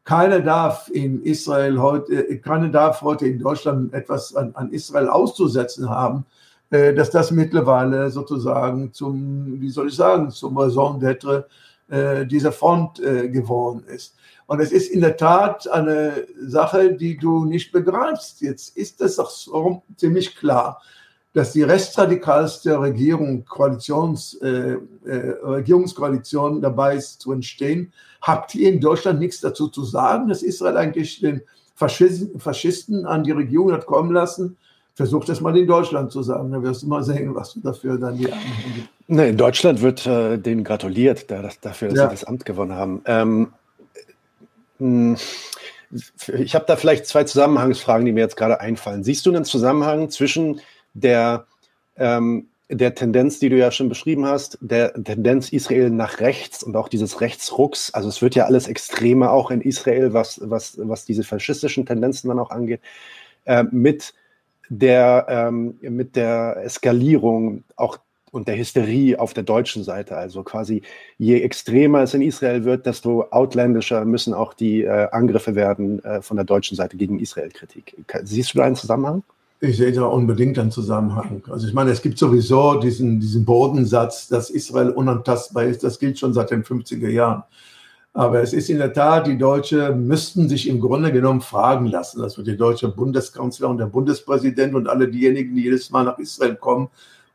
keiner 0.08 0.39
darf 0.39 0.89
in 0.89 1.22
Israel 1.24 1.82
heute, 1.82 2.30
äh, 2.30 2.38
keiner 2.38 2.70
darf 2.70 3.02
heute 3.02 3.28
in 3.28 3.39
Deutschland 3.39 3.93
etwas 3.93 4.34
an, 4.34 4.56
an 4.56 4.72
Israel 4.72 5.10
auszusetzen 5.10 5.89
haben, 5.89 6.26
äh, 6.70 6.93
dass 6.93 7.12
das 7.12 7.30
mittlerweile 7.30 8.10
sozusagen 8.10 8.93
zum, 8.93 9.60
wie 9.60 9.70
soll 9.70 9.89
ich 9.89 9.96
sagen, 9.98 10.32
zum 10.32 10.58
Raison 10.58 11.02
d'être 11.02 11.43
äh, 11.89 12.26
dieser 12.26 12.54
Front 12.54 13.02
äh, 13.02 13.28
geworden 13.28 13.84
ist. 13.86 14.15
Und 14.46 14.62
es 14.62 14.72
ist 14.72 14.89
in 14.91 15.02
der 15.02 15.17
Tat 15.17 15.70
eine 15.70 16.26
Sache, 16.39 16.93
die 16.93 17.17
du 17.17 17.43
nicht 17.43 17.74
begreifst. 17.74 18.39
Jetzt 18.39 18.78
ist 18.78 19.02
es 19.02 19.17
doch 19.17 19.30
so 19.30 19.84
ziemlich 19.98 20.38
klar, 20.38 20.82
dass 21.38 21.54
die 21.54 21.62
rechtsradikalste 21.62 22.80
Regierung, 22.80 23.45
Koalitions, 23.45 24.34
äh, 24.41 24.78
äh, 25.06 25.30
Regierungskoalition 25.43 26.62
dabei 26.62 26.95
ist 26.95 27.21
zu 27.21 27.32
entstehen. 27.32 27.93
Habt 28.23 28.56
ihr 28.56 28.69
in 28.69 28.82
Deutschland 28.82 29.19
nichts 29.19 29.39
dazu 29.39 29.67
zu 29.67 29.84
sagen, 29.86 30.30
dass 30.30 30.41
Israel 30.41 30.78
eigentlich 30.78 31.20
den 31.20 31.43
Faschisten, 31.76 32.39
Faschisten 32.39 33.05
an 33.05 33.24
die 33.24 33.34
Regierung 33.34 33.72
hat 33.72 33.86
kommen 33.86 34.12
lassen? 34.12 34.57
Versuch 34.95 35.26
das 35.26 35.39
mal 35.39 35.55
in 35.55 35.68
Deutschland 35.68 36.12
zu 36.12 36.24
sagen, 36.24 36.51
dann 36.51 36.64
wirst 36.64 36.82
du 36.82 36.88
mal 36.88 37.03
sehen, 37.03 37.36
was 37.36 37.53
du 37.53 37.59
dafür 37.59 37.99
dann 37.99 38.18
die 38.18 38.32
Anhänge. 38.32 38.89
Nee, 39.07 39.30
in 39.30 39.38
Deutschland 39.38 39.84
wird 39.84 40.07
äh, 40.07 40.39
denen 40.39 40.64
gratuliert 40.64 41.30
da, 41.30 41.43
das, 41.43 41.59
dafür, 41.59 41.89
dass 41.89 41.97
ja. 41.97 42.09
sie 42.09 42.16
das 42.16 42.24
Amt 42.24 42.45
gewonnen 42.45 42.74
haben. 42.74 43.01
Ähm, 43.05 43.53
hm, 44.80 45.18
ich 46.36 46.55
habe 46.55 46.66
da 46.68 46.76
vielleicht 46.76 47.05
zwei 47.05 47.26
Zusammenhangsfragen, 47.26 48.07
die 48.07 48.12
mir 48.12 48.22
jetzt 48.22 48.38
gerade 48.38 48.59
einfallen. 48.59 49.03
Siehst 49.03 49.24
du 49.28 49.30
einen 49.30 49.45
Zusammenhang 49.45 50.09
zwischen 50.09 50.62
der, 51.02 51.45
ähm, 51.98 52.48
der 52.70 52.95
Tendenz, 52.95 53.39
die 53.39 53.50
du 53.50 53.58
ja 53.58 53.72
schon 53.72 53.89
beschrieben 53.89 54.26
hast, 54.26 54.58
der 54.62 54.93
Tendenz 54.93 55.50
Israel 55.50 55.89
nach 55.89 56.20
rechts 56.20 56.64
und 56.64 56.76
auch 56.76 56.89
dieses 56.89 57.22
Rechtsrucks. 57.22 57.93
Also 57.93 58.10
es 58.10 58.22
wird 58.22 58.36
ja 58.36 58.45
alles 58.45 58.68
extremer 58.68 59.32
auch 59.32 59.52
in 59.52 59.62
Israel, 59.62 60.14
was, 60.14 60.41
was, 60.43 60.78
was 60.82 61.06
diese 61.06 61.24
faschistischen 61.24 61.86
Tendenzen 61.86 62.28
dann 62.28 62.39
auch 62.39 62.50
angeht, 62.50 62.82
äh, 63.45 63.64
mit 63.72 64.14
der, 64.70 65.26
ähm, 65.30 65.78
mit 65.82 66.16
der 66.16 66.58
Eskalierung 66.64 67.64
auch 67.78 68.00
und 68.32 68.48
der 68.48 68.58
Hysterie 68.58 69.18
auf 69.18 69.34
der 69.34 69.43
deutschen 69.43 69.84
Seite. 69.84 70.18
Also 70.18 70.43
quasi 70.43 70.82
je 71.18 71.41
extremer 71.41 72.02
es 72.02 72.14
in 72.14 72.22
Israel 72.22 72.66
wird, 72.66 72.86
desto 72.86 73.24
outländischer 73.32 74.04
müssen 74.04 74.34
auch 74.34 74.54
die 74.54 74.84
äh, 74.84 75.08
Angriffe 75.12 75.56
werden 75.56 76.04
äh, 76.04 76.22
von 76.22 76.36
der 76.36 76.45
deutschen 76.45 76.76
Seite 76.76 76.98
gegen 76.98 77.20
Israel-Kritik. 77.20 77.95
Siehst 78.24 78.54
du 78.54 78.60
da 78.60 78.66
einen 78.66 78.76
Zusammenhang? 78.76 79.24
Ich 79.60 79.78
sehe 79.78 79.91
da 79.91 80.03
unbedingt 80.03 80.60
einen 80.60 80.70
Zusammenhang. 80.70 81.43
Also 81.49 81.68
ich 81.68 81.74
meine, 81.74 81.89
es 81.89 82.03
gibt 82.03 82.20
sowieso 82.20 82.80
diesen, 82.80 83.20
diesen 83.20 83.43
Bodensatz, 83.43 84.28
dass 84.28 84.51
Israel 84.51 84.91
unantastbar 84.91 85.64
ist. 85.64 85.84
Das 85.84 85.97
gilt 85.97 86.20
schon 86.20 86.34
seit 86.34 86.51
den 86.51 86.64
50er 86.64 87.10
Jahren. 87.10 87.43
Aber 88.14 88.41
es 88.41 88.53
ist 88.53 88.70
in 88.70 88.78
der 88.78 88.93
Tat, 88.93 89.26
die 89.26 89.38
Deutschen 89.38 90.05
müssten 90.05 90.47
sich 90.47 90.68
im 90.68 90.80
Grunde 90.80 91.12
genommen 91.12 91.41
fragen 91.41 91.88
lassen. 91.88 92.22
Also 92.22 92.43
der 92.43 92.55
deutsche 92.55 92.89
Bundeskanzler 92.89 93.70
und 93.70 93.80
der 93.80 93.88
Bundespräsident 93.88 94.76
und 94.76 94.88
alle 94.88 95.08
diejenigen, 95.08 95.55
die 95.55 95.64
jedes 95.64 95.89
Mal 95.89 96.03
nach 96.03 96.20
Israel 96.20 96.55
kommen, 96.55 96.89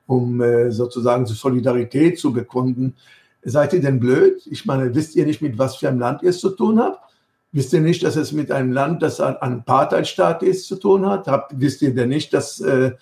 um 0.07 0.41
äh, 0.41 0.71
sozusagen 0.71 1.27
Solidarität 1.27 2.21
zu 2.21 2.33
bekunden. 2.33 2.95
Seid 3.43 3.73
ihr 3.73 3.81
denn 3.81 3.99
blöd? 3.99 4.43
Ich 4.47 4.65
meine, 4.65 4.95
wisst 4.95 5.17
ihr 5.17 5.27
nicht, 5.27 5.43
mit 5.43 5.59
was 5.59 5.77
für 5.77 5.89
einem 5.89 5.99
Land 5.99 6.23
ihr 6.23 6.31
es 6.31 6.41
zu 6.41 6.51
tun 6.51 6.79
habt? 6.79 7.12
Wisst 7.53 7.73
ihr 7.75 7.81
nicht, 7.81 8.03
dass 8.03 8.17
es 8.17 8.33
mit 8.33 8.51
einem 8.51 8.73
Land, 8.73 9.03
das 9.03 9.21
ein 9.21 9.37
Apartheidstaat 9.37 10.43
ist, 10.43 10.67
zu 10.67 10.77
tun 10.77 11.07
hat? 11.07 11.29
Habt, 11.29 11.53
wisst 11.61 11.83
ihr 11.83 11.95
denn 11.95 12.09
nicht, 12.09 12.33
dass 12.33 12.61
äh, 12.61 12.93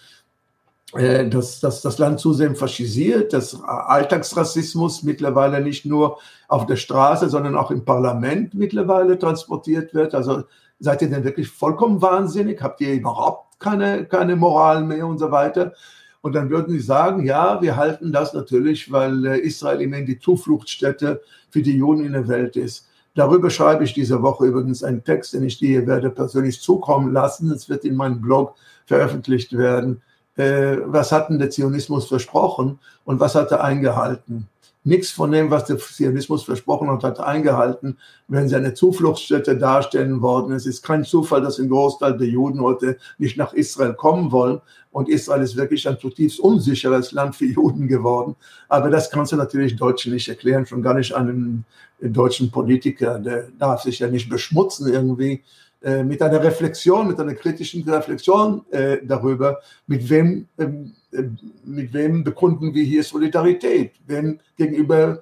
äh, 0.94 1.28
dass, 1.28 1.60
dass 1.60 1.82
das 1.82 1.98
Land 1.98 2.18
zunehmend 2.18 2.58
faschisiert, 2.58 3.32
dass 3.32 3.62
Alltagsrassismus 3.62 5.04
mittlerweile 5.04 5.60
nicht 5.60 5.86
nur 5.86 6.18
auf 6.48 6.66
der 6.66 6.76
Straße, 6.76 7.28
sondern 7.28 7.56
auch 7.56 7.70
im 7.70 7.84
Parlament 7.84 8.54
mittlerweile 8.54 9.16
transportiert 9.16 9.94
wird. 9.94 10.16
Also 10.16 10.42
seid 10.80 11.02
ihr 11.02 11.10
denn 11.10 11.22
wirklich 11.22 11.48
vollkommen 11.48 12.02
wahnsinnig? 12.02 12.60
Habt 12.60 12.80
ihr 12.80 12.94
überhaupt 12.94 13.60
keine, 13.60 14.04
keine 14.06 14.34
Moral 14.34 14.82
mehr 14.82 15.06
und 15.06 15.18
so 15.18 15.30
weiter? 15.30 15.74
Und 16.22 16.34
dann 16.34 16.50
würden 16.50 16.72
sie 16.72 16.80
sagen, 16.80 17.24
ja, 17.24 17.62
wir 17.62 17.76
halten 17.76 18.12
das 18.12 18.34
natürlich, 18.34 18.90
weil 18.90 19.24
äh, 19.26 19.38
Israel 19.38 19.80
immerhin 19.80 20.06
die 20.06 20.18
Zufluchtsstätte 20.18 21.22
für 21.50 21.62
die 21.62 21.76
Juden 21.76 22.04
in 22.04 22.12
der 22.14 22.26
Welt 22.26 22.56
ist. 22.56 22.88
Darüber 23.14 23.50
schreibe 23.50 23.84
ich 23.84 23.92
diese 23.92 24.22
Woche 24.22 24.46
übrigens 24.46 24.84
einen 24.84 25.04
Text, 25.04 25.34
den 25.34 25.44
ich 25.44 25.58
dir 25.58 25.86
werde 25.86 26.10
persönlich 26.10 26.60
zukommen 26.60 27.12
lassen. 27.12 27.50
Es 27.50 27.68
wird 27.68 27.84
in 27.84 27.96
meinem 27.96 28.20
Blog 28.20 28.54
veröffentlicht 28.86 29.56
werden 29.56 30.02
äh, 30.40 30.78
was 30.86 31.12
hat 31.12 31.28
denn 31.28 31.38
der 31.38 31.50
Zionismus 31.50 32.08
versprochen 32.08 32.78
und 33.04 33.20
was 33.20 33.34
hat 33.34 33.50
er 33.50 33.62
eingehalten. 33.62 34.48
Nichts 34.82 35.10
von 35.10 35.30
dem, 35.30 35.50
was 35.50 35.66
der 35.66 35.76
Zionismus 35.76 36.44
versprochen 36.44 36.88
hat, 36.88 37.04
hat 37.04 37.20
eingehalten, 37.20 37.98
wenn 38.28 38.48
sie 38.48 38.56
eine 38.56 38.72
Zufluchtsstätte 38.72 39.58
darstellen 39.58 40.22
worden. 40.22 40.52
Es 40.52 40.64
ist 40.64 40.82
kein 40.82 41.04
Zufall, 41.04 41.42
dass 41.42 41.58
ein 41.58 41.68
Großteil 41.68 42.16
der 42.16 42.28
Juden 42.28 42.62
heute 42.62 42.96
nicht 43.18 43.36
nach 43.36 43.52
Israel 43.52 43.92
kommen 43.92 44.32
wollen. 44.32 44.62
Und 44.92 45.08
Israel 45.08 45.42
ist 45.42 45.56
wirklich 45.56 45.88
ein 45.88 45.98
zutiefst 45.98 46.40
unsicheres 46.40 47.12
Land 47.12 47.36
für 47.36 47.46
Juden 47.46 47.86
geworden. 47.86 48.34
Aber 48.68 48.90
das 48.90 49.10
kannst 49.10 49.32
du 49.32 49.36
natürlich 49.36 49.76
Deutschen 49.76 50.12
nicht 50.12 50.28
erklären, 50.28 50.66
schon 50.66 50.82
gar 50.82 50.94
nicht 50.94 51.14
einem 51.14 51.64
deutschen 52.00 52.50
Politiker. 52.50 53.18
Der 53.18 53.48
darf 53.58 53.82
sich 53.82 54.00
ja 54.00 54.08
nicht 54.08 54.28
beschmutzen 54.28 54.92
irgendwie 54.92 55.42
äh, 55.82 56.02
mit 56.02 56.20
einer 56.20 56.42
Reflexion, 56.42 57.08
mit 57.08 57.18
einer 57.18 57.34
kritischen 57.34 57.88
Reflexion 57.88 58.64
äh, 58.70 58.98
darüber, 59.02 59.60
mit 59.86 60.08
wem, 60.10 60.46
ähm, 60.58 60.92
äh, 61.12 61.22
mit 61.64 61.92
wem 61.94 62.22
bekunden 62.22 62.74
wir 62.74 62.84
hier 62.84 63.02
Solidarität, 63.02 63.92
wem 64.06 64.40
gegenüber 64.56 65.20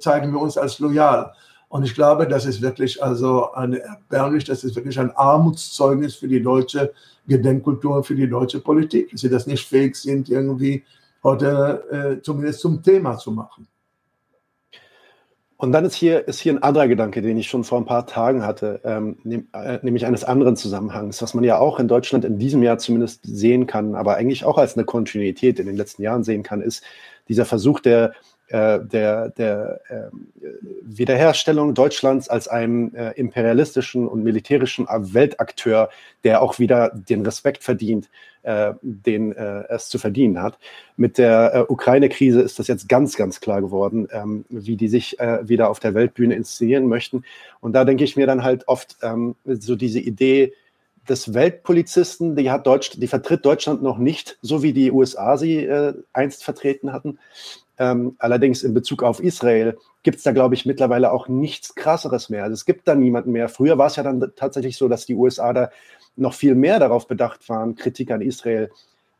zeigen 0.00 0.32
wir 0.32 0.40
uns 0.40 0.58
als 0.58 0.80
loyal. 0.80 1.32
Und 1.76 1.84
ich 1.84 1.94
glaube, 1.94 2.26
das 2.26 2.46
ist 2.46 2.62
wirklich 2.62 3.02
also 3.02 3.52
eine 3.52 3.80
erbärmlich, 3.80 4.44
das 4.44 4.64
ist 4.64 4.74
wirklich 4.76 4.98
ein 4.98 5.10
Armutszeugnis 5.14 6.14
für 6.14 6.26
die 6.26 6.42
deutsche 6.42 6.94
Gedenkkultur, 7.28 8.02
für 8.02 8.14
die 8.14 8.26
deutsche 8.26 8.60
Politik, 8.60 9.10
dass 9.10 9.20
sie 9.20 9.28
das 9.28 9.46
nicht 9.46 9.68
fähig 9.68 9.94
sind, 9.94 10.30
irgendwie 10.30 10.84
heute 11.22 12.16
äh, 12.18 12.22
zumindest 12.22 12.60
zum 12.60 12.82
Thema 12.82 13.18
zu 13.18 13.30
machen. 13.30 13.68
Und 15.58 15.72
dann 15.72 15.84
ist 15.84 15.94
hier, 15.94 16.26
ist 16.26 16.40
hier 16.40 16.54
ein 16.54 16.62
anderer 16.62 16.88
Gedanke, 16.88 17.20
den 17.20 17.36
ich 17.36 17.46
schon 17.46 17.62
vor 17.62 17.76
ein 17.76 17.84
paar 17.84 18.06
Tagen 18.06 18.42
hatte, 18.42 18.80
ähm, 18.82 19.18
nehm, 19.24 19.48
äh, 19.52 19.78
nämlich 19.82 20.06
eines 20.06 20.24
anderen 20.24 20.56
Zusammenhangs, 20.56 21.20
was 21.20 21.34
man 21.34 21.44
ja 21.44 21.58
auch 21.58 21.78
in 21.78 21.88
Deutschland 21.88 22.24
in 22.24 22.38
diesem 22.38 22.62
Jahr 22.62 22.78
zumindest 22.78 23.20
sehen 23.22 23.66
kann, 23.66 23.96
aber 23.96 24.14
eigentlich 24.14 24.46
auch 24.46 24.56
als 24.56 24.78
eine 24.78 24.86
Kontinuität 24.86 25.60
in 25.60 25.66
den 25.66 25.76
letzten 25.76 26.00
Jahren 26.00 26.24
sehen 26.24 26.42
kann, 26.42 26.62
ist 26.62 26.82
dieser 27.28 27.44
Versuch 27.44 27.80
der 27.80 28.14
äh, 28.48 28.78
der, 28.80 29.30
der 29.30 29.80
äh, 29.88 30.08
Wiederherstellung 30.82 31.74
Deutschlands 31.74 32.28
als 32.28 32.46
einem 32.46 32.94
äh, 32.94 33.10
imperialistischen 33.12 34.06
und 34.06 34.22
militärischen 34.22 34.86
Weltakteur, 34.88 35.90
der 36.22 36.42
auch 36.42 36.58
wieder 36.60 36.90
den 36.94 37.22
Respekt 37.22 37.64
verdient, 37.64 38.08
äh, 38.44 38.74
den 38.82 39.32
äh, 39.32 39.64
es 39.68 39.88
zu 39.88 39.98
verdienen 39.98 40.40
hat. 40.40 40.58
Mit 40.96 41.18
der 41.18 41.66
Ukraine-Krise 41.68 42.40
ist 42.40 42.58
das 42.60 42.68
jetzt 42.68 42.88
ganz, 42.88 43.16
ganz 43.16 43.40
klar 43.40 43.60
geworden, 43.60 44.06
ähm, 44.12 44.44
wie 44.48 44.76
die 44.76 44.88
sich 44.88 45.16
wieder 45.42 45.68
auf 45.68 45.80
der 45.80 45.94
Weltbühne 45.94 46.34
inszenieren 46.34 46.86
möchten. 46.86 47.24
Und 47.60 47.72
da 47.72 47.84
denke 47.84 48.04
ich 48.04 48.16
mir 48.16 48.26
dann 48.26 48.44
halt 48.44 48.68
oft 48.68 48.96
ähm, 49.02 49.34
so 49.44 49.74
diese 49.74 49.98
Idee, 49.98 50.52
des 51.08 51.34
Weltpolizisten, 51.34 52.36
die 52.36 52.50
hat 52.50 52.66
Deutsch, 52.66 52.92
die 52.96 53.06
vertritt 53.06 53.44
Deutschland 53.44 53.82
noch 53.82 53.98
nicht, 53.98 54.38
so 54.42 54.62
wie 54.62 54.72
die 54.72 54.90
USA 54.90 55.36
sie 55.36 55.58
äh, 55.58 55.94
einst 56.12 56.42
vertreten 56.44 56.92
hatten. 56.92 57.18
Ähm, 57.78 58.16
allerdings 58.18 58.62
in 58.62 58.74
Bezug 58.74 59.02
auf 59.02 59.20
Israel 59.20 59.76
gibt 60.02 60.18
es 60.18 60.22
da, 60.22 60.32
glaube 60.32 60.54
ich, 60.54 60.66
mittlerweile 60.66 61.12
auch 61.12 61.28
nichts 61.28 61.74
Krasseres 61.74 62.30
mehr. 62.30 62.44
Also 62.44 62.54
es 62.54 62.64
gibt 62.64 62.88
da 62.88 62.94
niemanden 62.94 63.32
mehr. 63.32 63.48
Früher 63.48 63.76
war 63.76 63.88
es 63.88 63.96
ja 63.96 64.02
dann 64.02 64.32
tatsächlich 64.36 64.76
so, 64.76 64.88
dass 64.88 65.06
die 65.06 65.14
USA 65.14 65.52
da 65.52 65.70
noch 66.16 66.34
viel 66.34 66.54
mehr 66.54 66.78
darauf 66.78 67.06
bedacht 67.06 67.48
waren, 67.48 67.74
Kritik 67.74 68.10
an 68.10 68.22
Israel 68.22 68.70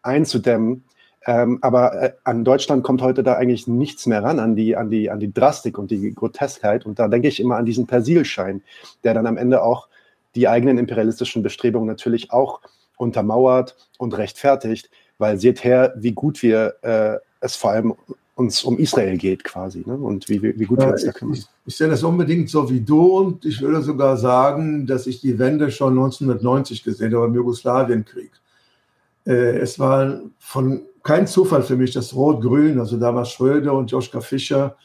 einzudämmen. 0.03 0.85
Ähm, 1.27 1.59
aber 1.61 2.03
äh, 2.03 2.13
an 2.25 2.45
Deutschland 2.45 2.85
kommt 2.85 3.03
heute 3.03 3.23
da 3.23 3.35
eigentlich 3.35 3.67
nichts 3.67 4.07
mehr 4.07 4.23
ran, 4.23 4.39
an 4.39 4.55
die, 4.55 4.77
an, 4.77 4.91
die, 4.91 5.11
an 5.11 5.19
die 5.19 5.33
Drastik 5.33 5.77
und 5.77 5.91
die 5.91 6.15
Groteskheit. 6.15 6.87
Und 6.87 6.99
da 6.99 7.09
denke 7.09 7.29
ich 7.29 7.41
immer 7.41 7.57
an 7.57 7.67
diesen 7.67 7.87
Persilschein, 7.87 8.63
der 9.03 9.13
dann 9.13 9.27
am 9.27 9.37
Ende 9.37 9.63
auch 9.63 9.89
die 10.37 10.47
eigenen 10.49 10.79
imperialistischen 10.79 11.43
Bestrebungen 11.43 11.89
natürlich 11.89 12.31
auch 12.31 12.61
untermauert 12.97 13.77
und 13.99 14.17
rechtfertigt, 14.17 14.89
weil 15.19 15.39
seht 15.39 15.65
her, 15.65 15.95
wie 15.97 16.13
gut 16.13 16.43
wir 16.43 16.77
äh, 16.83 17.17
es 17.41 17.57
vor 17.57 17.71
allem 17.71 17.95
uns 18.37 18.63
um 18.65 18.79
Israel 18.79 19.17
geht 19.17 19.45
quasi 19.45 19.83
ne? 19.87 19.95
und 19.95 20.29
wie, 20.29 20.43
wie 20.43 20.65
gut 20.65 20.79
ja, 20.79 20.87
wir 20.87 20.93
uns 20.93 21.05
da 21.05 21.13
kümmern. 21.13 21.37
Ich, 21.37 21.47
ich 21.65 21.77
sehe 21.77 21.89
das 21.89 22.03
unbedingt 22.03 22.51
so 22.51 22.69
wie 22.71 22.81
du 22.81 23.19
und 23.19 23.45
ich 23.47 23.61
würde 23.63 23.83
sogar 23.83 24.19
sagen, 24.19 24.87
dass 24.87 25.07
ich 25.07 25.21
die 25.21 25.39
Wende 25.39 25.71
schon 25.71 25.95
1990 25.95 26.85
gesehen 26.85 27.15
habe 27.15 27.27
im 27.27 27.35
Jugoslawienkrieg. 27.35 28.31
Äh, 29.27 29.59
es 29.59 29.79
war 29.79 30.21
von 30.39 30.83
kein 31.03 31.27
Zufall 31.27 31.63
für 31.63 31.77
mich, 31.77 31.93
dass 31.93 32.15
Rot-Grün, 32.15 32.79
also 32.79 32.99
da 32.99 33.15
war 33.15 33.25
Schröder 33.25 33.73
und 33.73 33.91
Joschka 33.91 34.21
Fischer, 34.21 34.77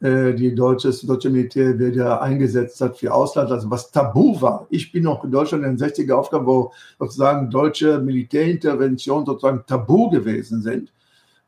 äh, 0.00 0.34
die 0.34 0.54
deutsche, 0.54 0.88
das 0.88 1.00
deutsche 1.00 1.30
Militär 1.30 1.78
wieder 1.78 2.20
eingesetzt 2.20 2.78
hat 2.82 2.98
für 2.98 3.14
Ausland, 3.14 3.50
also 3.50 3.70
was 3.70 3.90
tabu 3.90 4.38
war. 4.38 4.66
Ich 4.68 4.92
bin 4.92 5.04
noch 5.04 5.24
in 5.24 5.30
Deutschland 5.30 5.64
in 5.64 5.76
den 5.76 5.88
60er 5.88 6.12
Aufgaben, 6.12 6.44
wo 6.44 6.72
sozusagen 6.98 7.48
deutsche 7.48 8.00
Militärinterventionen 8.00 9.24
sozusagen 9.24 9.64
tabu 9.66 10.10
gewesen 10.10 10.60
sind. 10.60 10.92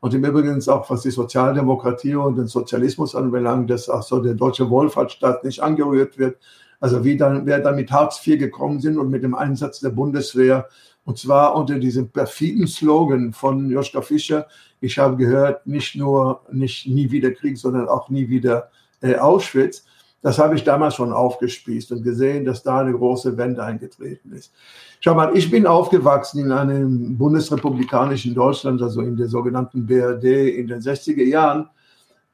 Und 0.01 0.15
im 0.15 0.25
Übrigen 0.25 0.61
auch, 0.67 0.89
was 0.89 1.03
die 1.03 1.11
Sozialdemokratie 1.11 2.15
und 2.15 2.35
den 2.35 2.47
Sozialismus 2.47 3.15
anbelangt, 3.15 3.69
dass 3.69 3.87
auch 3.87 4.01
so 4.01 4.19
der 4.19 4.33
deutsche 4.33 4.67
Wohlfahrtsstaat 4.69 5.43
nicht 5.43 5.61
angerührt 5.61 6.17
wird. 6.17 6.37
Also 6.79 7.05
wie 7.05 7.15
dann, 7.15 7.45
wer 7.45 7.59
dann 7.59 7.75
mit 7.75 7.91
Hartz 7.91 8.25
IV 8.25 8.39
gekommen 8.39 8.79
sind 8.79 8.97
und 8.97 9.11
mit 9.11 9.21
dem 9.21 9.35
Einsatz 9.35 9.79
der 9.79 9.91
Bundeswehr. 9.91 10.67
Und 11.05 11.19
zwar 11.19 11.55
unter 11.55 11.77
diesem 11.77 12.09
perfiden 12.09 12.65
Slogan 12.65 13.31
von 13.31 13.69
Joschka 13.69 14.01
Fischer. 14.01 14.47
Ich 14.79 14.97
habe 14.97 15.17
gehört, 15.17 15.67
nicht 15.67 15.95
nur, 15.95 16.41
nicht 16.51 16.87
nie 16.87 17.11
wieder 17.11 17.31
Krieg, 17.31 17.59
sondern 17.59 17.87
auch 17.87 18.09
nie 18.09 18.27
wieder 18.27 18.71
äh, 19.01 19.15
Auschwitz. 19.15 19.85
Das 20.21 20.37
habe 20.37 20.55
ich 20.55 20.63
damals 20.63 20.95
schon 20.95 21.11
aufgespießt 21.11 21.91
und 21.93 22.03
gesehen, 22.03 22.45
dass 22.45 22.61
da 22.61 22.79
eine 22.79 22.93
große 22.93 23.37
Wende 23.37 23.63
eingetreten 23.63 24.31
ist. 24.33 24.53
Schau 24.99 25.15
mal, 25.15 25.35
ich 25.35 25.49
bin 25.49 25.65
aufgewachsen 25.65 26.45
in 26.45 26.51
einem 26.51 27.17
bundesrepublikanischen 27.17 28.35
Deutschland, 28.35 28.81
also 28.83 29.01
in 29.01 29.17
der 29.17 29.27
sogenannten 29.27 29.87
BRD 29.87 30.55
in 30.57 30.67
den 30.67 30.79
60er 30.79 31.23
Jahren, 31.23 31.69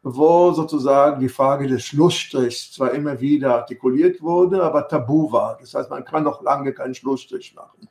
wo 0.04 0.52
sozusagen 0.52 1.22
die 1.22 1.30
Frage 1.30 1.68
des 1.68 1.84
Schlussstrichs 1.84 2.74
zwar 2.74 2.92
immer 2.92 3.20
wieder 3.22 3.56
artikuliert 3.56 4.22
wurde, 4.22 4.62
aber 4.62 4.88
tabu 4.88 5.32
war. 5.32 5.58
Das 5.60 5.74
heißt, 5.74 5.90
man 5.90 6.04
kann 6.04 6.24
noch 6.24 6.42
lange 6.44 6.74
keinen 6.74 6.94
Schlussstrich 6.94 7.56
machen. 7.56 7.88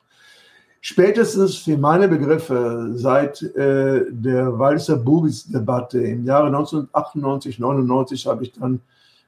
Spätestens 0.79 1.55
für 1.55 1.77
meine 1.77 2.07
Begriffe 2.07 2.91
seit 2.93 3.41
äh, 3.41 4.05
der 4.09 4.57
Walser 4.59 4.95
Bubis 4.95 5.45
Debatte 5.47 5.99
im 5.99 6.23
Jahre 6.23 6.47
1998, 6.47 7.57
99 7.57 8.27
habe 8.27 8.43
ich 8.43 8.53
dann 8.53 8.79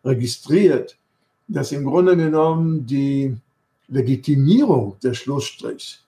registriert, 0.04 0.98
dass 1.48 1.72
im 1.72 1.86
Grunde 1.86 2.16
genommen 2.16 2.86
die 2.86 3.36
Legitimierung 3.88 4.98
der 5.04 5.14
Schlussstrich, 5.14 6.00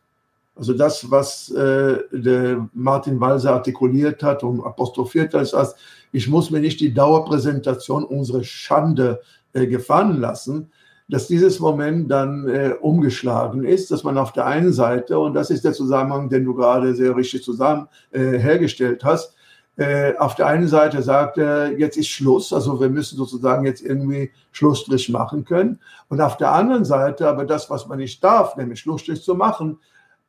also 0.56 0.74
das, 0.74 1.10
was 1.10 1.50
äh, 1.52 1.98
der 2.12 2.70
Martin 2.74 3.20
Walser 3.20 3.54
artikuliert 3.54 4.22
hat 4.22 4.44
und 4.44 4.64
apostrophiert 4.64 5.34
hat, 5.34 5.42
ist, 5.42 5.76
ich 6.12 6.28
muss 6.28 6.52
mir 6.52 6.60
nicht 6.60 6.80
die 6.80 6.94
Dauerpräsentation 6.94 8.04
unserer 8.04 8.44
Schande 8.44 9.22
äh, 9.54 9.66
gefallen 9.66 10.20
lassen, 10.20 10.70
dass 11.10 11.28
dieses 11.28 11.60
Moment 11.60 12.10
dann 12.10 12.48
äh, 12.48 12.74
umgeschlagen 12.80 13.64
ist, 13.64 13.92
dass 13.92 14.04
man 14.04 14.18
auf 14.18 14.32
der 14.34 14.46
einen 14.46 14.72
Seite, 14.72 15.20
und 15.20 15.34
das 15.34 15.50
ist 15.50 15.66
der 15.66 15.74
Zusammenhang, 15.74 16.30
den 16.30 16.46
du 16.46 16.54
gerade 16.54 16.94
sehr 16.96 17.16
richtig 17.16 17.44
zusammen 17.44 17.88
äh, 18.12 18.38
hergestellt 18.38 19.04
hast, 19.04 19.36
äh, 19.82 20.16
auf 20.18 20.36
der 20.36 20.46
einen 20.46 20.68
Seite 20.68 21.02
sagt 21.02 21.40
er, 21.40 21.78
jetzt 21.78 21.98
ist 21.98 22.08
Schluss, 22.08 22.54
also 22.54 22.80
wir 22.80 22.90
müssen 22.90 23.18
sozusagen 23.18 23.66
jetzt 23.66 23.82
irgendwie 23.82 24.32
Schlussstrich 24.52 25.10
machen 25.10 25.44
können. 25.44 25.80
Und 26.08 26.22
auf 26.22 26.38
der 26.38 26.52
anderen 26.52 26.86
Seite, 26.86 27.28
aber 27.28 27.46
das, 27.46 27.70
was 27.70 27.88
man 27.88 27.98
nicht 27.98 28.24
darf, 28.24 28.56
nämlich 28.56 28.80
Schlussstrich 28.80 29.24
zu 29.24 29.34
machen, 29.34 29.80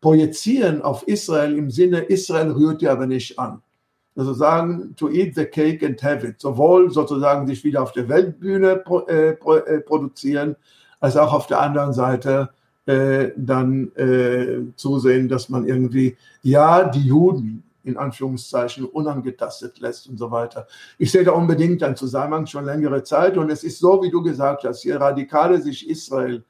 projizieren 0.01 0.81
auf 0.81 1.07
Israel 1.07 1.57
im 1.57 1.71
Sinne, 1.71 2.01
Israel 2.01 2.53
rührt 2.53 2.81
dir 2.81 2.93
aber 2.93 3.07
nicht 3.07 3.39
an. 3.39 3.61
Also 4.17 4.33
sagen, 4.33 4.95
to 4.97 5.11
eat 5.11 5.35
the 5.35 5.45
cake 5.45 5.85
and 5.87 6.03
have 6.03 6.27
it. 6.27 6.41
Sowohl 6.41 6.91
sozusagen 6.91 7.47
sich 7.47 7.63
wieder 7.63 7.83
auf 7.83 7.93
der 7.93 8.09
Weltbühne 8.09 8.77
pro, 8.77 9.01
äh, 9.01 9.35
pro, 9.35 9.57
äh, 9.57 9.81
produzieren, 9.81 10.57
als 10.99 11.17
auch 11.17 11.33
auf 11.33 11.47
der 11.47 11.61
anderen 11.61 11.93
Seite 11.93 12.51
äh, 12.87 13.31
dann 13.37 13.95
äh, 13.97 14.63
zusehen, 14.77 15.29
dass 15.29 15.51
man 15.51 15.67
irgendwie, 15.67 16.17
ja, 16.43 16.85
die 16.85 17.07
Juden 17.07 17.65
in 17.85 17.97
Anführungszeichen 17.97 18.85
unangetastet 18.85 19.81
lässt 19.81 20.09
und 20.09 20.19
so 20.19 20.31
weiter. 20.31 20.67
Ich 20.99 21.11
sehe 21.11 21.25
da 21.25 21.33
unbedingt 21.33 21.83
einen 21.83 21.97
Zusammenhang 21.97 22.47
schon 22.47 22.65
längere 22.65 23.03
Zeit 23.03 23.37
und 23.37 23.51
es 23.51 23.65
ist 23.65 23.79
so, 23.79 24.03
wie 24.03 24.11
du 24.11 24.23
gesagt 24.23 24.65
hast, 24.65 24.85
je 24.85 24.95
radikaler 24.95 25.61
sich 25.61 25.89
Israel 25.89 26.45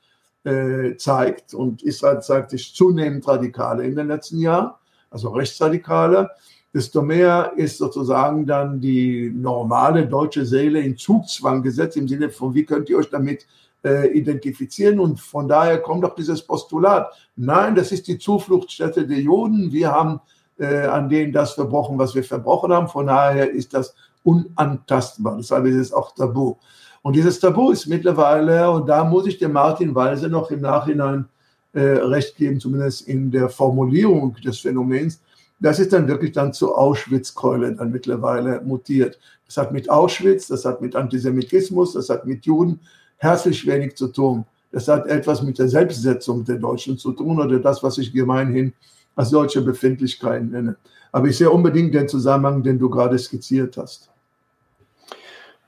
äh, 0.44 0.96
zeigt 0.96 1.54
und 1.54 1.82
Israel 1.82 2.20
zeigt 2.20 2.50
sich 2.50 2.74
zunehmend 2.74 3.26
radikaler 3.26 3.84
in 3.84 3.96
den 3.96 4.08
letzten 4.08 4.38
Jahren, 4.38 4.72
also 5.10 5.30
rechtsradikaler, 5.30 6.30
desto 6.74 7.02
mehr 7.02 7.52
ist 7.56 7.78
sozusagen 7.78 8.46
dann 8.46 8.80
die 8.80 9.30
normale 9.30 10.06
deutsche 10.06 10.46
Seele 10.46 10.80
in 10.80 10.96
Zugzwang 10.96 11.62
gesetzt 11.62 11.96
im 11.96 12.08
Sinne 12.08 12.30
von, 12.30 12.54
wie 12.54 12.64
könnt 12.64 12.88
ihr 12.88 12.98
euch 12.98 13.10
damit 13.10 13.46
äh, 13.84 14.08
identifizieren 14.16 15.00
und 15.00 15.20
von 15.20 15.48
daher 15.48 15.78
kommt 15.78 16.04
auch 16.04 16.14
dieses 16.14 16.42
Postulat. 16.42 17.12
Nein, 17.36 17.74
das 17.74 17.92
ist 17.92 18.06
die 18.08 18.18
Zufluchtsstätte 18.18 19.06
der 19.06 19.20
Juden. 19.20 19.72
Wir 19.72 19.90
haben 19.90 20.20
äh, 20.62 20.86
an 20.86 21.08
denen 21.08 21.32
das 21.32 21.54
verbrochen, 21.54 21.98
was 21.98 22.14
wir 22.14 22.22
verbrochen 22.22 22.72
haben. 22.72 22.88
Von 22.88 23.08
daher 23.08 23.50
ist 23.50 23.74
das 23.74 23.94
unantastbar. 24.22 25.36
Deshalb 25.36 25.66
ist 25.66 25.76
es 25.76 25.92
auch 25.92 26.14
tabu. 26.14 26.54
Und 27.02 27.16
dieses 27.16 27.40
Tabu 27.40 27.72
ist 27.72 27.86
mittlerweile, 27.88 28.70
und 28.70 28.88
da 28.88 29.02
muss 29.02 29.26
ich 29.26 29.38
dem 29.38 29.52
Martin 29.52 29.92
Walse 29.94 30.28
noch 30.28 30.52
im 30.52 30.60
Nachhinein 30.60 31.26
äh, 31.72 31.80
recht 31.80 32.36
geben, 32.36 32.60
zumindest 32.60 33.08
in 33.08 33.30
der 33.32 33.48
Formulierung 33.48 34.36
des 34.44 34.60
Phänomens, 34.60 35.20
das 35.58 35.80
ist 35.80 35.92
dann 35.92 36.06
wirklich 36.06 36.32
dann 36.32 36.52
zur 36.52 36.78
Auschwitz-Keule 36.78 37.74
dann 37.74 37.90
mittlerweile 37.90 38.60
mutiert. 38.62 39.18
Das 39.46 39.56
hat 39.56 39.72
mit 39.72 39.90
Auschwitz, 39.90 40.46
das 40.48 40.64
hat 40.64 40.80
mit 40.80 40.94
Antisemitismus, 40.94 41.94
das 41.94 42.08
hat 42.08 42.26
mit 42.26 42.46
Juden 42.46 42.80
herzlich 43.16 43.66
wenig 43.66 43.96
zu 43.96 44.08
tun. 44.08 44.44
Das 44.70 44.88
hat 44.88 45.06
etwas 45.06 45.42
mit 45.42 45.58
der 45.58 45.68
Selbstsetzung 45.68 46.44
der 46.44 46.56
Deutschen 46.56 46.98
zu 46.98 47.12
tun 47.12 47.40
oder 47.40 47.58
das, 47.58 47.82
was 47.82 47.98
ich 47.98 48.12
gemeinhin 48.12 48.72
als 49.16 49.30
solche 49.30 49.62
Befindlichkeiten 49.62 50.50
nenne. 50.50 50.76
Aber 51.10 51.28
ich 51.28 51.36
sehe 51.36 51.50
unbedingt 51.50 51.94
den 51.94 52.08
Zusammenhang, 52.08 52.62
den 52.62 52.78
du 52.78 52.88
gerade 52.88 53.18
skizziert 53.18 53.76
hast. 53.76 54.10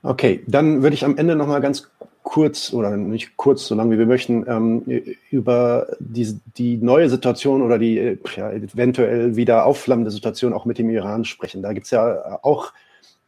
Okay, 0.01 0.43
dann 0.47 0.83
würde 0.83 0.93
ich 0.93 1.05
am 1.05 1.17
Ende 1.17 1.35
noch 1.35 1.47
mal 1.47 1.61
ganz 1.61 1.89
kurz 2.25 2.73
oder 2.73 2.97
nicht 2.97 3.37
kurz, 3.37 3.67
so 3.67 3.75
lange 3.75 3.91
wie 3.91 3.99
wir 3.99 4.05
möchten, 4.07 4.45
ähm, 4.47 4.83
über 5.29 5.87
die, 5.99 6.39
die 6.57 6.77
neue 6.77 7.09
Situation 7.09 7.61
oder 7.61 7.77
die 7.77 8.17
ja, 8.35 8.51
eventuell 8.51 9.35
wieder 9.35 9.65
aufflammende 9.65 10.11
Situation 10.11 10.53
auch 10.53 10.65
mit 10.65 10.79
dem 10.79 10.89
Iran 10.89 11.23
sprechen. 11.23 11.61
Da 11.61 11.73
gibt 11.73 11.85
es 11.85 11.91
ja 11.91 12.39
auch 12.41 12.73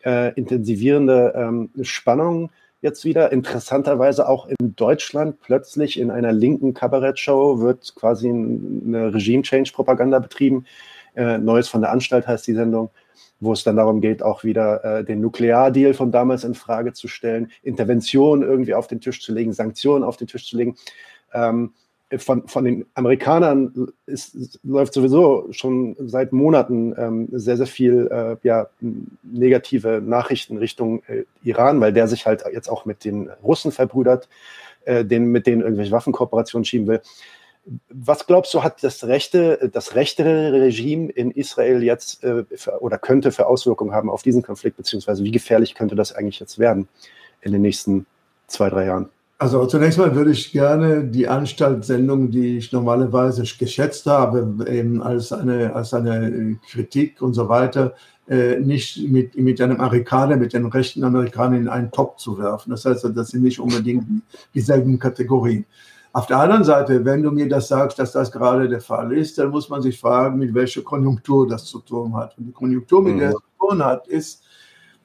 äh, 0.03 0.33
intensivierende 0.33 1.33
ähm, 1.35 1.69
Spannungen 1.83 2.49
jetzt 2.81 3.05
wieder. 3.05 3.31
Interessanterweise 3.31 4.27
auch 4.27 4.47
in 4.47 4.75
Deutschland 4.75 5.39
plötzlich 5.41 5.99
in 5.99 6.11
einer 6.11 6.31
linken 6.31 6.73
Kabarettshow 6.73 7.59
wird 7.59 7.95
quasi 7.95 8.29
eine 8.29 9.13
Regime-Change-Propaganda 9.13 10.19
betrieben. 10.19 10.65
Äh, 11.15 11.37
Neues 11.39 11.67
von 11.67 11.81
der 11.81 11.91
Anstalt 11.91 12.27
heißt 12.27 12.45
die 12.47 12.53
Sendung, 12.53 12.91
wo 13.39 13.53
es 13.53 13.63
dann 13.63 13.75
darum 13.75 14.01
geht, 14.01 14.21
auch 14.21 14.43
wieder 14.43 14.83
äh, 14.83 15.03
den 15.03 15.21
Nukleardeal 15.21 15.93
von 15.93 16.11
damals 16.11 16.43
in 16.43 16.53
Frage 16.53 16.93
zu 16.93 17.07
stellen, 17.07 17.51
Interventionen 17.63 18.47
irgendwie 18.47 18.75
auf 18.75 18.87
den 18.87 19.01
Tisch 19.01 19.21
zu 19.21 19.33
legen, 19.33 19.53
Sanktionen 19.53 20.03
auf 20.03 20.17
den 20.17 20.27
Tisch 20.27 20.47
zu 20.47 20.57
legen. 20.57 20.75
Ähm, 21.33 21.73
von, 22.17 22.47
von 22.47 22.63
den 22.63 22.85
Amerikanern 22.93 23.89
ist, 24.05 24.59
läuft 24.63 24.93
sowieso 24.93 25.47
schon 25.51 25.95
seit 25.99 26.31
Monaten 26.31 26.95
ähm, 26.97 27.27
sehr, 27.33 27.57
sehr 27.57 27.67
viel 27.67 28.07
äh, 28.07 28.37
ja, 28.47 28.67
negative 29.23 30.01
Nachrichten 30.03 30.57
Richtung 30.57 31.03
äh, 31.07 31.23
Iran, 31.43 31.81
weil 31.81 31.91
der 31.91 32.07
sich 32.07 32.25
halt 32.25 32.45
jetzt 32.53 32.69
auch 32.69 32.85
mit 32.85 33.03
den 33.03 33.29
Russen 33.43 33.73
verbrüdert, 33.73 34.29
äh, 34.85 35.03
den, 35.03 35.25
mit 35.25 35.47
denen 35.47 35.61
irgendwelche 35.61 35.91
Waffenkooperationen 35.91 36.63
schieben 36.63 36.87
will. 36.87 37.01
Was 37.89 38.25
glaubst 38.25 38.53
du, 38.53 38.63
hat 38.63 38.81
das 38.81 39.03
rechte, 39.03 39.69
das 39.73 39.95
rechtere 39.95 40.53
Regime 40.53 41.11
in 41.11 41.31
Israel 41.31 41.83
jetzt 41.83 42.23
äh, 42.23 42.45
für, 42.55 42.81
oder 42.81 42.97
könnte 42.97 43.33
für 43.33 43.47
Auswirkungen 43.47 43.91
haben 43.91 44.09
auf 44.09 44.23
diesen 44.23 44.43
Konflikt, 44.43 44.77
beziehungsweise 44.77 45.25
wie 45.25 45.31
gefährlich 45.31 45.75
könnte 45.75 45.95
das 45.95 46.13
eigentlich 46.13 46.39
jetzt 46.39 46.57
werden 46.57 46.87
in 47.41 47.51
den 47.51 47.61
nächsten 47.61 48.05
zwei, 48.47 48.69
drei 48.69 48.85
Jahren? 48.85 49.09
Also 49.39 49.67
zunächst 49.67 49.99
mal 49.99 50.15
würde 50.15 50.31
ich 50.31 50.51
gerne 50.51 51.03
die 51.03 51.27
Anstaltssendung, 51.27 52.31
die 52.31 52.57
ich 52.57 52.71
normalerweise 52.71 53.43
geschätzt 53.43 54.07
habe, 54.07 54.65
eben 54.67 55.03
als 55.03 55.31
eine, 55.31 55.75
als 55.75 55.93
eine 55.93 56.57
Kritik 56.71 57.21
und 57.21 57.35
so 57.35 57.47
weiter, 57.47 57.93
äh, 58.27 58.59
nicht 58.59 59.07
mit, 59.07 59.37
mit 59.37 59.61
einem 59.61 59.79
Amerikaner, 59.79 60.37
mit 60.37 60.53
den 60.53 60.65
rechten 60.65 61.03
Amerikanern 61.03 61.61
in 61.61 61.67
einen 61.67 61.91
Top 61.91 62.19
zu 62.19 62.39
werfen. 62.39 62.71
Das 62.71 62.85
heißt, 62.85 63.07
das 63.15 63.29
sind 63.29 63.43
nicht 63.43 63.59
unbedingt 63.59 64.05
dieselben 64.55 64.97
Kategorien. 64.97 65.65
Auf 66.13 66.25
der 66.25 66.39
anderen 66.39 66.63
Seite, 66.63 67.05
wenn 67.05 67.21
du 67.21 67.29
mir 67.29 67.47
das 67.47 67.67
sagst, 67.67 67.99
dass 67.99 68.13
das 68.13 68.31
gerade 68.31 68.67
der 68.67 68.81
Fall 68.81 69.13
ist, 69.13 69.37
dann 69.37 69.51
muss 69.51 69.69
man 69.69 69.83
sich 69.83 69.99
fragen, 69.99 70.39
mit 70.39 70.51
welcher 70.55 70.81
Konjunktur 70.81 71.47
das 71.47 71.65
zu 71.65 71.79
tun 71.79 72.15
hat. 72.15 72.35
Und 72.39 72.47
die 72.47 72.53
Konjunktur, 72.53 73.03
mit 73.03 73.19
der 73.19 73.29
es 73.29 73.35
zu 73.35 73.67
tun 73.67 73.85
hat, 73.85 74.07
ist, 74.07 74.43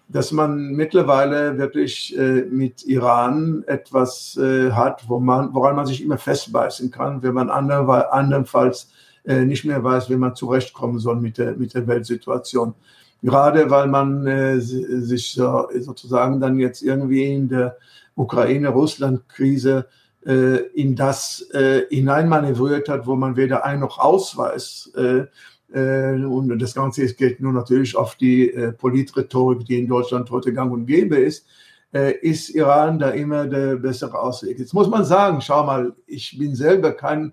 dass 0.09 0.33
man 0.33 0.73
mittlerweile 0.73 1.59
wirklich 1.59 2.17
äh, 2.19 2.43
mit 2.43 2.85
Iran 2.85 3.65
etwas 3.67 4.37
äh, 4.37 4.71
hat, 4.71 5.09
wo 5.09 5.21
man, 5.21 5.55
woran 5.55 5.77
man 5.77 5.87
sich 5.87 6.03
immer 6.03 6.19
festbeißen 6.19 6.91
kann, 6.91 7.23
wenn 7.23 7.35
man 7.35 7.51
ander, 7.51 8.13
andernfalls 8.13 8.91
äh, 9.25 9.45
nicht 9.45 9.65
mehr 9.65 9.83
weiß, 9.83 10.11
wie 10.11 10.17
man 10.17 10.35
zurechtkommen 10.35 10.99
soll 10.99 11.17
mit 11.17 11.39
der, 11.39 11.57
mit 11.57 11.75
der 11.75 11.87
Weltsituation. 11.87 12.75
Gerade 13.23 13.71
weil 13.71 13.87
man 13.87 14.27
äh, 14.27 14.61
sich 14.61 15.33
so, 15.33 15.69
sozusagen 15.79 16.41
dann 16.41 16.59
jetzt 16.59 16.83
irgendwie 16.83 17.33
in 17.33 17.49
der 17.49 17.77
Ukraine-Russland-Krise 18.17 19.87
äh, 20.27 20.57
in 20.75 20.97
das 20.97 21.49
äh, 21.53 21.83
hineinmanövriert 21.89 22.89
hat, 22.89 23.07
wo 23.07 23.15
man 23.15 23.37
weder 23.37 23.65
ein 23.65 23.81
noch 23.81 23.99
ausweist. 23.99 24.95
Äh, 24.97 25.19
äh, 25.19 25.27
und 25.75 26.59
das 26.59 26.75
Ganze 26.75 27.07
geht 27.15 27.41
nur 27.41 27.53
natürlich 27.53 27.97
auf 27.97 28.15
die 28.17 28.51
äh, 28.51 28.73
Politrhetorik, 28.73 29.65
die 29.65 29.79
in 29.79 29.89
Deutschland 29.89 30.31
heute 30.31 30.53
gang 30.53 30.73
und 30.73 30.87
gäbe 30.87 31.17
ist, 31.17 31.47
äh, 31.95 32.13
ist 32.21 32.51
Iran 32.51 32.99
da 32.99 33.11
immer 33.11 33.47
der 33.47 33.77
bessere 33.77 34.19
Ausweg. 34.19 34.59
Jetzt 34.59 34.75
muss 34.75 34.89
man 34.89 35.05
sagen, 35.05 35.41
schau 35.41 35.65
mal, 35.65 35.95
ich 36.07 36.39
bin 36.39 36.55
selber 36.55 36.93
kein 36.93 37.33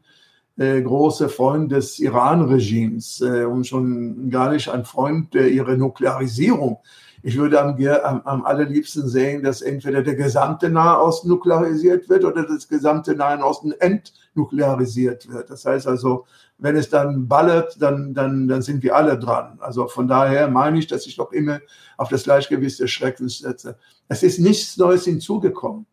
großer 0.61 1.29
Freund 1.29 1.71
des 1.71 1.99
Iran-Regimes 1.99 3.21
und 3.21 3.65
schon 3.65 4.29
gar 4.29 4.51
nicht 4.51 4.67
ein 4.67 4.83
Freund 4.83 5.33
ihrer 5.33 5.77
Nuklearisierung. 5.77 6.79
Ich 7.21 7.37
würde 7.37 7.61
am, 7.61 7.75
am, 8.03 8.21
am, 8.23 8.45
allerliebsten 8.45 9.07
sehen, 9.07 9.43
dass 9.43 9.61
entweder 9.61 10.01
der 10.01 10.15
gesamte 10.15 10.69
Nahe 10.69 10.99
Osten 10.99 11.27
nuklearisiert 11.27 12.07
wird 12.07 12.23
oder 12.23 12.43
das 12.43 12.67
gesamte 12.67 13.13
Nahe 13.13 13.43
Osten 13.43 13.73
entnuklearisiert 13.73 15.29
wird. 15.29 15.49
Das 15.49 15.65
heißt 15.65 15.87
also, 15.87 16.25
wenn 16.57 16.77
es 16.77 16.89
dann 16.89 17.27
ballert, 17.27 17.81
dann, 17.81 18.13
dann, 18.13 18.47
dann 18.47 18.61
sind 18.61 18.83
wir 18.83 18.95
alle 18.95 19.19
dran. 19.19 19.57
Also 19.59 19.87
von 19.87 20.07
daher 20.07 20.49
meine 20.49 20.79
ich, 20.79 20.87
dass 20.87 21.07
ich 21.07 21.17
doch 21.17 21.31
immer 21.33 21.59
auf 21.97 22.09
das 22.09 22.23
Gleichgewicht 22.23 22.79
des 22.79 22.91
Schreckens 22.91 23.39
setze. 23.39 23.77
Es 24.07 24.23
ist 24.23 24.39
nichts 24.39 24.77
Neues 24.77 25.03
hinzugekommen. 25.03 25.85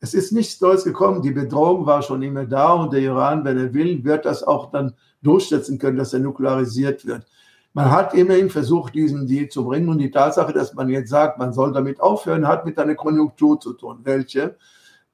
Es 0.00 0.14
ist 0.14 0.32
nichts 0.32 0.60
Neues 0.60 0.84
gekommen. 0.84 1.22
Die 1.22 1.32
Bedrohung 1.32 1.86
war 1.86 2.02
schon 2.02 2.22
immer 2.22 2.46
da 2.46 2.72
und 2.74 2.92
der 2.92 3.00
Iran, 3.00 3.44
wenn 3.44 3.58
er 3.58 3.74
will, 3.74 4.04
wird 4.04 4.24
das 4.24 4.42
auch 4.42 4.70
dann 4.70 4.94
durchsetzen 5.22 5.78
können, 5.78 5.96
dass 5.96 6.12
er 6.12 6.20
nuklearisiert 6.20 7.06
wird. 7.06 7.26
Man 7.76 7.90
hat 7.90 8.14
immerhin 8.14 8.48
versucht, 8.48 8.94
diesen 8.94 9.26
Deal 9.26 9.48
zu 9.48 9.66
bringen 9.66 9.90
und 9.90 9.98
die 9.98 10.10
Tatsache, 10.10 10.52
dass 10.54 10.72
man 10.72 10.88
jetzt 10.88 11.10
sagt, 11.10 11.38
man 11.38 11.52
soll 11.52 11.72
damit 11.72 12.00
aufhören, 12.00 12.48
hat 12.48 12.64
mit 12.64 12.78
einer 12.78 12.94
Konjunktur 12.94 13.60
zu 13.60 13.74
tun. 13.74 13.98
Welche? 14.02 14.56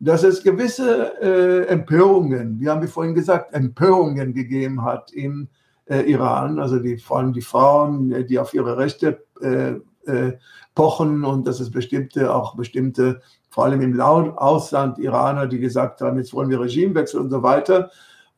dass 0.03 0.25
es 0.25 0.43
gewisse 0.43 1.13
äh, 1.23 1.67
Empörungen, 1.69 2.59
wie 2.59 2.69
haben 2.69 2.81
wir 2.81 2.89
vorhin 2.89 3.15
gesagt, 3.15 3.55
Empörungen 3.55 4.35
gegeben 4.35 4.83
hat 4.83 5.13
im 5.13 5.47
äh, 5.85 6.01
Iran, 6.11 6.59
also 6.59 6.81
die, 6.81 6.99
vor 6.99 7.19
allem 7.19 7.33
die 7.33 7.41
Frauen, 7.41 8.11
äh, 8.11 8.25
die 8.25 8.41
auf 8.41 8.53
ihre 8.53 8.77
Rechte 8.77 9.25
äh, 9.41 9.75
äh, 10.11 10.33
pochen 10.75 11.25
und 11.25 11.47
dass 11.47 11.61
es 11.61 11.71
bestimmte, 11.71 12.35
auch 12.35 12.57
bestimmte, 12.57 13.21
vor 13.49 13.65
allem 13.65 13.81
im 13.81 14.01
Ausland 14.01 14.99
Iraner, 14.99 15.47
die 15.47 15.61
gesagt 15.61 16.01
haben, 16.01 16.19
jetzt 16.19 16.35
wollen 16.35 16.51
wir 16.51 16.61
Regimewechsel 16.61 17.21
und 17.21 17.31
so 17.31 17.45
weiter. 17.45 17.93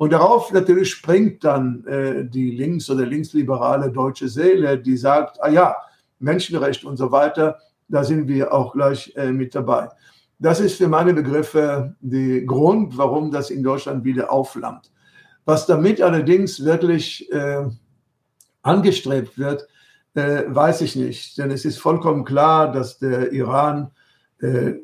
Und 0.05 0.12
darauf 0.12 0.52
natürlich 0.52 0.90
springt 0.90 1.44
dann 1.44 1.82
äh, 1.86 2.26
die 2.26 2.50
links- 2.50 2.90
oder 2.90 3.07
linksliberale 3.07 3.90
deutsche 3.90 4.28
Seele, 4.28 4.76
die 4.76 4.98
sagt, 4.98 5.42
ah 5.42 5.48
ja, 5.48 5.76
Menschenrecht 6.18 6.84
und 6.84 6.98
so 6.98 7.11
weiter, 7.11 7.59
da 7.88 8.05
sind 8.05 8.28
wir 8.28 8.52
auch 8.52 8.74
gleich 8.74 9.14
mit 9.16 9.55
dabei. 9.55 9.88
Das 10.38 10.61
ist 10.61 10.76
für 10.76 10.88
meine 10.88 11.14
Begriffe 11.14 11.96
der 12.00 12.42
Grund, 12.42 12.98
warum 12.98 13.30
das 13.30 13.48
in 13.48 13.62
Deutschland 13.62 14.05
wieder 14.05 14.30
aufflammt. 14.30 14.92
Was 15.46 15.64
damit 15.64 16.02
allerdings 16.02 16.62
wirklich 16.62 17.32
äh, 17.32 17.64
angestrebt 18.61 19.38
wird, 19.38 19.66
äh, 20.12 20.42
weiß 20.48 20.82
ich 20.82 20.96
nicht. 20.96 21.38
Denn 21.38 21.50
es 21.50 21.64
ist 21.64 21.78
vollkommen 21.78 22.26
klar, 22.26 22.70
dass 22.70 22.98
der 22.98 23.32
Iran 23.32 23.90
äh, 24.42 24.74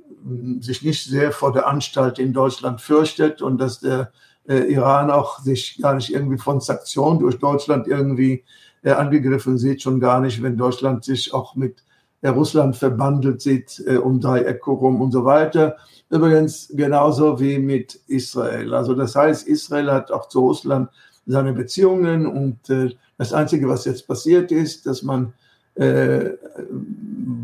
sich 0.61 0.81
nicht 0.83 1.05
sehr 1.05 1.31
vor 1.31 1.53
der 1.53 1.67
Anstalt 1.67 2.19
in 2.19 2.33
Deutschland 2.33 2.81
fürchtet 2.81 3.43
und 3.43 3.59
dass 3.61 3.81
der 3.81 4.13
äh, 4.51 4.73
Iran 4.73 5.11
auch 5.11 5.39
sich 5.39 5.79
gar 5.81 5.95
nicht 5.95 6.13
irgendwie 6.13 6.39
von 6.39 6.61
Sanktionen 6.61 7.21
durch 7.21 7.39
Deutschland 7.39 7.87
irgendwie 7.87 8.43
äh, 8.83 8.91
angegriffen 8.91 9.59
sieht, 9.59 9.83
schon 9.83 10.01
gar 10.01 10.21
nicht, 10.21 10.43
wenn 10.43 10.57
Deutschland 10.57 11.05
sich 11.05 11.33
auch 11.33 11.55
mit 11.55 11.85
äh, 12.23 12.29
Russland 12.29 12.77
verbandelt 12.77 13.41
sieht, 13.41 13.83
äh, 13.87 13.97
um 13.97 14.21
Dreieck 14.21 14.67
rum 14.67 15.01
und 15.01 15.13
so 15.13 15.25
weiter. 15.25 15.77
Übrigens 16.11 16.69
genauso 16.75 17.39
wie 17.39 17.59
mit 17.61 18.01
Israel. 18.09 18.75
Also 18.75 18.95
das 18.95 19.15
heißt, 19.15 19.47
Israel 19.47 19.93
hat 19.93 20.11
auch 20.11 20.29
zu 20.29 20.41
Russland 20.41 20.89
seine 21.27 21.53
Beziehungen 21.53 22.27
und 22.27 22.69
äh, 22.71 22.91
das 23.19 23.33
Einzige, 23.33 23.69
was 23.69 23.85
jetzt 23.85 24.09
passiert 24.09 24.51
ist, 24.51 24.87
dass 24.87 25.03
man, 25.03 25.33
äh, 25.77 26.31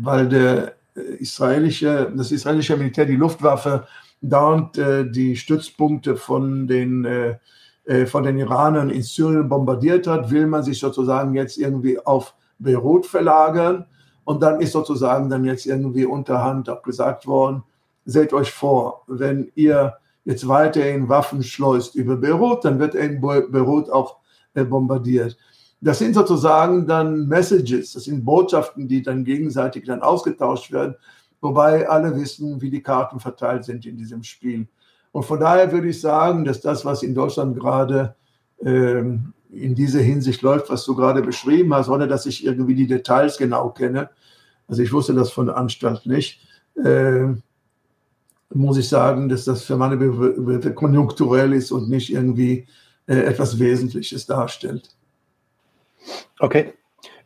weil 0.03 0.27
der 0.27 0.73
israelische, 1.19 2.11
das 2.15 2.31
israelische 2.31 2.75
Militär, 2.75 3.05
die 3.05 3.15
Luftwaffe, 3.15 3.87
dauernd 4.21 4.77
äh, 4.77 5.09
die 5.09 5.35
Stützpunkte 5.35 6.15
von 6.15 6.67
den, 6.67 7.05
äh, 7.05 7.37
äh, 7.85 8.05
von 8.05 8.23
den 8.23 8.37
Iranern 8.37 8.89
in 8.89 9.03
Syrien 9.03 9.49
bombardiert 9.49 10.07
hat, 10.07 10.31
will 10.31 10.47
man 10.47 10.63
sich 10.63 10.79
sozusagen 10.79 11.33
jetzt 11.33 11.57
irgendwie 11.57 11.99
auf 11.99 12.33
Beirut 12.59 13.05
verlagern. 13.05 13.85
Und 14.23 14.43
dann 14.43 14.59
ist 14.59 14.73
sozusagen 14.73 15.29
dann 15.29 15.45
jetzt 15.45 15.65
irgendwie 15.65 16.05
unterhand 16.05 16.69
auch 16.69 16.81
gesagt 16.81 17.27
worden, 17.27 17.63
seht 18.05 18.33
euch 18.33 18.51
vor, 18.51 19.03
wenn 19.07 19.51
ihr 19.55 19.93
jetzt 20.25 20.47
weiterhin 20.47 21.07
Waffen 21.07 21.43
schleust 21.43 21.95
über 21.95 22.17
Beirut, 22.17 22.65
dann 22.65 22.79
wird 22.79 22.95
in 22.95 23.21
Beirut 23.21 23.89
auch 23.89 24.17
äh, 24.53 24.65
bombardiert. 24.65 25.37
Das 25.79 25.99
sind 25.99 26.15
sozusagen 26.15 26.87
dann 26.87 27.27
Messages, 27.27 27.93
das 27.93 28.05
sind 28.05 28.25
Botschaften, 28.25 28.87
die 28.87 29.03
dann 29.03 29.23
gegenseitig 29.23 29.85
dann 29.85 30.01
ausgetauscht 30.01 30.71
werden, 30.71 30.95
wobei 31.41 31.87
alle 31.87 32.15
wissen, 32.15 32.61
wie 32.61 32.69
die 32.69 32.81
Karten 32.81 33.19
verteilt 33.19 33.65
sind 33.65 33.85
in 33.85 33.97
diesem 33.97 34.23
Spiel. 34.23 34.67
Und 35.11 35.23
von 35.23 35.39
daher 35.39 35.71
würde 35.71 35.89
ich 35.89 36.01
sagen, 36.01 36.45
dass 36.45 36.61
das, 36.61 36.85
was 36.85 37.03
in 37.03 37.15
Deutschland 37.15 37.57
gerade 37.57 38.15
ähm, 38.63 39.33
in 39.49 39.75
dieser 39.75 39.99
Hinsicht 40.01 40.41
läuft, 40.41 40.69
was 40.69 40.85
du 40.85 40.95
gerade 40.95 41.21
beschrieben 41.21 41.73
hast, 41.73 41.89
ohne 41.89 42.07
dass 42.07 42.25
ich 42.25 42.45
irgendwie 42.45 42.75
die 42.75 42.87
Details 42.87 43.37
genau 43.37 43.69
kenne, 43.69 44.09
also 44.67 44.81
ich 44.81 44.91
wusste 44.91 45.13
das 45.13 45.31
von 45.31 45.45
der 45.45 45.57
Anstalt 45.57 46.05
nicht, 46.05 46.41
äh, 46.83 47.27
muss 48.53 48.77
ich 48.77 48.87
sagen, 48.87 49.29
dass 49.29 49.45
das 49.45 49.63
für 49.63 49.77
meine 49.77 49.97
Begriffe 49.97 50.73
konjunkturell 50.73 51.53
ist 51.53 51.71
und 51.71 51.89
nicht 51.89 52.11
irgendwie 52.11 52.67
äh, 53.07 53.15
etwas 53.15 53.59
Wesentliches 53.59 54.25
darstellt. 54.25 54.89
Okay. 56.39 56.73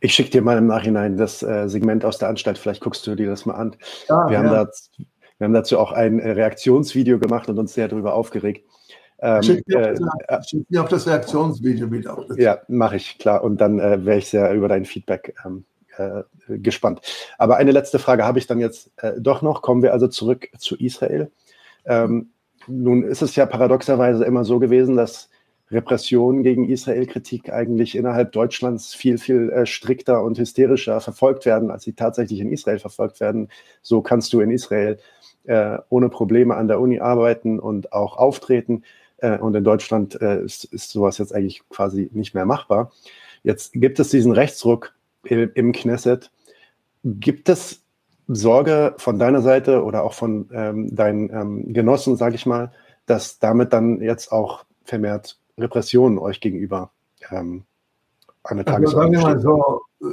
Ich 0.02 0.14
schicke 0.14 0.30
dir 0.30 0.42
mal 0.42 0.58
im 0.58 0.66
Nachhinein 0.66 1.16
das 1.16 1.44
äh, 1.44 1.68
Segment 1.68 2.04
aus 2.04 2.18
der 2.18 2.28
Anstalt. 2.28 2.58
Vielleicht 2.58 2.80
guckst 2.80 3.06
du 3.06 3.14
dir 3.14 3.28
das 3.28 3.46
mal 3.46 3.54
an. 3.54 3.76
Ja, 4.08 4.28
wir, 4.28 4.38
haben 4.38 4.46
ja. 4.46 4.64
da, 4.64 4.70
wir 5.38 5.44
haben 5.44 5.54
dazu 5.54 5.78
auch 5.78 5.92
ein 5.92 6.18
äh, 6.18 6.32
Reaktionsvideo 6.32 7.20
gemacht 7.20 7.48
und 7.48 7.56
uns 7.56 7.72
sehr 7.72 7.86
darüber 7.86 8.14
aufgeregt. 8.14 8.66
Ähm, 9.20 9.42
schick, 9.44 9.68
mir 9.68 9.90
äh, 9.90 9.98
das, 10.26 10.50
schick 10.50 10.68
mir 10.68 10.82
auch 10.82 10.88
das 10.88 11.06
Reaktionsvideo 11.06 11.86
mit 11.86 12.08
auf. 12.08 12.24
Ja, 12.36 12.58
mache 12.66 12.96
ich, 12.96 13.16
klar. 13.18 13.44
Und 13.44 13.60
dann 13.60 13.78
äh, 13.78 14.04
wäre 14.04 14.18
ich 14.18 14.28
sehr 14.28 14.52
über 14.52 14.66
dein 14.66 14.84
Feedback 14.84 15.36
ähm, 15.46 15.64
äh, 15.96 16.22
gespannt. 16.58 17.00
Aber 17.38 17.56
eine 17.58 17.70
letzte 17.70 18.00
Frage 18.00 18.24
habe 18.24 18.40
ich 18.40 18.48
dann 18.48 18.58
jetzt 18.58 18.90
äh, 18.96 19.12
doch 19.20 19.40
noch. 19.40 19.62
Kommen 19.62 19.84
wir 19.84 19.92
also 19.92 20.08
zurück 20.08 20.48
zu 20.58 20.76
Israel. 20.76 21.30
Ähm, 21.84 22.30
nun 22.66 23.04
ist 23.04 23.22
es 23.22 23.36
ja 23.36 23.46
paradoxerweise 23.46 24.24
immer 24.24 24.44
so 24.44 24.58
gewesen, 24.58 24.96
dass 24.96 25.30
Repression 25.72 26.42
gegen 26.42 26.68
Israel-Kritik 26.68 27.52
eigentlich 27.52 27.96
innerhalb 27.96 28.32
Deutschlands 28.32 28.94
viel, 28.94 29.18
viel 29.18 29.50
äh, 29.50 29.66
strikter 29.66 30.22
und 30.22 30.38
hysterischer 30.38 31.00
verfolgt 31.00 31.46
werden, 31.46 31.70
als 31.70 31.84
sie 31.84 31.94
tatsächlich 31.94 32.40
in 32.40 32.52
Israel 32.52 32.78
verfolgt 32.78 33.20
werden. 33.20 33.48
So 33.80 34.02
kannst 34.02 34.32
du 34.32 34.40
in 34.40 34.50
Israel 34.50 34.98
äh, 35.44 35.78
ohne 35.88 36.08
Probleme 36.08 36.56
an 36.56 36.68
der 36.68 36.80
Uni 36.80 37.00
arbeiten 37.00 37.58
und 37.58 37.92
auch 37.92 38.16
auftreten. 38.16 38.82
Äh, 39.18 39.38
und 39.38 39.54
in 39.54 39.64
Deutschland 39.64 40.20
äh, 40.20 40.42
ist, 40.42 40.64
ist 40.64 40.90
sowas 40.90 41.18
jetzt 41.18 41.34
eigentlich 41.34 41.62
quasi 41.68 42.10
nicht 42.12 42.34
mehr 42.34 42.46
machbar. 42.46 42.92
Jetzt 43.42 43.72
gibt 43.74 43.98
es 43.98 44.10
diesen 44.10 44.32
Rechtsruck 44.32 44.94
im, 45.24 45.50
im 45.54 45.72
Knesset. 45.72 46.30
Gibt 47.04 47.48
es 47.48 47.82
Sorge 48.28 48.94
von 48.98 49.18
deiner 49.18 49.42
Seite 49.42 49.82
oder 49.82 50.04
auch 50.04 50.14
von 50.14 50.48
ähm, 50.52 50.94
deinen 50.94 51.30
ähm, 51.30 51.72
Genossen, 51.72 52.16
sage 52.16 52.36
ich 52.36 52.46
mal, 52.46 52.72
dass 53.06 53.38
damit 53.38 53.72
dann 53.72 54.00
jetzt 54.00 54.30
auch 54.30 54.64
vermehrt 54.84 55.38
Repressionen 55.58 56.18
euch 56.18 56.40
gegenüber 56.40 56.90
ähm, 57.30 57.64
an 58.44 58.56
der 58.56 58.66
Tagesordnung 58.66 59.24
also, 59.24 59.82
so, 60.00 60.06
äh, 60.06 60.12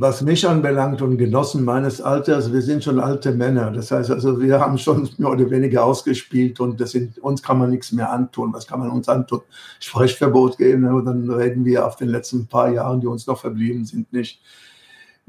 was 0.00 0.22
mich 0.22 0.46
anbelangt 0.46 1.02
und 1.02 1.18
Genossen 1.18 1.64
meines 1.64 2.00
Alters, 2.00 2.52
wir 2.52 2.62
sind 2.62 2.82
schon 2.82 2.98
alte 2.98 3.32
Männer. 3.32 3.70
Das 3.70 3.90
heißt 3.90 4.10
also, 4.10 4.40
wir 4.40 4.58
haben 4.58 4.76
schon 4.78 5.08
mehr 5.18 5.30
oder 5.30 5.48
weniger 5.50 5.84
ausgespielt 5.84 6.58
und 6.58 6.80
das 6.80 6.92
sind, 6.92 7.18
uns 7.18 7.42
kann 7.42 7.58
man 7.58 7.70
nichts 7.70 7.92
mehr 7.92 8.10
antun. 8.10 8.52
Was 8.52 8.66
kann 8.66 8.80
man 8.80 8.90
uns 8.90 9.08
antun? 9.08 9.42
Sprechverbot 9.78 10.58
geben, 10.58 10.82
dann 11.04 11.30
reden 11.30 11.64
wir 11.64 11.86
auf 11.86 11.96
den 11.96 12.08
letzten 12.08 12.46
paar 12.46 12.70
Jahren, 12.72 13.00
die 13.00 13.06
uns 13.06 13.26
noch 13.26 13.40
verblieben 13.40 13.84
sind, 13.84 14.12
nicht. 14.12 14.40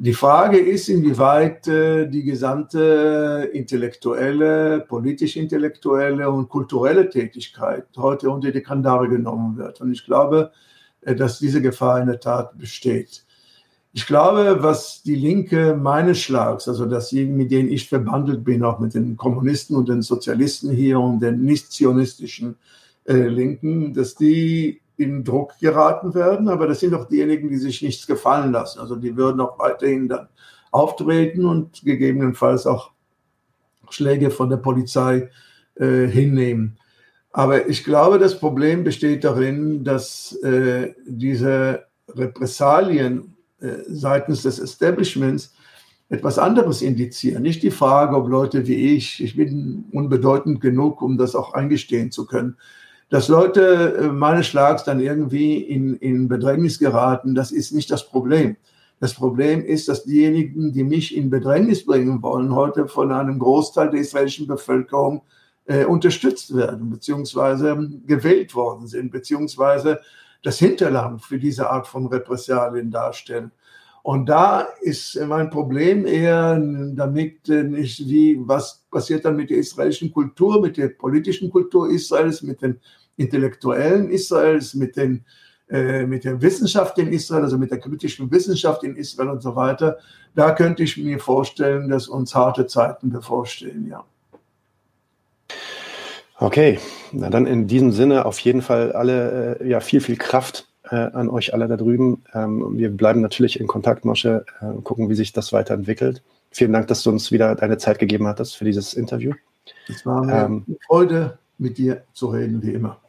Die 0.04 0.16
Frage 0.16 0.58
ist, 0.58 0.90
inwieweit 0.90 1.68
äh, 1.68 2.08
die 2.08 2.24
gesamte 2.24 3.52
intellektuelle, 3.54 4.80
politisch-intellektuelle 4.80 6.28
und 6.28 6.50
kulturelle 6.50 7.08
Tätigkeit 7.08 7.86
heute 7.98 8.32
unter 8.32 8.50
die 8.50 8.62
Kandare 8.62 9.08
genommen 9.10 9.58
wird. 9.58 9.80
Und 9.80 9.92
ich 9.92 10.04
glaube, 10.04 10.54
äh, 11.02 11.14
dass 11.14 11.38
diese 11.38 11.62
Gefahr 11.62 12.02
in 12.02 12.08
der 12.08 12.20
Tat 12.20 12.58
besteht. 12.58 13.28
Ich 13.94 14.08
glaube, 14.08 14.64
was 14.64 15.04
die 15.04 15.14
Linke 15.14 15.76
meines 15.76 16.18
Schlags, 16.18 16.68
also 16.68 16.88
diejenigen, 16.88 17.38
mit 17.38 17.52
denen 17.52 17.72
ich 17.72 17.88
verbandelt 17.88 18.44
bin, 18.44 18.64
auch 18.64 18.80
mit 18.80 18.96
den 18.96 19.18
Kommunisten 19.18 19.76
und 19.76 19.88
den 19.88 20.02
Sozialisten 20.02 20.72
hier 20.72 21.00
und 21.00 21.20
den 21.20 21.44
nicht-zionistischen 21.44 22.56
äh, 23.06 23.28
Linken, 23.28 23.94
dass 23.94 24.16
die 24.16 24.81
in 25.02 25.24
Druck 25.24 25.58
geraten 25.60 26.14
werden, 26.14 26.50
aber 26.50 26.68
das 26.68 26.80
sind 26.80 26.92
doch 26.92 27.08
diejenigen, 27.08 27.50
die 27.50 27.58
sich 27.58 27.82
nichts 27.82 28.08
gefallen 28.08 28.52
lassen. 28.52 28.80
Also 28.80 28.96
die 28.96 29.16
würden 29.16 29.42
auch 29.42 29.60
weiterhin 29.60 30.08
dann 30.08 30.28
auftreten 30.72 31.46
und 31.46 31.84
gegebenenfalls 31.84 32.66
auch 32.66 32.92
Schläge 33.90 34.32
von 34.32 34.50
der 34.50 34.58
Polizei 34.58 35.30
äh, 35.76 36.08
hinnehmen. 36.08 36.78
Aber 37.32 37.68
ich 37.68 37.84
glaube, 37.84 38.20
das 38.20 38.40
Problem 38.40 38.84
besteht 38.84 39.24
darin, 39.24 39.84
dass 39.84 40.34
äh, 40.44 40.94
diese 41.06 41.86
Repressalien 42.10 43.36
äh, 43.62 43.78
seitens 43.88 44.44
des 44.44 44.60
Establishments 44.60 45.54
etwas 46.10 46.38
anderes 46.38 46.82
indizieren. 46.82 47.44
Nicht 47.44 47.64
die 47.64 47.72
Frage, 47.72 48.18
ob 48.18 48.28
Leute 48.28 48.68
wie 48.68 48.96
ich, 48.96 49.24
ich 49.24 49.38
bin 49.38 49.86
unbedeutend 49.94 50.60
genug, 50.60 51.02
um 51.02 51.18
das 51.18 51.36
auch 51.36 51.54
eingestehen 51.54 52.12
zu 52.12 52.26
können, 52.26 52.58
dass 53.12 53.28
Leute 53.28 53.98
äh, 53.98 54.08
meines 54.08 54.48
Schlags 54.48 54.86
dann 54.86 55.02
irgendwie 55.02 55.58
in, 55.58 55.98
in 55.98 56.30
Bedrängnis 56.30 56.80
geraten, 56.80 57.36
das 57.36 57.52
ist 57.52 57.74
nicht 57.74 57.92
das 57.92 58.08
Problem. 58.08 58.56
Das 59.02 59.14
Problem 59.14 59.66
ist, 59.66 59.90
dass 59.90 60.06
diejenigen, 60.06 60.72
die 60.72 60.86
mich 60.86 61.16
in 61.16 61.30
Bedrängnis 61.30 61.86
bringen 61.86 62.22
wollen, 62.24 62.56
heute 62.56 62.88
von 62.88 63.12
einem 63.12 63.38
Großteil 63.38 63.90
der 63.90 64.00
israelischen 64.00 64.48
Bevölkerung 64.48 65.24
äh, 65.66 65.84
unterstützt 65.84 66.56
werden, 66.56 66.90
beziehungsweise 66.90 67.90
gewählt 68.08 68.56
worden 68.56 68.88
sind, 68.88 69.12
beziehungsweise 69.12 70.00
das 70.42 70.60
Hinterland 70.60 71.22
für 71.22 71.38
diese 71.38 71.70
Art 71.70 71.88
von 71.88 72.08
Repressalien 72.08 72.92
darstellen. 72.92 73.52
Und 74.04 74.30
da 74.30 74.62
ist 74.82 75.20
mein 75.28 75.50
Problem 75.50 76.06
eher 76.06 76.58
damit 76.96 77.50
äh, 77.50 77.64
nicht, 77.64 78.00
wie, 78.08 78.40
was 78.40 78.86
passiert 78.90 79.26
dann 79.26 79.36
mit 79.36 79.50
der 79.50 79.58
israelischen 79.58 80.14
Kultur, 80.14 80.62
mit 80.62 80.78
der 80.78 80.88
politischen 80.90 81.52
Kultur 81.52 81.90
Israels, 81.92 82.42
mit 82.42 82.62
den 82.62 82.80
Intellektuellen 83.22 84.10
Israels, 84.10 84.74
mit, 84.74 84.98
den, 84.98 85.24
äh, 85.70 86.06
mit 86.06 86.24
der 86.24 86.42
Wissenschaft 86.42 86.98
in 86.98 87.12
Israel, 87.12 87.44
also 87.44 87.58
mit 87.58 87.72
der 87.72 87.80
kritischen 87.80 88.32
Wissenschaft 88.32 88.84
in 88.84 88.96
Israel 88.96 89.30
und 89.30 89.42
so 89.42 89.56
weiter. 89.56 89.98
Da 90.36 90.52
könnte 90.52 90.84
ich 90.84 90.98
mir 90.98 91.20
vorstellen, 91.20 91.90
dass 91.90 92.08
uns 92.08 92.34
harte 92.36 92.68
Zeiten 92.68 93.10
bevorstehen, 93.12 93.88
ja. 93.88 94.04
Okay, 96.38 96.80
na 97.12 97.30
dann 97.30 97.46
in 97.46 97.68
diesem 97.68 97.92
Sinne 97.92 98.26
auf 98.26 98.40
jeden 98.40 98.64
Fall 98.64 98.94
alle 98.94 99.60
äh, 99.60 99.70
ja 99.70 99.80
viel 99.80 100.02
viel 100.02 100.18
Kraft 100.18 100.68
äh, 100.90 100.96
an 100.96 101.30
euch 101.30 101.54
alle 101.54 101.68
da 101.68 101.78
drüben. 101.78 102.24
Ähm, 102.34 102.80
wir 102.80 102.90
bleiben 102.90 103.22
natürlich 103.22 103.60
in 103.60 103.68
Kontakt, 103.68 104.06
Mosche, 104.06 104.46
äh, 104.60 104.82
gucken, 104.82 105.08
wie 105.10 105.16
sich 105.16 105.34
das 105.34 105.54
weiterentwickelt. 105.54 106.24
Vielen 106.50 106.74
Dank, 106.74 106.88
dass 106.88 107.04
du 107.04 107.12
uns 107.12 107.32
wieder 107.32 107.54
deine 107.56 107.78
Zeit 107.78 108.00
gegeben 108.00 108.26
hattest 108.26 108.58
für 108.58 108.66
dieses 108.66 108.96
Interview. 108.96 109.34
Es 109.88 110.04
war 110.06 110.24
eine 110.24 110.46
ähm, 110.46 110.66
Freude, 110.88 111.38
mit 111.60 111.78
dir 111.78 112.04
zu 112.14 112.28
reden, 112.28 112.62
wie 112.64 112.74
immer. 112.74 113.00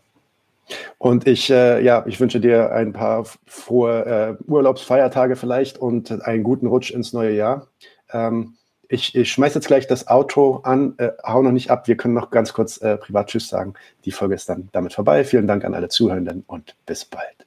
Und 0.98 1.26
ich, 1.26 1.50
äh, 1.50 1.82
ja, 1.82 2.04
ich 2.06 2.20
wünsche 2.20 2.40
dir 2.40 2.72
ein 2.72 2.92
paar 2.92 3.24
frohe 3.46 4.38
äh, 4.38 4.50
Urlaubsfeiertage 4.50 5.36
vielleicht 5.36 5.78
und 5.78 6.22
einen 6.22 6.42
guten 6.42 6.66
Rutsch 6.66 6.90
ins 6.90 7.12
neue 7.12 7.32
Jahr. 7.32 7.68
Ähm, 8.12 8.54
ich, 8.88 9.14
ich 9.14 9.32
schmeiße 9.32 9.56
jetzt 9.56 9.66
gleich 9.66 9.86
das 9.86 10.08
Outro 10.08 10.60
an, 10.64 10.94
äh, 10.98 11.12
hau 11.24 11.42
noch 11.42 11.52
nicht 11.52 11.70
ab. 11.70 11.88
Wir 11.88 11.96
können 11.96 12.14
noch 12.14 12.30
ganz 12.30 12.52
kurz 12.52 12.76
äh, 12.82 12.98
privat 12.98 13.28
Tschüss 13.28 13.48
sagen. 13.48 13.74
Die 14.04 14.12
Folge 14.12 14.34
ist 14.34 14.48
dann 14.48 14.68
damit 14.72 14.92
vorbei. 14.92 15.24
Vielen 15.24 15.46
Dank 15.46 15.64
an 15.64 15.74
alle 15.74 15.88
Zuhörenden 15.88 16.44
und 16.46 16.76
bis 16.84 17.04
bald. 17.04 17.46